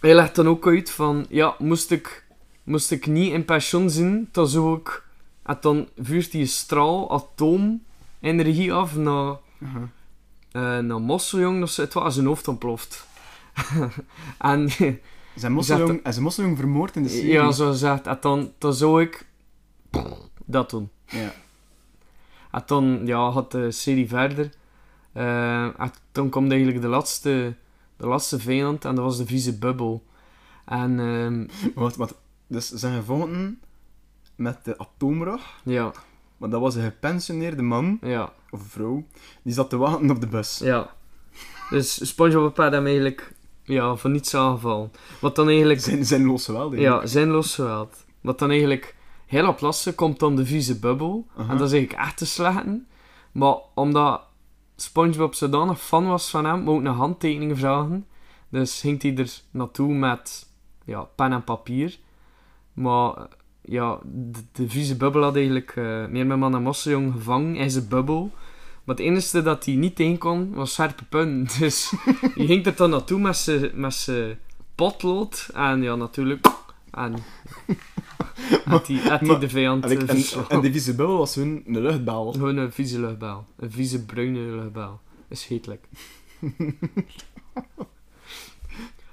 hij 0.00 0.14
legt 0.14 0.34
dan 0.34 0.48
ook 0.48 0.66
uit 0.66 0.90
van, 0.90 1.26
ja, 1.28 1.54
moest 1.58 1.90
ik, 1.90 2.24
moest 2.62 2.90
ik 2.90 3.06
niet 3.06 3.32
in 3.32 3.44
passion 3.44 3.90
zijn, 3.90 4.28
dan 4.32 4.48
zou 4.48 4.78
ik, 4.78 5.02
en 5.42 5.58
dan 5.60 5.88
vuurt 5.98 6.30
die 6.32 6.46
straal, 6.46 7.10
atoom, 7.12 7.82
energie 8.20 8.72
af 8.72 8.96
naar, 8.96 9.36
Aha. 9.64 9.88
eh 10.52 10.76
een 10.76 11.02
mosseljong, 11.02 11.60
dus 11.60 11.76
het 11.76 11.92
was 11.92 12.14
zijn 12.14 12.26
hoofd 12.26 12.48
ontploft. 12.48 13.06
en 14.38 14.70
Zijn 15.34 15.52
mosseljong, 16.22 16.56
vermoord 16.58 16.96
in 16.96 17.02
de 17.02 17.08
serie. 17.08 17.32
ja, 17.32 17.52
zo 17.52 17.70
gezegd, 17.70 18.06
en 18.06 18.18
dan, 18.20 18.52
dan 18.58 18.74
zou 18.74 19.02
ik 19.02 19.26
dat 20.44 20.70
doen. 20.70 20.90
Ja. 21.06 21.32
En 22.50 22.64
toen 22.64 23.06
ja, 23.06 23.30
gaat 23.30 23.50
de 23.50 23.70
serie 23.70 24.08
verder. 24.08 24.50
Eh, 25.12 25.80
en 25.80 25.92
toen 26.12 26.28
kwam 26.28 26.50
eigenlijk 26.50 26.80
de 26.80 26.88
laatste, 26.88 27.54
de 27.96 28.06
laatste 28.06 28.38
vijand 28.38 28.84
en 28.84 28.94
dat 28.94 29.04
was 29.04 29.16
de 29.16 29.26
vieze 29.26 29.58
bubbel. 29.58 30.04
En 30.64 31.00
ehm, 31.00 31.46
Wat, 31.84 31.96
wat, 31.96 32.14
dus 32.46 32.68
zijn 32.68 32.98
gevonden 32.98 33.60
met 34.36 34.64
de 34.64 34.78
atoomrag, 34.78 35.60
ja, 35.64 35.92
maar 36.36 36.50
dat 36.50 36.60
was 36.60 36.74
een 36.74 36.82
gepensioneerde 36.82 37.62
man, 37.62 37.98
ja, 38.02 38.32
of 38.50 38.62
vrouw, 38.62 39.04
die 39.42 39.54
zat 39.54 39.70
te 39.70 39.76
wachten 39.76 40.10
op 40.10 40.20
de 40.20 40.26
bus. 40.26 40.58
ja. 40.58 40.98
Dus 41.70 42.08
SpongeBob 42.08 42.56
had 42.56 42.72
hem 42.72 42.86
eigenlijk 42.86 43.32
ja, 43.62 43.96
van 43.96 44.12
niets 44.12 44.34
aangevallen. 44.34 44.92
Wat 45.20 45.36
dan 45.36 45.48
eigenlijk... 45.48 45.80
Zijn, 45.80 46.04
zijn 46.04 46.24
denk 46.24 46.72
ik. 46.72 46.78
Ja, 46.78 47.06
zinloos 47.06 47.54
geweld. 47.54 48.04
Wat 48.20 48.38
dan 48.38 48.50
eigenlijk 48.50 48.94
heel 49.26 49.48
op 49.48 49.60
lasten 49.60 49.94
komt 49.94 50.18
dan 50.18 50.36
de 50.36 50.46
vieze 50.46 50.78
bubbel. 50.78 51.26
En 51.36 51.56
dat 51.56 51.66
is 51.66 51.72
eigenlijk 51.72 52.02
echt 52.02 52.16
te 52.16 52.26
slechten. 52.26 52.88
Maar 53.32 53.56
omdat 53.74 54.20
SpongeBob 54.82 55.34
zodanig 55.34 55.80
fan 55.80 56.06
was 56.06 56.30
van 56.30 56.44
hem, 56.44 56.64
wou 56.64 56.80
ik 56.80 56.86
een 56.86 56.94
handtekening 56.94 57.58
vragen. 57.58 58.06
Dus 58.48 58.80
ging 58.80 59.02
hij 59.02 59.16
er 59.16 59.40
naartoe 59.50 59.94
met 59.94 60.46
ja, 60.84 61.00
pen 61.02 61.32
en 61.32 61.44
papier. 61.44 61.98
Maar 62.72 63.28
ja, 63.62 63.98
de, 64.04 64.40
de 64.52 64.68
vieze 64.68 64.96
bubbel 64.96 65.22
had 65.22 65.36
eigenlijk 65.36 65.72
eh, 65.76 66.06
meer 66.06 66.26
mijn 66.26 66.38
man 66.38 66.54
en 66.54 66.62
Mosseljong 66.62 67.12
gevangen 67.12 67.56
in 67.56 67.70
zijn 67.70 67.88
bubbel. 67.88 68.30
Maar 68.84 68.96
het 68.96 69.04
enige 69.04 69.42
dat 69.42 69.64
hij 69.64 69.74
niet 69.74 69.96
tegen 69.96 70.18
kon, 70.18 70.54
was 70.54 70.72
scherpe 70.72 71.04
punten. 71.04 71.58
Dus 71.60 71.92
je 72.34 72.46
ging 72.46 72.66
er 72.66 72.76
dan 72.76 72.90
naartoe 72.90 73.20
met 73.20 73.36
zijn 73.36 73.70
met 73.74 73.94
zijn 73.94 74.38
potlood. 74.74 75.50
En 75.54 75.82
ja, 75.82 75.94
natuurlijk... 75.94 76.46
En 76.90 77.14
had 78.64 79.20
Maar- 79.20 79.40
de 79.40 79.48
vijand 79.48 79.84
En, 79.84 80.08
eh, 80.08 80.34
en, 80.48 80.60
die 80.60 80.70
vieze 80.70 80.94
bubbel 80.94 81.16
was 81.18 81.34
hun 81.34 81.62
een 81.66 81.80
luchtbal. 81.80 82.32
Gewoon 82.32 82.56
een 82.56 82.72
vieze 82.72 83.00
luchtbel. 83.00 83.44
Een 83.56 83.70
vieze 83.70 84.04
bruine 84.04 84.38
luchtbel. 84.38 85.00
Is 85.28 85.46
heetlijk. 85.46 85.88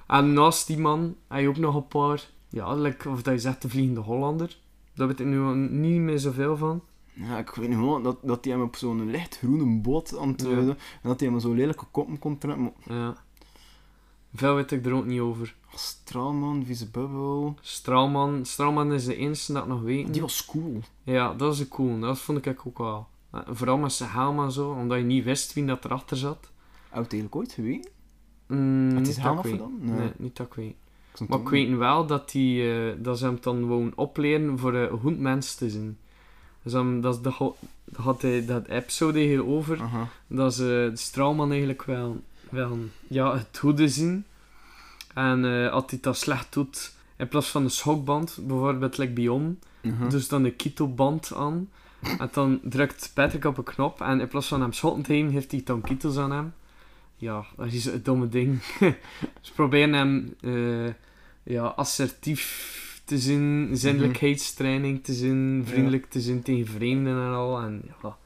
en 0.07 0.33
naast 0.33 0.67
die 0.67 0.77
man 0.77 1.15
heb 1.27 1.39
je 1.41 1.47
ook 1.49 1.57
nog 1.57 1.75
een 1.75 1.87
paar... 1.87 2.29
Ja, 2.49 2.73
like, 2.75 3.09
of 3.09 3.21
dat 3.21 3.33
je 3.33 3.39
zegt 3.39 3.61
de 3.61 3.69
Vliegende 3.69 3.99
Hollander. 4.01 4.57
Daar 4.95 5.07
weet 5.07 5.19
ik 5.19 5.25
nu 5.25 5.55
niet 5.55 5.99
meer 6.01 6.19
zoveel 6.19 6.57
van. 6.57 6.81
Ja, 7.13 7.37
ik 7.37 7.49
weet 7.49 7.67
niet 7.67 7.77
gewoon 7.77 8.03
dat, 8.03 8.17
dat 8.21 8.45
hij 8.45 8.53
hem 8.53 8.63
op 8.63 8.75
zo'n 8.75 9.11
lichtgroene 9.11 9.81
boot 9.81 10.17
aan 10.17 10.27
het 10.27 10.41
Ja. 10.41 10.49
en 10.49 10.77
dat 11.01 11.19
hij 11.19 11.29
hem 11.29 11.39
zo'n 11.39 11.55
lelijke 11.55 11.85
koppen 11.91 12.19
kon 12.19 12.37
trekken. 12.37 12.73
Ja. 12.87 13.15
Veel 14.37 14.55
weet 14.55 14.71
ik 14.71 14.85
er 14.85 14.93
ook 14.93 15.05
niet 15.05 15.19
over. 15.19 15.55
Straalman, 15.75 16.63
vieze 16.65 16.89
bubbel... 16.89 17.55
Straalman. 17.61 18.45
Straalman 18.45 18.93
is 18.93 19.05
de 19.05 19.15
enige 19.15 19.53
dat 19.53 19.63
ik 19.63 19.69
nog 19.69 19.81
weet. 19.81 20.13
Die 20.13 20.21
was 20.21 20.45
cool. 20.45 20.79
Ja, 21.03 21.33
dat 21.33 21.53
is 21.53 21.67
cool. 21.67 21.99
Dat 21.99 22.19
vond 22.19 22.45
ik 22.45 22.61
ook 22.65 22.77
wel. 22.77 23.07
Eh, 23.31 23.39
Vooral 23.49 23.77
met 23.77 23.91
zijn 23.93 24.09
helm 24.09 24.39
en 24.43 24.51
zo, 24.51 24.71
omdat 24.71 24.97
je 24.97 25.03
niet 25.03 25.23
wist 25.23 25.53
wie 25.53 25.65
dat 25.65 25.85
erachter 25.85 26.17
zat. 26.17 26.37
Heb 26.41 26.49
je 26.89 26.99
het 26.99 27.11
eigenlijk 27.13 27.35
ooit 27.35 27.51
geweten? 27.51 27.91
Mm, 28.47 28.95
Het 28.95 29.07
is 29.07 29.17
helm 29.17 29.37
afgedaan? 29.37 29.77
Nee. 29.79 29.97
Nee. 29.99 30.11
niet 30.17 30.37
dat 30.37 30.47
ik 30.47 30.53
weet. 30.53 30.75
Ik 31.19 31.27
Maar 31.27 31.39
ik 31.39 31.49
weet 31.49 31.77
wel 31.77 32.05
dat, 32.05 32.31
die, 32.31 32.71
eh, 32.73 32.93
dat 32.97 33.17
ze 33.17 33.25
hem 33.25 33.37
dan 33.41 33.67
wouden 33.67 33.91
opleren 33.97 34.59
voor 34.59 34.73
een 34.73 34.99
goed 34.99 35.19
mens 35.19 35.55
te 35.55 35.69
zijn. 35.69 35.97
Dus 36.63 36.71
dan, 36.71 37.01
dat, 37.01 37.23
dat, 37.23 37.33
had- 37.95 38.21
hij 38.21 38.45
dat 38.45 38.67
episode 38.67 39.19
hierover, 39.19 39.81
Aha. 39.81 40.07
dat 40.27 40.53
ze 40.53 40.91
straalman 40.93 41.49
eigenlijk 41.49 41.83
wel, 41.83 42.21
wel 42.51 42.77
ja, 43.07 43.37
het 43.37 43.57
goede 43.59 43.87
zien. 43.89 44.25
En 45.13 45.45
eh, 45.45 45.71
als 45.71 45.83
hij 45.87 45.99
dat 46.01 46.17
slecht 46.17 46.53
doet, 46.53 46.95
in 47.17 47.27
plaats 47.27 47.49
van 47.49 47.63
een 47.63 47.69
schokband, 47.69 48.39
bijvoorbeeld 48.41 48.97
like 48.97 49.13
Bion, 49.13 49.59
Aha. 49.85 50.07
dus 50.07 50.27
dan 50.27 50.43
een 50.43 50.55
Kito-band 50.55 51.33
aan. 51.35 51.69
En 52.01 52.29
dan 52.31 52.59
drukt 52.63 53.11
Patrick 53.13 53.45
op 53.45 53.57
een 53.57 53.63
knop 53.63 54.01
en 54.01 54.19
in 54.19 54.27
plaats 54.27 54.47
van 54.47 54.61
hem 54.61 54.73
schotten 54.73 55.03
te 55.03 55.13
geven, 55.13 55.31
heeft 55.31 55.51
hij 55.51 55.61
dan 55.65 55.81
Kitos 55.81 56.17
aan 56.17 56.31
hem. 56.31 56.53
Ja, 57.15 57.45
dat 57.55 57.71
is 57.71 57.85
een 57.85 58.03
domme 58.03 58.27
ding. 58.29 58.61
Ze 59.41 59.53
proberen 59.55 59.93
hem 59.93 60.35
eh, 60.41 60.93
ja, 61.43 61.65
assertief 61.65 63.01
te 63.05 63.17
zijn, 63.17 63.77
zinnelijkheidstraining 63.77 65.03
te 65.03 65.13
zijn, 65.13 65.63
vriendelijk 65.65 66.09
te 66.09 66.21
zijn 66.21 66.41
tegen 66.41 66.67
vreemden 66.67 67.13
en 67.13 67.33
al. 67.33 67.59
En 67.59 67.81
ja, 68.01 68.17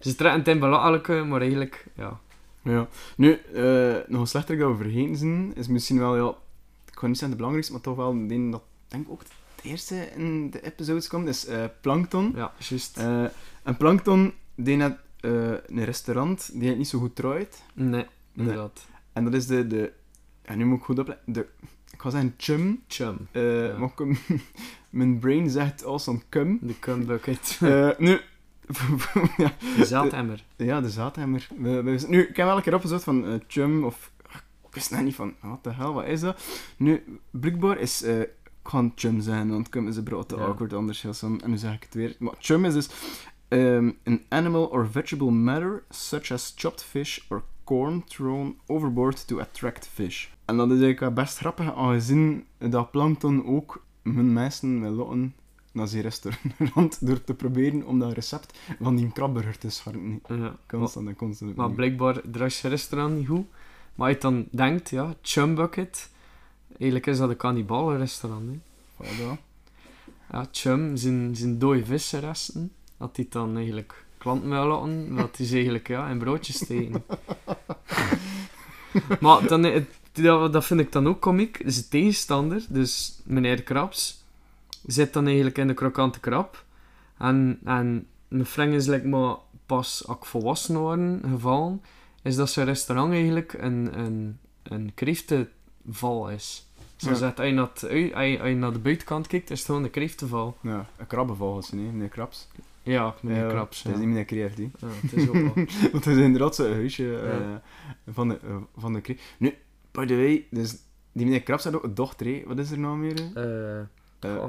ze 0.00 0.14
trekken 0.14 0.38
het 0.38 0.48
in 0.48 0.58
belachelijke, 0.58 1.12
maar 1.12 1.40
eigenlijk, 1.40 1.86
ja. 1.96 2.20
Ja. 2.66 2.88
Nu, 3.16 3.32
eh, 3.32 3.96
nog 4.06 4.20
een 4.20 4.26
slechter 4.26 4.58
dat 4.58 4.70
we 4.70 4.76
vergeten 4.82 5.16
zijn, 5.16 5.54
is 5.54 5.68
misschien 5.68 5.98
wel, 5.98 6.16
ja, 6.16 6.34
ik 6.86 6.94
kan 6.94 7.08
niet 7.08 7.18
zeggen 7.18 7.30
de 7.30 7.36
belangrijkste, 7.36 7.72
maar 7.72 7.82
toch 7.82 7.96
wel 7.96 8.10
een 8.10 8.50
dat, 8.50 8.62
denk 8.88 9.04
ik 9.04 9.12
ook 9.12 9.20
het 9.20 9.32
eerste 9.62 10.08
in 10.14 10.50
de 10.50 10.62
episodes 10.62 11.08
komt, 11.08 11.28
is 11.28 11.46
eh, 11.46 11.64
Plankton. 11.80 12.32
Ja, 12.34 12.52
juist. 12.58 12.96
Eh, 12.96 13.24
en 13.62 13.76
Plankton 13.76 14.32
deed 14.54 14.76
net 14.76 14.98
een 15.20 15.84
restaurant 15.84 16.50
die 16.52 16.68
het 16.68 16.78
niet 16.78 16.88
zo 16.88 16.98
goed 16.98 17.16
draait. 17.16 17.62
nee, 17.74 18.06
inderdaad. 18.34 18.86
En 19.12 19.24
dat 19.24 19.34
is 19.34 19.46
de, 19.46 19.66
de 19.66 19.92
en 20.42 20.58
nu 20.58 20.64
moet 20.64 20.78
ik 20.78 20.84
goed 20.84 20.98
opletten, 20.98 21.32
de, 21.32 21.46
ik 21.92 22.00
ga 22.00 22.10
zeggen 22.10 22.34
chum, 22.36 22.82
Chum. 22.88 23.28
Ja. 23.32 23.90
ik 23.96 24.16
mijn 24.90 25.18
brain 25.18 25.50
zegt 25.50 25.84
awesome 25.84 26.20
cum. 26.28 26.58
De 26.62 26.78
cum 26.78 27.06
bucket. 27.06 27.58
Nu, 27.98 28.20
ja, 29.36 29.52
De 29.76 29.84
zaademmer. 29.84 30.44
Ja, 30.56 30.80
de 30.80 30.90
zaadhemmer. 30.90 31.48
We, 31.58 31.82
we, 31.82 32.04
nu, 32.08 32.22
ik 32.22 32.36
heb 32.36 32.46
wel 32.46 32.56
een 32.56 32.62
keer 32.62 32.74
opgezocht 32.74 33.04
van 33.04 33.26
eh, 33.26 33.34
chum 33.46 33.84
of... 33.84 34.10
Ik 34.68 34.74
wist 34.82 34.90
net 34.90 35.04
niet 35.04 35.14
van, 35.14 35.34
wat 35.40 35.64
de 35.64 35.72
hel, 35.72 35.92
wat 35.94 36.04
is 36.06 36.20
dat? 36.20 36.42
Nu, 36.76 37.18
blijkbaar 37.30 37.78
is... 37.78 38.02
eh 38.02 38.20
ik 38.20 38.72
ga 38.72 38.90
chum 38.94 39.20
zijn, 39.20 39.50
want 39.50 39.68
cum 39.68 39.88
is 39.88 39.96
een 39.96 40.04
brood 40.04 40.28
te 40.28 40.36
Ja. 40.36 40.42
awkward 40.44 40.72
anders. 40.72 41.04
En 41.22 41.40
nu 41.46 41.56
zeg 41.56 41.74
ik 41.74 41.82
het 41.82 41.94
weer. 41.94 42.16
Maar 42.18 42.34
chum 42.38 42.64
is 42.64 42.74
dus... 42.74 42.88
ehm 43.48 43.90
an 44.04 44.20
animal 44.28 44.64
or 44.64 44.90
vegetable 44.90 45.30
matter, 45.30 45.82
such 45.90 46.30
as 46.30 46.52
chopped 46.56 46.82
fish 46.82 47.18
or 47.28 47.42
corn 47.64 48.04
thrown 48.04 48.58
overboard 48.66 49.26
to 49.26 49.40
attract 49.40 49.88
fish. 49.92 50.26
En 50.44 50.56
dat 50.56 50.70
is 50.70 50.80
eigenlijk 50.80 51.14
best 51.14 51.38
grappig, 51.38 51.74
aangezien 51.74 52.44
dat 52.58 52.90
plankton 52.90 53.46
ook 53.46 53.84
hun 54.02 54.32
mensen 54.32 54.80
wil 54.80 54.90
lokken 54.90 55.34
naar 55.76 55.88
zijn 55.88 56.02
restaurant 56.02 56.98
door 57.06 57.24
te 57.24 57.34
proberen 57.34 57.86
om 57.86 57.98
dat 57.98 58.12
recept 58.12 58.58
van 58.80 58.96
die 58.96 59.12
krabburger 59.12 59.58
te 59.58 59.70
scharren. 59.70 60.20
Ja. 60.28 60.56
Constant 60.66 61.08
en 61.08 61.16
constant. 61.16 61.56
Maar 61.56 61.70
blijkbaar 61.70 62.20
je 62.32 62.68
restaurant 62.68 63.16
niet 63.16 63.26
goed. 63.26 63.46
Maar 63.94 64.06
als 64.06 64.16
je 64.16 64.22
dan 64.22 64.46
denkt, 64.50 64.90
ja, 64.90 65.14
Chum 65.22 65.54
Bucket. 65.54 66.10
Eigenlijk 66.78 67.06
is 67.06 67.18
dat 67.18 67.28
een 67.28 67.36
kannibalenrestaurant. 67.36 68.50
Hè. 68.50 68.58
Voilà. 69.04 69.40
Ja, 70.30 70.48
Chum 70.52 70.96
zijn, 70.96 71.36
zijn 71.36 71.58
dode 71.58 71.84
vissenresten. 71.84 72.72
Dat 72.96 73.14
die 73.14 73.26
dan 73.30 73.56
eigenlijk 73.56 74.04
klanten 74.18 74.48
wil 74.48 74.66
laten, 74.66 75.14
dat 75.14 75.36
ze 75.36 75.54
eigenlijk 75.54 75.88
ja, 75.88 76.08
in 76.08 76.18
broodjes 76.18 76.56
steken. 76.56 77.04
maar 79.20 79.48
dan, 79.48 79.84
dat, 80.12 80.52
dat 80.52 80.64
vind 80.64 80.80
ik 80.80 80.92
dan 80.92 81.06
ook 81.06 81.20
komiek. 81.20 81.64
Dus 81.64 81.76
de 81.76 81.88
tegenstander, 81.88 82.64
dus 82.68 83.20
meneer 83.24 83.62
Krabs, 83.62 84.24
zit 84.86 85.12
dan 85.12 85.26
eigenlijk 85.26 85.58
in 85.58 85.66
de 85.66 85.74
krokante 85.74 86.20
krab. 86.20 86.64
En, 87.18 87.58
en 87.64 88.06
mijn 88.28 88.46
vriend 88.46 88.72
is 88.74 88.86
like, 88.86 89.06
maar 89.08 89.36
pas 89.66 90.04
als 90.06 90.16
ik 90.16 90.24
volwassen 90.24 90.76
worden 90.78 91.22
gevallen, 91.28 91.82
is 92.22 92.36
dat 92.36 92.50
zijn 92.50 92.66
restaurant 92.66 93.12
eigenlijk 93.12 93.52
een, 93.52 93.98
een, 93.98 94.38
een 94.62 94.92
kreeftenval 94.94 96.30
is. 96.30 96.66
Zo 96.96 97.08
Ja. 97.10 97.14
zegt, 97.14 97.38
als 97.38 97.48
je, 97.48 97.54
naar 97.54 97.68
het 97.74 97.82
als, 98.14 98.48
je, 98.48 98.54
naar 98.54 98.72
de 98.72 98.78
buitenkant 98.78 99.26
kijkt, 99.26 99.50
is 99.50 99.58
het 99.58 99.66
gewoon 99.66 99.84
een 99.84 99.90
kreeftenval. 99.90 100.56
Ja, 100.60 100.86
een 100.96 101.06
krabbenval 101.06 101.58
is 101.58 101.70
nee, 101.70 101.84
meneer 101.84 102.08
Krabs. 102.08 102.48
Ja, 102.82 103.14
meneer 103.20 103.42
Ja, 103.42 103.48
Krabs. 103.48 103.82
Het 103.82 103.92
is 103.92 103.98
niet 103.98 104.08
meneer 104.08 104.24
Kreeft, 104.24 104.56
die. 104.56 104.70
Ja, 104.78 104.86
het 105.02 105.12
is 105.12 105.28
ook 105.28 105.34
wel. 105.34 105.52
Want 105.92 106.04
het 106.04 106.06
is 106.06 106.16
inderdaad 106.16 106.54
zo'n 106.54 106.72
huisje 106.72 107.18
eh, 107.18 107.54
van 108.12 108.28
de, 108.28 108.38
eh, 108.42 108.56
van 108.76 108.92
de 108.92 109.00
Kreeft. 109.00 109.22
Nu, 109.38 109.54
by 109.90 110.06
the 110.06 110.16
way, 110.16 110.46
dus 110.50 110.76
die 111.12 111.24
meneer 111.24 111.42
Krabs 111.42 111.64
had 111.64 111.74
ook 111.74 111.84
een 111.84 111.94
dochter. 111.94 112.42
Wat 112.46 112.58
is 112.58 112.70
er 112.70 112.78
nou 112.78 112.96
meer? 112.96 113.30
Eh, 113.34 113.78
Eh, 113.78 113.84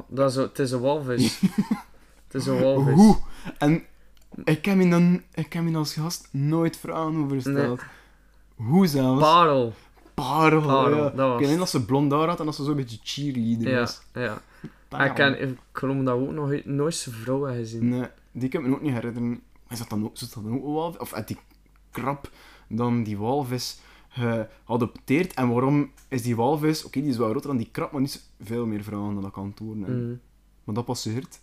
dat 0.07 0.29
is, 0.29 0.35
een- 0.35 0.41
het 0.43 0.59
is 0.59 0.71
een 0.71 0.79
walvis. 0.79 1.39
het 2.27 2.33
is 2.41 2.45
een 2.45 2.61
walvis. 2.61 2.93
Hoe? 2.93 3.17
En 3.57 3.83
ik 4.43 4.65
heb 4.65 4.75
me 4.75 4.89
dan, 4.89 5.21
ik 5.33 5.53
heb 5.53 5.63
me 5.63 5.77
als 5.77 5.93
gast 5.93 6.27
nooit 6.31 6.77
vragen 6.77 7.15
over 7.23 7.35
gesteld. 7.41 7.81
Hoe 8.55 8.87
zelfs? 8.87 9.21
Parel. 9.21 9.73
Parel, 10.13 10.95
ja. 10.95 11.11
was 11.15 11.33
Ik 11.33 11.39
weet 11.39 11.49
niet 11.49 11.57
dat 11.57 11.69
ze 11.69 11.85
blond 11.85 12.11
haar 12.11 12.27
had 12.27 12.39
en 12.39 12.45
dat 12.45 12.55
ze 12.55 12.63
zo'n 12.63 12.75
beetje 12.75 12.97
cheerleader 13.03 13.69
Ja, 13.69 13.79
was. 13.79 14.01
ja. 14.13 14.41
Parel. 14.87 15.05
Ik, 15.07 15.13
ken, 15.13 15.41
ik 15.41 15.57
geloof 15.71 16.03
dat 16.03 16.13
ook 16.15 16.31
nog 16.31 16.63
nooit 16.65 16.95
zijn 16.95 17.15
vrouw 17.15 17.41
hebben 17.43 17.63
gezien. 17.63 17.89
Nee, 17.89 18.07
die 18.31 18.49
kan 18.49 18.61
ik 18.61 18.67
me 18.67 18.75
ook 18.75 18.81
niet 18.81 18.93
herinneren. 18.93 19.41
Is 19.69 19.77
dat 19.77 19.89
dan 19.89 20.03
ook, 20.05 20.13
is 20.13 20.19
dat 20.19 20.33
dan 20.43 20.53
ook 20.53 20.63
een 20.65 20.73
walvis? 20.73 20.99
Of 20.99 21.11
had 21.11 21.27
die 21.27 21.37
krab 21.91 22.29
dan 22.67 23.03
die 23.03 23.17
walvis 23.17 23.79
geadopteerd? 24.17 25.33
En 25.33 25.49
waarom 25.49 25.91
is 26.07 26.21
die 26.21 26.35
walvis... 26.35 26.83
Oké, 26.83 27.01
die 27.01 27.09
is 27.09 27.17
wel 27.17 27.29
groter 27.29 27.47
dan 27.47 27.57
die 27.57 27.69
krab, 27.71 27.91
maar 27.91 28.01
niet 28.01 28.29
veel 28.41 28.65
meer 28.65 28.83
vragen 28.83 29.13
dan 29.13 29.21
dat 29.21 29.31
kan 29.31 29.53
tonen. 29.53 30.07
Mm. 30.07 30.19
Maar 30.63 30.75
dat 30.75 30.85
passeert. 30.85 31.39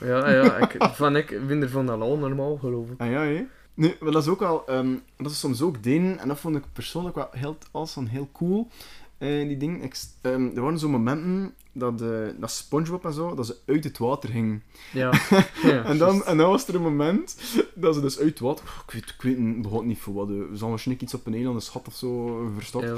Ja, 0.00 0.30
ja. 0.30 0.56
Ik, 0.56 0.76
van 0.94 1.16
ik 1.16 1.40
vind 1.46 1.62
er 1.62 1.70
van 1.70 1.86
dat 1.86 2.00
al 2.00 2.16
normaal, 2.16 2.56
geloof 2.56 2.90
ik. 2.90 3.00
Ah 3.00 3.10
ja, 3.10 3.46
maar 3.74 4.12
dat 4.12 4.22
is 4.22 4.28
ook 4.28 4.40
wel... 4.40 4.66
ehm, 4.66 4.94
dat 5.16 5.30
is 5.30 5.38
soms 5.38 5.62
ook 5.62 5.82
dingen, 5.82 6.18
en 6.18 6.28
dat 6.28 6.40
vond 6.40 6.56
ik 6.56 6.64
persoonlijk 6.72 7.14
wel 7.14 7.28
heel, 7.30 7.56
als 7.70 7.98
heel 8.08 8.28
cool, 8.32 8.68
eh, 8.68 8.97
die 9.18 9.56
dingen. 9.56 9.82
Ik, 9.82 9.94
s- 9.94 10.08
ehm, 10.20 10.46
er 10.54 10.60
waren 10.62 10.78
zo 10.78 10.88
momenten 10.88 11.54
dat, 11.72 12.02
eh, 12.02 12.08
dat 12.38 12.50
Spongebob 12.50 13.04
en 13.04 13.12
zo, 13.12 13.34
dat 13.34 13.46
ze 13.46 13.56
uit 13.66 13.84
het 13.84 13.98
water 13.98 14.28
gingen. 14.28 14.62
Ja. 14.92 15.10
ja 15.62 15.84
en, 15.84 15.98
dan, 15.98 16.24
en 16.24 16.36
dan 16.36 16.50
was 16.50 16.68
er 16.68 16.74
een 16.74 16.82
moment 16.82 17.36
dat 17.74 17.94
ze 17.94 18.00
dus 18.00 18.18
uit 18.18 18.28
het 18.28 18.38
water... 18.38 18.64
Ik 18.86 18.92
weet, 18.92 19.08
ik 19.08 19.22
weet 19.22 19.38
niet- 19.38 19.62
begon 19.62 19.86
niet 19.86 19.98
voor 19.98 20.14
wat. 20.14 20.28
eh, 20.28 20.34
Ze 20.34 20.40
hadden 20.42 20.68
waarschijnlijk 20.68 21.06
iets 21.06 21.14
op 21.14 21.26
een 21.26 21.34
eiland, 21.34 21.56
een 21.56 21.62
schat 21.62 21.86
of 21.86 21.94
zo, 21.94 22.40
eh, 22.44 22.46
verstopt. 22.54 22.84
Ja. 22.86 22.94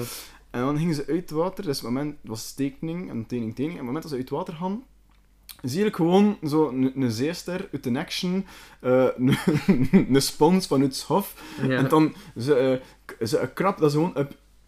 En 0.51 0.61
dan 0.61 0.79
gingen 0.79 0.95
ze 0.95 1.07
uit 1.07 1.21
het 1.21 1.31
water, 1.31 1.65
dus 1.65 1.77
het 1.77 1.85
moment 1.87 2.17
was 2.23 2.53
tekening 2.53 3.11
en 3.11 3.27
tekening, 3.27 3.55
tekening. 3.55 3.71
En 3.71 3.77
het 3.77 3.85
moment 3.87 4.03
dat 4.03 4.11
ze 4.13 4.19
uit 4.19 4.29
het 4.29 4.39
water 4.39 4.55
gaan, 4.55 4.83
zie 5.63 5.85
ik 5.85 5.97
gewoon 5.97 6.39
zo 6.47 6.69
een, 6.69 7.11
zeester 7.11 7.69
uit 7.73 7.87
een 7.87 7.97
action, 7.97 8.47
eh, 8.81 9.07
een, 9.19 9.37
een 10.15 10.23
spons 10.23 10.67
vanuit 10.67 10.93
het 10.97 11.03
hof. 11.03 11.43
Ja. 11.63 11.77
En 11.77 11.89
dan 11.89 12.15
ze, 12.37 12.55
eh, 13.19 13.27
ze 13.27 13.39
een 13.39 13.53
krab 13.53 13.79
dat 13.79 13.91
ze 13.91 13.97
gewoon 13.97 14.15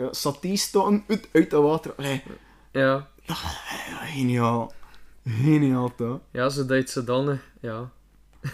ja, 0.03 0.57
staan 0.57 1.05
uit, 1.09 1.29
uit 1.33 1.53
het 1.53 1.61
water. 1.61 1.95
Allee, 1.97 2.23
ja. 2.73 3.09
ja, 3.23 3.35
geniaal. 4.05 4.73
Geniaal, 5.25 5.95
toch? 5.95 6.21
Ja, 6.31 6.49
ze 6.49 6.67
deed 6.67 6.91
ze 6.91 7.05
dan, 7.05 7.31
eh, 7.31 7.37
ja. 7.61 7.91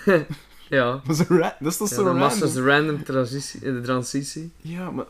ja. 0.68 1.00
Dat 1.06 1.18
is, 1.20 1.28
een 1.28 1.38
ra- 1.38 1.56
dat 1.60 1.72
is 1.72 1.76
toch 1.78 1.88
Ja, 1.88 1.94
zo 1.94 2.04
dan 2.04 2.18
was 2.18 2.32
random? 2.38 2.54
dus 2.54 2.64
random 2.64 3.04
transitie, 3.04 3.60
eh, 3.66 3.72
de 3.72 3.80
transitie. 3.80 4.52
Ja, 4.60 4.90
maar 4.90 5.06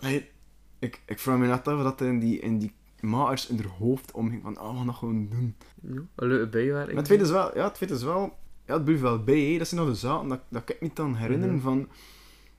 ik, 0.78 1.00
ik 1.06 1.18
vraag 1.18 1.38
me 1.38 1.46
net 1.46 1.68
af 1.68 1.82
dat 1.82 2.00
in 2.00 2.18
die, 2.18 2.38
in 2.40 2.58
die 2.58 2.72
maars 3.00 3.46
in 3.46 3.56
haar 3.56 3.66
hoofd 3.78 4.12
omging 4.12 4.42
van, 4.42 4.60
oh, 4.60 4.70
we 4.70 4.76
gaan 4.76 4.86
dat 4.86 4.94
gewoon 4.94 5.28
doen. 5.30 5.56
Ja, 5.82 6.00
een 6.16 6.28
leuke 6.28 6.46
bijwerking. 6.48 6.88
Maar 6.92 7.02
het 7.02 7.06
feit 7.06 7.20
is 7.20 7.30
wel, 7.30 7.56
ja, 7.56 7.64
het 7.68 7.76
feit 7.76 7.90
is 7.90 8.02
wel, 8.02 8.36
ja, 8.66 8.74
het 8.74 8.84
blijft 8.84 9.02
wel 9.02 9.22
bij, 9.24 9.40
hè. 9.52 9.58
dat 9.58 9.68
zijn 9.68 9.80
nog 9.80 9.90
de 9.90 9.96
zaken 9.96 10.28
dat, 10.28 10.40
dat 10.48 10.62
ik 10.68 10.80
niet 10.80 10.92
kan 10.92 11.14
herinneren 11.16 11.54
Mhm. 11.54 11.64
van, 11.64 11.88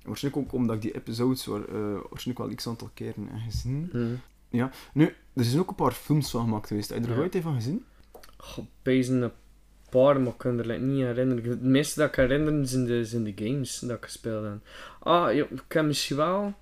waarschijnlijk 0.10 0.46
ook 0.46 0.54
omdat 0.54 0.76
ik 0.76 0.82
die 0.82 0.96
episodes 0.96 1.46
waar, 1.46 1.62
eh, 1.68 1.76
waarschijnlijk 2.10 2.38
wel 2.48 2.56
x 2.56 2.68
aantal 2.68 2.90
keren 2.94 3.28
heb 3.32 3.42
gezien. 3.52 3.90
Mhm. 3.94 4.68
Nu, 4.94 5.06
er 5.34 5.44
zijn 5.44 5.60
ook 5.60 5.70
een 5.70 5.76
paar 5.76 5.92
films 5.92 6.30
van 6.30 6.44
gemaakt 6.44 6.68
geweest, 6.68 6.90
heb 6.90 7.04
je 7.04 7.10
er 7.10 7.16
Ja. 7.16 7.22
ooit 7.22 7.36
een 7.36 7.42
van 7.42 7.56
gezien? 7.56 7.86
Goh, 8.38 8.66
Pezen 8.82 9.22
een 9.22 9.32
paar, 9.90 10.22
maar 10.22 10.32
ik 10.32 10.38
kan 10.38 10.60
er 10.60 10.80
niet 10.80 11.04
herinneren. 11.04 11.50
Het 11.50 11.62
meeste 11.62 12.00
dat 12.00 12.10
ik 12.10 12.16
herinner 12.16 12.68
zijn 12.68 12.86
de, 12.86 13.06
zijn 13.06 13.24
de 13.24 13.34
games 13.36 13.80
dat 13.80 13.98
ik 13.98 14.04
gespeeld 14.04 14.44
heb. 14.44 14.58
Ah, 15.00 15.34
ja, 15.36 15.46
ik 15.50 15.64
heb 15.68 15.86
misschien 15.86 16.16
wel... 16.18 16.54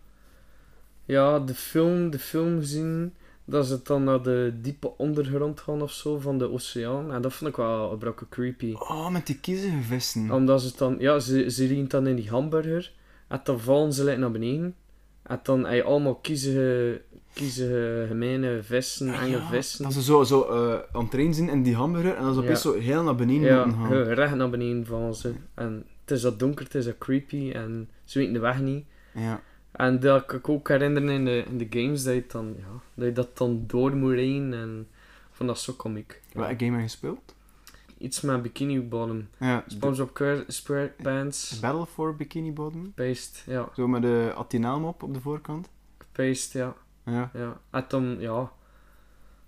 Ja, 1.05 1.39
de 1.39 1.55
film, 1.55 2.09
de 2.09 2.19
film 2.19 2.59
gezien... 2.59 3.13
Dat 3.49 3.67
ze 3.67 3.79
dan 3.83 4.03
naar 4.03 4.23
de 4.23 4.53
diepe 4.61 4.97
ondergrond 4.97 5.59
gaan 5.59 5.81
of 5.81 5.91
zo, 5.91 6.19
van 6.19 6.37
de 6.37 6.51
oceaan. 6.51 7.13
En 7.13 7.21
dat 7.21 7.33
vond 7.33 7.49
ik 7.49 7.55
wel 7.55 7.91
een 7.91 7.97
brokje 7.97 8.25
creepy. 8.29 8.73
Oh, 8.73 9.09
met 9.09 9.25
die 9.27 9.39
kiezige 9.39 9.81
vissen. 9.81 10.31
Omdat 10.31 10.61
ze 10.61 10.73
dan... 10.77 10.95
Ja, 10.99 11.19
ze, 11.19 11.49
ze 11.51 11.65
rient 11.65 11.91
dan 11.91 12.07
in 12.07 12.15
die 12.15 12.29
hamburger. 12.29 12.93
En 13.27 13.39
dan 13.43 13.59
vallen 13.59 13.93
ze 13.93 14.15
naar 14.17 14.31
beneden. 14.31 14.75
En 15.23 15.39
dan 15.43 15.65
heb 15.65 15.73
je 15.75 15.83
allemaal 15.83 16.15
kiezige, 16.15 17.01
kiezige 17.33 18.05
gemene 18.07 18.63
vissen, 18.63 19.13
enge 19.13 19.27
Ja, 19.37 19.47
vissen. 19.47 19.83
Dat 19.83 19.93
ze 19.93 20.01
zo, 20.03 20.23
zo 20.23 20.41
eh, 20.43 20.79
aan 20.91 21.01
het 21.01 21.11
trainen 21.11 21.33
zijn 21.33 21.49
in 21.49 21.63
die 21.63 21.75
hamburger 21.75 22.15
en 22.15 22.23
dat 22.23 22.33
ze 22.33 22.39
opeens 22.39 22.63
Ja. 22.63 22.71
zo 22.71 22.77
heel 22.79 23.03
naar 23.03 23.15
beneden 23.15 23.41
Ja, 23.47 23.65
moeten 23.65 23.85
gaan. 23.85 23.97
ja, 23.97 24.13
recht 24.13 24.35
naar 24.35 24.49
beneden 24.49 24.85
vallen 24.85 25.15
ze. 25.15 25.33
En 25.53 25.85
het 26.01 26.11
is 26.11 26.21
dat 26.21 26.39
donker, 26.39 26.63
het 26.65 26.75
is 26.75 26.85
dat 26.85 26.97
creepy 26.97 27.51
en 27.51 27.89
ze 28.03 28.17
weten 28.19 28.33
de 28.33 28.39
weg 28.39 28.59
niet. 28.61 28.85
Ja. 29.13 29.41
En 29.71 29.99
dat 29.99 30.25
kan 30.25 30.37
ik 30.37 30.49
ook 30.49 30.67
herinneren 30.67 31.09
in 31.09 31.25
de, 31.25 31.43
in 31.49 31.57
de 31.57 31.67
games, 31.69 32.03
dat 32.03 32.13
je, 32.13 32.23
dan, 32.27 32.55
ja, 32.57 32.81
dat 32.93 33.05
je 33.05 33.13
dat 33.13 33.37
dan 33.37 33.63
door 33.67 33.95
moet 33.95 34.13
rijden 34.13 34.53
en 34.53 34.87
van 35.31 35.47
dat 35.47 35.59
zo 35.59 35.73
comic. 35.75 36.21
Ja. 36.33 36.39
Welke 36.39 36.55
game 36.57 36.71
heb 36.71 36.79
je 36.79 36.87
gespeeld? 36.87 37.35
Iets 37.97 38.21
met 38.21 38.41
Bikini 38.41 38.81
Bottom. 38.81 39.27
Ja, 39.39 39.63
SpongeBob 39.67 40.09
Square- 40.09 40.43
SquarePants. 40.47 41.59
Battle 41.59 41.85
for 41.85 42.15
Bikini 42.15 42.53
Bottom. 42.53 42.93
Paste, 42.93 43.51
ja. 43.51 43.69
Zo 43.75 43.87
met 43.87 44.01
de 44.01 44.31
Atinaam 44.35 44.85
op 44.85 45.03
op 45.03 45.13
de 45.13 45.21
voorkant. 45.21 45.69
Paste, 46.11 46.57
ja. 46.57 46.75
Ja. 47.05 47.29
ja. 47.33 47.59
En 47.71 47.85
dan, 47.87 48.15
ja... 48.19 48.51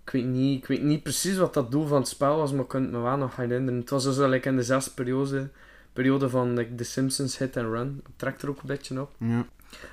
Ik 0.03 0.15
weet, 0.15 0.25
niet, 0.25 0.57
ik 0.61 0.67
weet 0.67 0.81
niet 0.81 1.03
precies 1.03 1.37
wat 1.37 1.53
dat 1.53 1.71
doel 1.71 1.87
van 1.87 1.97
het 1.99 2.07
spel 2.07 2.37
was, 2.37 2.51
maar 2.51 2.61
ik 2.61 2.67
kan 2.67 2.81
het 2.81 2.91
me 2.91 2.99
wel 2.99 3.17
nog 3.17 3.35
herinneren. 3.35 3.79
Het 3.79 3.89
was 3.89 4.03
dus 4.03 4.17
like 4.17 4.49
in 4.49 4.55
de 4.55 4.63
zesde 4.63 4.91
periode, 4.91 5.49
periode 5.93 6.29
van 6.29 6.53
like, 6.53 6.75
The 6.75 6.83
Simpsons 6.83 7.37
Hit 7.37 7.57
and 7.57 7.67
Run. 7.67 7.99
Het 8.03 8.11
trekt 8.15 8.41
er 8.41 8.49
ook 8.49 8.59
een 8.59 8.67
beetje 8.67 9.01
op. 9.01 9.15
Ja. 9.17 9.45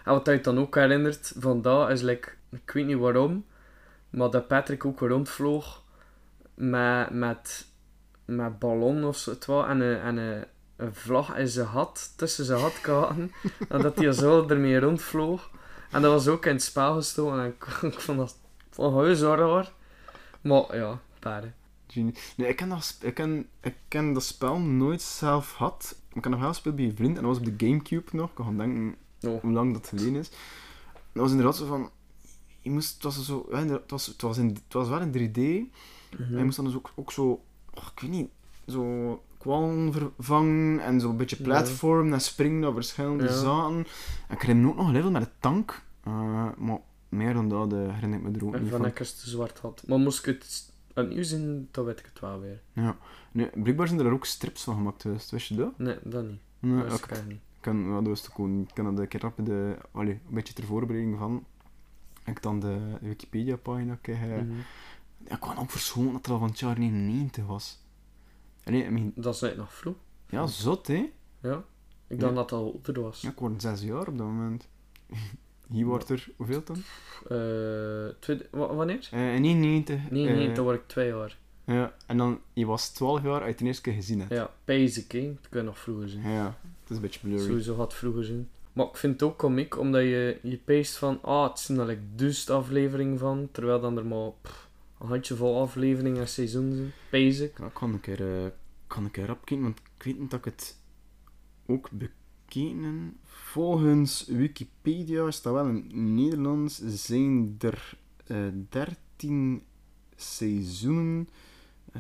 En 0.05 0.13
wat 0.13 0.27
je 0.27 0.41
dan 0.41 0.59
ook 0.59 0.75
herinnert 0.75 1.33
van 1.39 1.63
dat 1.63 1.91
is, 1.91 2.03
like, 2.03 2.29
ik 2.51 2.71
weet 2.71 2.87
niet 2.87 2.99
waarom, 2.99 3.45
maar 4.11 4.31
dat 4.31 4.49
Patrick 4.49 4.85
ook 4.85 5.01
rondvloog 5.01 5.83
met, 6.55 7.11
met, 7.11 7.67
met 8.27 8.59
ballon 8.59 9.05
of 9.05 9.17
zo, 9.17 9.31
het 9.31 9.49
en, 9.49 9.81
een, 9.81 10.01
en 10.01 10.17
een, 10.17 10.45
een 10.77 10.95
vlag 10.95 11.37
in 11.37 11.49
zijn 11.49 11.67
had, 11.67 12.13
tussen 12.17 12.45
zijn 12.45 12.61
hadkaten, 12.61 13.33
en 13.69 13.83
dat 13.83 13.97
hij 13.97 14.13
zo 14.13 14.49
ermee 14.49 14.79
rondvloog. 14.79 15.51
En 15.91 16.03
dat 16.03 16.13
was 16.13 16.29
ook 16.29 16.47
in 16.47 16.53
het 16.53 16.63
spel 16.63 16.95
gestoken, 16.95 17.41
en 17.41 17.47
ik, 17.47 17.65
vond 18.01 18.19
dat 18.19 18.39
van 18.71 19.05
raar. 19.05 19.73
Maar 20.41 20.77
ja, 20.77 21.01
paarden. 21.19 21.55
Nee, 21.95 22.49
ik 22.49 22.57
ken, 22.57 22.69
dat, 22.69 22.99
ik, 23.01 23.15
ken, 23.15 23.49
ik 23.61 23.75
ken 23.89 24.13
dat 24.13 24.23
spel 24.25 24.59
nooit 24.59 25.03
zelf 25.03 25.53
gehad. 25.53 25.97
Ik 26.09 26.23
heb 26.23 26.33
nog 26.33 26.41
wel 26.41 26.49
gespeeld 26.49 26.77
bij 26.77 26.85
een 26.85 26.97
vriend 26.97 27.17
en 27.17 27.23
dat 27.23 27.37
was 27.37 27.49
op 27.49 27.59
de 27.59 27.67
Gamecube 27.67 28.11
nog. 28.13 28.29
Ik 28.29 28.35
kan 28.35 28.57
denken 28.57 28.97
Oh. 29.23 29.41
hoe 29.41 29.53
lang 29.53 29.73
dat 29.73 29.89
geleden 29.89 30.15
is. 30.15 30.29
Dat 31.13 31.23
was 31.23 31.31
inderdaad 31.31 31.57
zo 31.57 31.67
van... 31.67 31.91
Je 32.61 32.71
moest, 32.71 32.95
het, 32.95 33.03
was 33.03 33.25
zo, 33.25 33.47
ja, 33.51 33.67
het, 33.67 33.91
was, 33.91 34.07
het, 34.07 34.23
was 34.23 34.39
in, 34.39 34.49
het 34.49 34.73
was 34.73 34.89
wel 34.89 35.01
in 35.01 35.13
3D. 35.13 35.39
Mhm. 35.39 36.33
En 36.33 36.39
je 36.39 36.45
moest 36.45 36.57
dan 36.57 36.65
dus 36.65 36.75
ook, 36.75 36.93
ook 36.95 37.13
zo... 37.13 37.45
oh, 37.79 37.85
ik 37.95 38.01
weet 38.01 38.11
niet... 38.11 38.29
Zo 38.67 39.23
kwallen 39.39 39.93
vervangen 39.93 40.81
en 40.81 41.01
zo 41.01 41.11
een 41.11 41.17
beetje 41.17 41.37
Ja. 41.39 41.45
platformen 41.45 42.13
en 42.13 42.21
springen 42.21 42.61
naar 42.61 42.73
verschillende 42.73 43.25
Ja. 43.25 43.33
zaken. 43.33 43.87
En 44.29 44.35
ik 44.35 44.41
herinner 44.41 44.65
me 44.65 44.71
ook 44.71 44.77
nog 44.77 44.87
een 44.87 44.93
level 44.93 45.11
met 45.11 45.23
een 45.23 45.29
tank. 45.41 45.83
Eh, 46.05 46.49
maar 46.57 46.79
meer 47.09 47.35
dan 47.35 47.49
dat 47.49 47.73
eh, 47.73 47.79
herinner 47.95 48.19
ik 48.19 48.25
me 48.25 48.39
er 48.39 48.45
ook 48.47 48.55
En 48.55 48.61
niet 48.63 48.71
van 48.71 48.81
van. 48.81 48.89
ik 48.89 48.99
als 48.99 49.21
te 49.21 49.29
zwart 49.31 49.59
had. 49.59 49.83
Maar 49.87 49.99
moest 49.99 50.27
ik 50.27 50.35
het 50.41 50.73
opnieuw 50.95 51.23
zien, 51.23 51.69
dan 51.71 51.85
weet 51.85 51.99
ik 51.99 52.05
het 52.13 52.21
wel 52.21 52.41
weer. 52.41 52.61
Nee, 53.33 53.49
blijkbaar 53.55 53.89
zijn 53.89 54.01
er 54.01 54.13
ook 54.13 54.25
strips 54.27 54.63
van 54.65 54.75
gemaakt 54.75 55.03
geweest, 55.03 55.31
wist 55.31 55.49
je 55.49 55.55
dat? 55.55 55.79
Nee, 55.79 55.97
dat 56.05 56.25
niet. 56.25 56.41
Nee, 56.59 56.73
Dat 56.77 56.85
ik 56.85 56.89
eigenlijk 57.07 57.29
niet. 57.29 57.41
kan, 57.61 57.85
ja, 57.89 57.95
dat 57.95 58.07
wist 58.07 58.27
ik 58.27 58.33
kan 58.75 58.85
dat 58.85 58.99
een 58.99 59.09
keer 59.09 59.21
rap 59.21 59.35
de, 59.47 59.77
allee, 59.93 60.13
een 60.29 60.35
beetje 60.35 60.55
ter 60.55 60.65
voorbereiding 60.65 61.19
van. 61.19 61.45
Ik 62.25 62.43
dan 62.43 62.61
de 62.61 62.79
Wikipedia-pagina. 63.01 63.99
Mhm. 64.03 64.13
Ja, 64.21 64.45
ik 65.25 65.41
kwam 65.41 65.59
ook 65.59 65.71
verschoten 65.71 66.13
dat 66.13 66.27
er 66.27 66.33
al 66.33 66.39
van 66.39 66.49
het 66.49 66.59
jaar 66.59 66.79
99 66.79 67.47
was. 67.47 67.79
Allee, 68.65 68.85
I 68.85 68.89
mean, 68.91 69.13
Dat 69.15 69.35
is 69.35 69.43
eigenlijk 69.43 69.57
nog 69.71 69.79
vroeg. 69.81 69.95
ja, 70.29 70.47
zot 70.47 70.87
hè. 70.87 71.11
Ja. 71.43 71.65
Ik 72.09 72.21
Ja. 72.21 72.23
dacht 72.23 72.35
dat 72.35 72.51
het 72.51 72.53
al 72.59 72.73
ouder 72.85 73.03
was. 73.03 73.21
Ja, 73.21 73.31
ik 73.31 73.39
word 73.39 73.63
zes 73.63 73.83
jaar 73.83 74.09
op 74.09 74.19
dat 74.19 74.27
moment. 74.27 74.69
Hier 75.71 75.87
wordt 75.87 76.09
er, 76.09 76.29
hoeveel 76.37 76.63
dan? 76.65 76.83
Tweede- 78.21 78.47
wa- 78.51 78.75
wanneer? 78.75 79.09
Eh 79.13 79.35
in 79.35 79.41
99. 79.41 80.11
Nee, 80.11 80.25
nee, 80.25 80.49
eh, 80.49 80.55
dan 80.55 80.65
word 80.65 80.77
ik 80.81 80.87
twee 80.89 81.09
jaar. 81.09 81.37
Ja, 81.65 81.95
en 82.07 82.17
dan, 82.17 82.41
je 82.53 82.67
was 82.67 82.89
12 82.91 83.23
jaar 83.23 83.43
uit 83.43 83.59
de 83.59 83.65
eerste 83.65 83.83
keer 83.83 83.93
gezien 83.93 84.19
hebt. 84.19 84.31
Ja, 84.33 84.51
basic, 84.65 85.13
hè. 85.13 85.35
Dat 85.41 85.49
kun 85.49 85.61
je 85.61 85.67
nog 85.67 85.79
vroeger 85.79 86.09
zien. 86.09 86.23
Ja, 86.31 86.45
het 86.81 86.91
is 86.91 86.97
een 86.97 87.03
beetje 87.03 87.21
blurry. 87.21 87.43
Sowieso 87.45 87.77
had 87.77 87.95
vroeger 87.95 88.25
zien. 88.25 88.49
Maar 88.73 88.87
ik 88.87 88.97
vind 88.97 89.13
het 89.13 89.23
ook 89.23 89.39
komiek, 89.39 89.79
omdat 89.79 90.03
je, 90.03 90.39
je 90.43 90.57
peest 90.57 90.97
van, 90.97 91.19
ah, 91.23 91.49
het 91.49 91.59
zijn 91.59 91.79
er 91.79 91.87
like 91.87 92.03
duizend 92.15 92.51
afleveringen 92.51 93.19
van, 93.19 93.49
terwijl 93.53 93.81
dan 93.81 93.97
er 93.99 94.07
maar 94.07 94.31
pff, 94.43 94.66
een 94.99 95.07
handjevol 95.09 95.61
afleveringen 95.61 96.21
en 96.21 96.29
seizoenen 96.29 96.77
zijn. 96.77 96.93
Basic. 97.11 97.59
Ja, 97.59 97.67
ik 97.67 97.75
kan 97.75 97.93
een 97.93 98.01
keer, 98.01 98.21
eh, 98.39 98.45
ik 98.47 98.53
kan 98.87 99.05
een 99.05 99.11
keer 99.11 99.31
opkijken, 99.31 99.63
want 99.65 99.79
ik 99.97 100.03
weet 100.05 100.19
niet 100.19 100.31
dat 100.31 100.39
ik 100.39 100.45
het 100.45 100.79
ook 101.67 101.89
bekeken. 101.91 103.17
Volgens 103.25 104.27
Wikipedia 104.27 105.31
staat 105.31 105.53
wel 105.53 105.69
in 105.69 105.75
het 105.75 105.93
Nederlands 105.93 106.79
zijn 106.87 107.57
er 107.59 107.99
eh 108.27 108.37
13 108.69 109.63
seizoenen. 110.17 111.29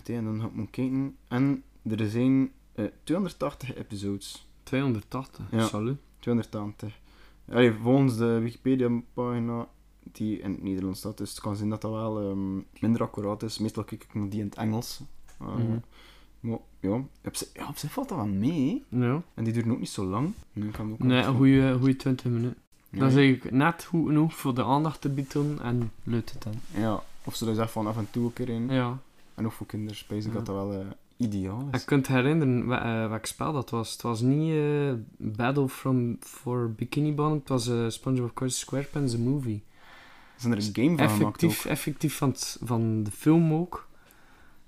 En 0.04 0.24
dan 0.24 0.40
ga 0.40 0.46
ik 0.46 0.54
maar 0.54 0.70
kijken. 0.70 1.16
En 1.28 1.62
er 1.82 2.08
zijn 2.10 2.52
eh 2.74 2.84
280 3.04 3.74
episodes. 3.74 4.48
280, 4.62 5.44
Ja. 5.50 5.66
salut. 5.66 5.98
280. 6.18 6.98
Allee, 7.48 7.72
volgens 7.72 8.16
de 8.16 8.38
Wikipedia-pagina 8.40 9.68
die 10.12 10.38
in 10.38 10.50
het 10.50 10.62
Nederlands 10.62 10.98
staat. 10.98 11.18
Dus 11.18 11.30
het 11.30 11.40
kan 11.40 11.56
zijn 11.56 11.68
dat 11.70 11.80
dat 11.80 11.90
wel 11.92 12.20
ehm, 12.30 12.56
minder 12.80 13.02
accuraat 13.02 13.42
is. 13.42 13.58
Meestal 13.58 13.84
kijk 13.84 14.02
ik 14.02 14.14
naar 14.14 14.28
die 14.28 14.40
in 14.40 14.46
het 14.46 14.54
Engels. 14.54 15.00
Uh. 15.42 15.48
Maar 16.40 16.58
ja, 16.80 17.02
op 17.24 17.36
zich, 17.36 17.48
ja, 17.52 17.68
op 17.68 17.76
zich 17.76 17.92
valt 17.92 18.08
dat 18.08 18.18
wel 18.18 18.26
mee. 18.26 18.84
Ja. 18.88 19.22
En 19.34 19.44
die 19.44 19.52
duurt 19.52 19.68
ook 19.68 19.78
niet 19.78 19.88
zo 19.88 20.04
lang. 20.04 20.32
Nu 20.52 20.70
kan 20.70 20.92
ook 20.92 20.98
Nee, 20.98 21.22
een 21.22 21.36
goede, 21.36 21.76
goede 21.78 21.96
20 21.96 22.24
minuten. 22.26 22.56
Ja. 22.90 22.98
Dat 22.98 23.10
is 23.10 23.16
eigenlijk 23.16 23.54
net 23.54 23.84
goed 23.84 24.06
genoeg 24.06 24.34
voor 24.34 24.54
de 24.54 24.64
aandacht 24.64 25.00
te 25.00 25.08
bieden 25.08 25.58
en 25.62 25.90
lukt 26.02 26.32
het 26.32 26.42
dan. 26.42 26.54
Ja, 26.82 27.02
of 27.24 27.34
ze 27.34 27.50
echt 27.60 27.70
van 27.70 27.86
af 27.86 27.96
en 27.96 28.06
toe 28.10 28.24
een 28.26 28.32
keer 28.32 28.48
in. 28.48 28.68
Ja. 28.68 28.98
En 29.34 29.46
ook 29.46 29.52
voor 29.52 29.66
kinderen 29.66 29.96
spijs 29.96 30.24
ik 30.24 30.30
Ja. 30.32 30.36
dat 30.36 30.46
dat 30.46 30.54
wel 30.54 30.72
eh, 30.72 30.86
ideaal 31.16 31.64
Ik 31.68 31.74
is. 31.74 31.84
kunt 31.84 32.06
herinneren 32.06 32.66
wa- 32.66 33.02
eh, 33.04 33.08
welk 33.08 33.26
spel 33.26 33.52
dat 33.52 33.70
was. 33.70 33.92
Het 33.92 34.02
was 34.02 34.20
niet 34.20 34.54
Battle 35.16 35.68
from, 35.68 36.16
for 36.20 36.72
Bikini 36.72 37.14
Bottom, 37.14 37.38
het 37.38 37.48
was 37.48 37.70
SpongeBob 37.94 38.42
SquarePants, 38.46 39.12
the 39.12 39.20
movie. 39.20 39.62
Zijn 40.36 40.52
er 40.52 40.58
een 40.58 40.74
game 40.74 40.96
van 40.96 41.04
ook? 41.06 41.10
Effectief, 41.10 41.64
effectief 41.64 42.16
van, 42.16 42.28
het- 42.28 42.58
van 42.62 43.02
de 43.02 43.10
film 43.10 43.52
ook. 43.52 43.88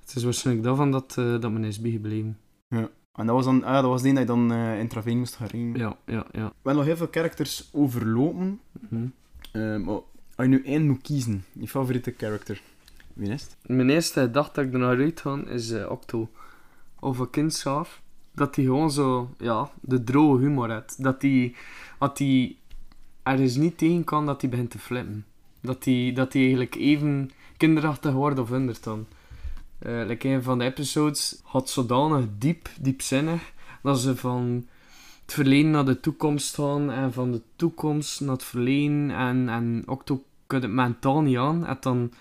Het 0.00 0.14
is 0.16 0.24
waarschijnlijk 0.24 0.66
daarvan 0.66 0.90
dat, 0.90 1.14
eh, 1.18 1.40
dat 1.40 1.50
men 1.52 1.64
is 1.64 1.80
bijgebleven. 1.80 2.38
En 2.68 3.26
dat 3.26 3.34
was 3.34 3.44
dan, 3.44 3.64
ah, 3.64 3.74
dat 3.74 3.84
was 3.84 4.02
die 4.02 4.12
dat 4.12 4.20
je 4.22 4.26
dan 4.28 4.52
eh, 4.52 4.78
in 4.78 4.88
Traveen 4.88 5.18
moest 5.18 5.34
gaan 5.36 5.46
rijden. 5.46 5.74
Ja, 5.74 5.96
ja, 6.06 6.26
ja. 6.32 6.44
We 6.46 6.52
hebben 6.54 6.74
nog 6.76 6.84
heel 6.84 6.96
veel 6.96 7.08
characters 7.10 7.68
overlopen. 7.72 8.60
Mhm. 8.88 9.06
Eh, 9.52 9.76
maar 9.76 9.94
als 9.94 10.02
je 10.36 10.44
nu 10.46 10.64
één 10.64 10.86
moet 10.86 11.02
kiezen, 11.02 11.44
je 11.52 11.68
favoriete 11.68 12.14
character, 12.16 12.62
wie 13.12 13.28
is 13.32 13.42
het? 13.42 13.56
Mijn 13.66 13.90
eerste 13.90 14.30
dag 14.30 14.52
dat 14.52 14.64
ik 14.64 14.72
er 14.72 14.78
naar 14.78 14.96
uit 14.98 15.20
ga 15.20 15.42
is 15.46 15.70
eh, 15.70 15.90
Octo. 15.90 16.28
Een 17.00 17.30
kindschaaf. 17.30 18.02
Dat 18.32 18.56
hij 18.56 18.64
gewoon 18.64 18.90
zo, 18.90 19.30
ja, 19.38 19.70
de 19.80 20.04
droge 20.04 20.40
humor 20.40 20.70
heeft. 20.72 21.02
Dat 21.02 21.22
hij, 21.22 21.54
dat 21.98 22.18
hij 22.18 22.56
ergens 23.22 23.56
niet 23.56 23.78
tegen 23.78 24.04
kan 24.04 24.26
dat 24.26 24.40
hij 24.40 24.50
begint 24.50 24.70
te 24.70 24.78
flippen. 24.78 25.24
Dat 25.61 25.84
hij, 25.84 26.12
dat 26.14 26.32
hij 26.32 26.42
eigenlijk 26.42 26.74
even 26.74 27.30
kinderachtig 27.56 28.12
wordt 28.12 28.38
of 28.38 28.50
minder 28.50 28.76
dan. 28.80 29.06
Like 29.78 30.28
een 30.28 30.42
van 30.42 30.59
de 30.59 30.64
episodes 30.64 31.40
had 31.44 31.70
zodanig 31.70 32.24
diep, 32.38 32.68
diepzinnig, 32.80 33.52
dat 33.82 34.00
ze 34.00 34.16
van 34.16 34.66
het 35.22 35.34
verleden 35.34 35.70
naar 35.70 35.84
de 35.84 36.00
toekomst 36.00 36.54
gaan 36.54 36.90
en 36.90 37.12
van 37.12 37.32
de 37.32 37.42
toekomst 37.56 38.20
naar 38.20 38.32
het 38.32 38.44
verleden 38.44 39.11
en, 39.11 39.48
en 39.48 39.82
Octo 39.86 40.24
kan 40.46 40.62
het 40.62 40.70
mentaal 40.70 41.20
niet 41.20 41.36
aan. 41.36 41.66
En 41.66 41.76
dan 41.80 42.12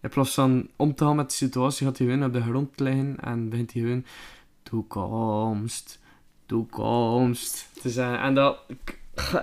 in 0.00 0.08
plaats 0.08 0.34
van 0.34 0.68
om 0.76 0.94
te 0.94 1.04
gaan 1.04 1.16
met 1.16 1.28
de 1.28 1.34
situatie, 1.34 1.86
gaat 1.86 1.98
hij 1.98 2.06
gewoon 2.06 2.24
op 2.24 2.32
de 2.32 2.42
grond 2.42 2.80
liggen 2.80 3.16
en 3.20 3.48
begint 3.48 3.72
hij 3.72 3.82
gewoon 3.82 4.04
toekomst, 4.62 6.00
toekomst 6.46 7.68
te 7.82 7.90
zeggen. 7.90 8.20
En 8.20 8.34
dat, 8.34 8.58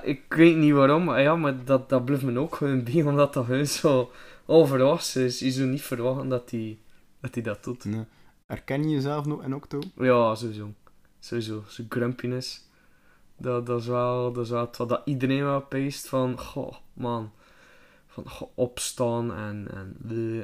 ik 0.03 0.34
weet 0.34 0.55
niet 0.55 0.74
waarom, 0.74 1.03
maar 1.03 1.22
ja, 1.22 1.36
maar 1.36 1.65
dat, 1.65 1.89
dat 1.89 2.05
blijft 2.05 2.24
me 2.24 2.39
ook 2.39 2.55
gewoon 2.55 2.84
bij, 2.84 3.03
omdat 3.03 3.34
dat 3.34 3.45
gewoon 3.45 3.65
zo 3.67 4.11
onverwachts 4.45 5.15
is. 5.15 5.39
Je 5.39 5.51
zou 5.51 5.67
niet 5.67 5.82
verwachten 5.82 6.30
dat 6.30 6.51
hij 6.51 6.78
dat, 7.19 7.34
hij 7.34 7.43
dat 7.43 7.63
doet. 7.63 7.86
Nee. 7.86 8.05
Herken 8.45 8.84
je 8.84 8.95
jezelf 8.95 9.26
nog 9.26 9.43
in 9.43 9.55
Octo? 9.55 9.80
Ja, 9.95 10.36
sowieso. 10.36 10.74
Sowieso. 11.19 11.63
Zijn 11.67 11.88
grumpiness. 11.89 12.69
Dat, 13.38 13.65
dat 13.65 13.80
is 13.82 13.88
wel, 13.88 14.32
dat 14.32 14.43
is 14.43 14.49
wel 14.49 14.69
dat 14.88 15.01
iedereen 15.05 15.43
wel 15.43 15.61
peest 15.61 16.07
van, 16.07 16.39
goh, 16.39 16.74
man. 16.93 17.32
Van, 18.14 18.49
opstaan 18.55 19.34
en, 19.36 19.68
en, 19.74 19.95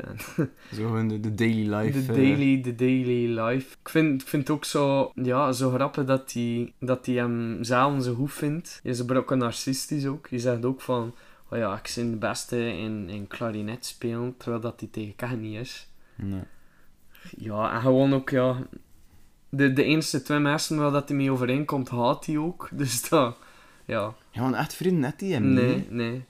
en 0.03 0.18
Zo 0.76 0.86
gewoon 0.86 1.07
de, 1.07 1.20
de 1.20 1.36
daily 1.36 1.74
life. 1.74 2.05
de 2.05 2.13
eh. 2.13 2.18
daily, 2.18 2.61
de 2.61 2.76
daily 2.76 3.39
life. 3.39 3.76
Ik 3.82 3.89
vind, 3.89 4.22
ik 4.22 4.28
vind 4.28 4.47
het 4.47 4.57
ook 4.57 4.65
zo, 4.65 5.11
ja, 5.15 5.51
zo 5.51 5.72
grappig 5.72 6.05
dat 6.05 6.34
hij 6.34 6.74
dat 6.80 7.05
die 7.05 7.18
hem 7.18 7.63
zelf 7.63 8.03
zo 8.03 8.13
goed 8.13 8.34
vindt. 8.34 8.80
Je 8.84 8.89
is 8.89 9.11
ook 9.11 9.32
een 9.32 9.38
narcistisch 9.38 10.05
ook. 10.05 10.28
Je 10.28 10.39
zegt 10.39 10.65
ook 10.65 10.82
van, 10.82 11.13
oh 11.49 11.57
ja, 11.57 11.76
ik 11.76 11.93
ben 11.95 12.11
de 12.11 12.18
beste 12.18 12.72
in, 12.72 13.09
in 13.09 13.28
klarinet 13.28 13.86
spelen, 13.86 14.36
terwijl 14.38 14.61
dat 14.61 14.80
hij 14.80 14.89
tegen 14.91 15.15
Kegen 15.15 15.39
niet 15.39 15.59
is. 15.59 15.89
Nee. 16.15 16.43
Ja, 17.38 17.74
en 17.74 17.82
gewoon 17.82 18.13
ook, 18.13 18.30
ja... 18.30 18.57
De, 19.49 19.74
de 19.74 19.84
eerste 19.84 20.22
twee 20.22 20.39
mensen 20.39 20.78
waar 20.78 20.91
dat 20.91 21.07
hij 21.07 21.18
mee 21.18 21.32
overeenkomt, 21.32 21.89
haat 21.89 22.26
hij 22.26 22.38
ook. 22.38 22.70
Dus 22.80 23.09
dat... 23.09 23.38
Ja, 23.86 24.13
Ja, 24.32 24.41
want 24.41 24.55
echt 24.55 24.74
vrienden 24.74 24.99
net 24.99 25.20
die 25.20 25.34
hem 25.34 25.53
nee, 25.53 25.76
niet, 25.76 25.91
nee. 25.91 26.26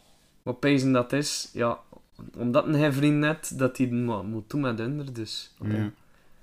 Wat 0.47 0.59
pijzen 0.59 0.91
dat 0.91 1.13
is, 1.13 1.49
ja... 1.53 1.79
Omdat 2.37 2.65
hij 2.65 2.93
vriend 2.93 3.17
net, 3.17 3.51
dat 3.57 3.77
hij 3.77 3.87
moet 3.87 4.49
doen 4.49 4.61
met 4.61 4.79
hun, 4.79 5.09
dus... 5.13 5.53
oké, 5.59 5.75
Ja. 5.75 5.91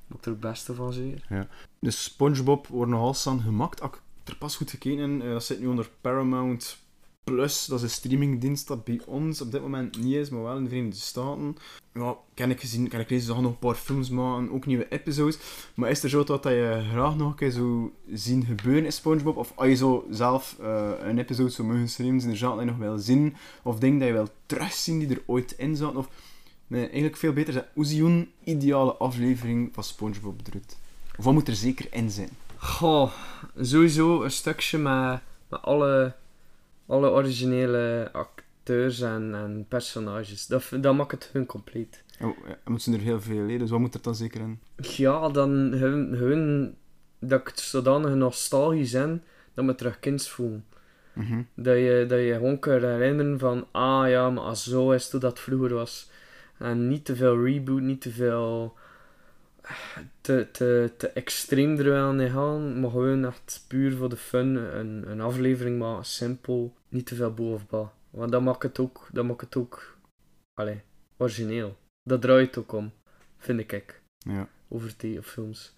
Moet 0.07 0.19
ik 0.19 0.25
er 0.25 0.31
het 0.31 0.41
beste 0.41 0.75
van 0.75 0.93
zeer. 0.93 1.49
Dus 1.79 2.03
SpongeBob 2.03 2.67
wordt 2.67 2.91
nogal 2.91 3.15
staan 3.15 3.41
gemaakt. 3.41 3.83
Ik 3.83 4.03
er 4.25 4.37
pas 4.37 4.57
goed 4.57 4.71
gekeken 4.71 5.11
heb, 5.11 5.23
eh, 5.23 5.33
dat 5.33 5.45
zit 5.45 5.61
nu 5.61 5.67
onder 5.67 5.91
Paramount 6.01 6.79
Plus. 7.25 7.66
Dat 7.66 7.79
is 7.79 7.85
een 7.85 7.91
streamingdienst 7.91 8.66
dat 8.66 8.85
bij 8.85 9.01
ons 9.07 9.41
op 9.41 9.53
dit 9.53 9.61
moment 9.61 9.99
niet 10.03 10.14
is, 10.14 10.31
maar 10.31 10.43
wel 10.43 10.57
in 10.57 10.62
de 10.62 10.68
Verenigde 10.68 11.01
Staten. 11.01 11.57
Ja, 11.95 12.16
ken 12.35 12.51
ik 12.51 12.61
gezien, 12.61 12.89
ken 12.89 13.01
ik 13.01 13.11
lezen, 13.11 13.27
ze 13.27 13.33
gaan 13.33 13.43
nog 13.43 13.53
een 13.53 13.59
paar 13.59 13.75
films 13.75 14.11
maken, 14.11 14.53
ook 14.53 14.66
nieuwe 14.66 14.89
episodes. 14.89 15.39
Maar 15.75 15.91
is 15.91 16.03
er 16.03 16.09
zo 16.09 16.25
wat 16.25 16.43
dat 16.43 16.53
je 16.53 16.87
graag 16.91 17.16
nog 17.16 17.31
een 17.31 17.37
keer 17.37 17.51
zou 17.51 17.93
zien 18.12 18.45
gebeuren 18.45 18.85
in 18.85 18.93
SpongeBob? 18.93 19.37
Of 19.37 19.53
als 19.55 19.68
je 19.68 19.75
zo 19.75 20.07
zelf 20.11 20.57
eh, 20.61 20.91
een 21.01 21.18
episode 21.18 21.51
zou 21.51 21.68
mogen 21.68 21.89
streamen, 21.89 22.20
zijn 22.20 22.59
je 22.59 22.64
nog 22.64 22.77
wel 22.77 22.99
zien? 22.99 23.37
Of 23.62 23.79
dingen 23.79 23.99
die 23.99 24.07
je 24.07 24.12
wel 24.14 24.29
terugzien 24.47 24.99
die 24.99 25.09
er 25.09 25.22
ooit 25.27 25.53
in 25.53 25.77
zaten? 25.77 25.97
Of 25.97 26.09
nee, 26.66 26.85
eigenlijk 26.85 27.16
veel 27.16 27.33
beter 27.33 27.68
je 27.75 28.03
een 28.03 28.31
ideale 28.45 28.95
aflevering 28.95 29.70
van 29.72 29.85
SpongeBob 29.85 30.41
eruit? 30.47 30.77
Of 31.18 31.25
wat 31.25 31.35
moet 31.35 31.49
er 31.49 31.55
zeker 31.55 31.87
in 31.91 32.11
zijn? 32.11 32.31
Goh, 32.57 33.11
sowieso 33.61 34.22
een 34.22 34.31
stukje 34.31 34.79
met, 34.79 35.20
met 35.49 35.62
alle, 35.62 36.14
alle 36.87 37.11
originele 37.11 38.09
acteurs 38.12 39.01
en, 39.01 39.35
en 39.35 39.66
personages. 39.68 40.47
Dat, 40.47 40.68
dat 40.80 40.95
maakt 40.95 41.11
het 41.11 41.30
hun 41.32 41.47
compleet. 41.47 42.05
Oh, 42.20 42.37
er 42.64 42.70
moeten 42.70 42.93
er 42.93 43.01
heel 43.01 43.20
veel 43.20 43.43
leden, 43.43 43.59
dus 43.59 43.70
wat 43.70 43.80
moet 43.80 43.95
er 43.95 44.03
dan 44.03 44.14
zeker 44.14 44.41
in? 44.41 44.59
Ja, 44.76 45.28
dan 45.28 45.51
hun, 45.51 46.14
hun 46.14 46.74
dat 47.18 47.41
ik 47.41 47.47
het 47.47 47.61
zodanig 47.61 48.14
nostalgisch 48.14 48.93
ben, 48.93 49.24
dat 49.55 49.64
me 49.64 49.74
terug 49.74 49.99
kinds 49.99 50.30
voelen. 50.30 50.64
Mhm. 51.12 51.43
Dat 51.55 51.76
je, 51.76 52.05
dat 52.09 52.18
je 52.18 52.32
gewoon 52.35 52.59
kan 52.59 52.72
herinneren 52.72 53.39
van, 53.39 53.66
ah 53.72 54.09
ja, 54.09 54.30
maar 54.30 54.45
als 54.45 54.64
zo 54.64 54.91
is 54.91 55.03
het 55.03 55.12
hoe 55.12 55.20
dat 55.20 55.41
vroeger 55.41 55.74
was. 55.74 56.11
En 56.59 56.89
niet 56.89 57.05
te 57.05 57.16
veel 57.16 57.45
reboot, 57.45 57.80
niet 57.80 58.01
te 58.01 58.11
veel 58.11 58.76
te, 60.21 60.49
te, 60.53 60.93
te 60.97 61.09
extreem 61.09 61.79
er 61.79 61.85
wel 61.85 62.21
in 62.21 62.31
gaan, 62.31 62.81
maar 62.81 62.91
gewoon 62.91 63.25
echt 63.25 63.65
puur 63.69 63.97
voor 63.97 64.09
de 64.09 64.17
fun, 64.17 64.57
een, 64.79 65.11
een 65.11 65.21
aflevering 65.21 65.79
maar 65.79 66.05
simpel, 66.05 66.75
niet 66.89 67.07
te 67.07 67.15
veel 67.15 67.35
bovenbal. 67.35 67.93
Want 68.11 68.33
dat 68.33 68.43
maakt 68.43 68.62
het 68.62 68.79
ook, 68.79 69.09
dat 69.12 69.25
maakt 69.25 69.41
het 69.41 69.57
ook, 69.57 69.99
allee, 70.55 70.81
origineel. 71.17 71.77
Dat 72.03 72.21
draait 72.21 72.47
het 72.55 72.59
ook 72.59 72.73
om, 72.73 72.93
vind 73.37 73.61
ik, 73.73 74.03
Ja. 74.19 74.49
over 74.69 74.95
films. 75.23 75.75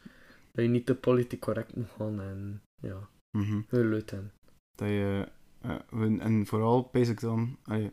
Dat 0.53 0.65
je 0.65 0.71
niet 0.71 0.87
te 0.87 0.95
politiek 0.95 1.41
correct 1.41 1.77
moet 1.77 1.91
gaan 1.97 2.21
en, 2.21 2.63
ja, 2.83 3.09
Mhm. 3.39 3.61
heel 3.69 3.85
leuk 3.85 4.11
en. 4.11 4.33
Dat 4.75 4.89
je, 4.89 5.29
eh, 5.61 6.21
en 6.21 6.47
vooral, 6.47 6.83
pees 6.83 7.09
ik 7.09 7.21
dan, 7.21 7.57
allee, 7.65 7.93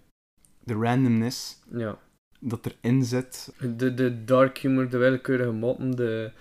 de 0.64 0.74
randomness 0.74 1.60
Ja. 1.72 2.00
Dat 2.44 2.66
erin 2.66 3.04
zit. 3.04 3.54
De, 3.78 3.94
de 3.94 4.24
dark 4.24 4.58
humor, 4.58 4.90
de 4.90 4.98
willekeurige 4.98 5.52
moppen, 5.52 5.92
de, 5.92 6.32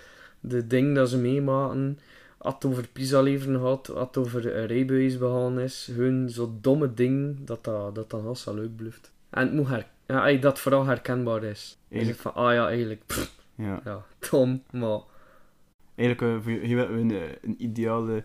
de 0.40 0.66
dingen 0.66 0.94
dat 0.94 1.08
ze 1.08 1.18
meemaken. 1.18 1.98
Als 2.38 2.54
het 2.54 2.64
over 2.64 2.88
pizza 2.88 3.20
leveren 3.20 3.60
gaat, 3.60 3.90
als 3.90 4.06
het 4.06 4.16
over 4.16 4.56
een 4.56 4.66
rijbewijs 4.66 5.18
begaan 5.18 5.60
is. 5.60 5.90
Hun 5.94 6.30
zo 6.30 6.58
domme 6.60 6.94
ding 6.94 7.36
dat 7.44 7.64
dat, 7.64 7.94
dat 7.94 8.10
dan 8.10 8.26
als 8.26 8.44
leuk 8.44 8.76
blijft. 8.76 9.12
En 9.30 9.42
het 9.42 9.52
moet 9.52 9.68
her, 9.68 9.86
ja, 10.06 10.32
dat 10.32 10.58
vooral 10.58 10.86
herkenbaar 10.86 11.44
is. 11.44 11.78
Eigenlijk, 11.88 12.20
van, 12.20 12.34
ah 12.34 12.52
ja, 12.52 12.68
eigenlijk, 12.68 13.02
pff, 13.06 13.34
ja. 13.54 13.80
ja, 13.84 14.04
dom, 14.30 14.62
maar... 14.70 15.00
Eigenlijk, 15.94 16.46
eh, 16.46 16.52
we 16.54 16.86
een, 16.86 17.10
eh, 17.10 17.20
een 17.42 17.54
ideale 17.58 18.24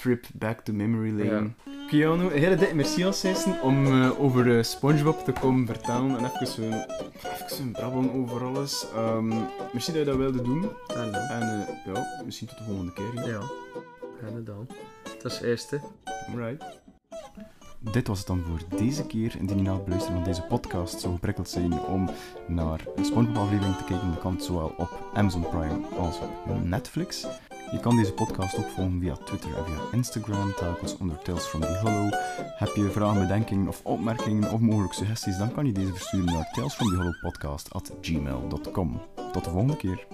trip 0.00 0.26
back 0.34 0.60
to 0.60 0.72
memory 0.72 1.10
lane. 1.10 1.50
Keanu, 1.88 2.24
een 2.24 2.40
hele 2.40 2.56
dikke 2.56 2.74
merci 2.74 3.12
Sessen 3.12 3.62
om 3.62 3.86
eh, 3.86 4.20
over 4.20 4.56
eh, 4.56 4.62
SpongeBob 4.62 5.24
te 5.24 5.32
komen 5.32 5.66
vertellen 5.66 6.18
en 6.18 6.24
even 6.24 6.46
zo'n 6.46 6.72
even 7.48 7.72
brabbelen 7.72 8.12
over 8.12 8.44
alles. 8.44 8.86
Ehm, 8.94 9.28
merci 9.72 9.92
dat 9.92 10.00
je 10.00 10.04
dat 10.04 10.16
wilde 10.16 10.42
doen. 10.42 10.62
En 10.96 11.12
dan, 11.12 11.14
En 11.14 11.42
eh, 11.42 11.94
ja, 11.94 12.22
misschien 12.24 12.48
tot 12.48 12.58
de 12.58 12.64
volgende 12.64 12.92
keer. 12.92 13.14
ja. 13.14 13.40
ja, 14.20 14.26
en 14.26 14.44
dan. 14.44 14.66
Dat 15.22 15.32
is 15.32 15.38
het 15.38 15.46
eerste. 15.46 15.80
Alright. 16.30 16.64
Dit 17.80 18.06
was 18.06 18.18
het 18.18 18.26
dan 18.26 18.42
voor 18.48 18.78
deze 18.78 19.06
keer. 19.06 19.36
Indien 19.38 19.56
je 19.56 19.62
na 19.62 19.72
het 19.72 19.84
beluisteren 19.84 20.16
van 20.16 20.26
deze 20.28 20.42
podcast 20.42 21.00
zo 21.00 21.12
geprikkeld 21.12 21.48
zijn 21.48 21.72
om 21.80 22.10
naar 22.46 22.80
een 22.96 23.04
SpongeBob-aflevering 23.04 23.76
te 23.76 23.84
kijken, 23.84 24.08
dan 24.08 24.18
kan 24.18 24.32
het 24.32 24.44
zowel 24.44 24.74
op 24.76 25.10
Amazon 25.14 25.48
Prime 25.48 25.86
als 25.98 26.18
op 26.18 26.64
Netflix. 26.64 27.26
Je 27.72 27.80
kan 27.80 27.96
deze 27.96 28.12
podcast 28.12 28.58
ook 28.58 28.68
volgen 28.68 29.00
via 29.00 29.16
Twitter 29.16 29.56
en 29.56 29.64
via 29.64 29.80
Instagram, 29.92 30.54
telkens 30.54 30.96
onder 30.96 31.18
Tales 31.18 31.44
from 31.44 31.60
the 31.60 31.78
Hollow. 31.82 32.12
Heb 32.56 32.74
je 32.74 32.90
vragen, 32.90 33.20
bedenkingen 33.20 33.68
of 33.68 33.80
opmerkingen 33.84 34.50
of 34.50 34.60
mogelijk 34.60 34.92
suggesties, 34.92 35.38
dan 35.38 35.52
kan 35.52 35.66
je 35.66 35.72
deze 35.72 35.92
versturen 35.92 36.26
naar 36.26 36.50
talesfromthehollowpodcast.gmail.com. 36.52 39.00
Tot 39.32 39.44
de 39.44 39.50
volgende 39.50 39.76
keer. 39.76 40.06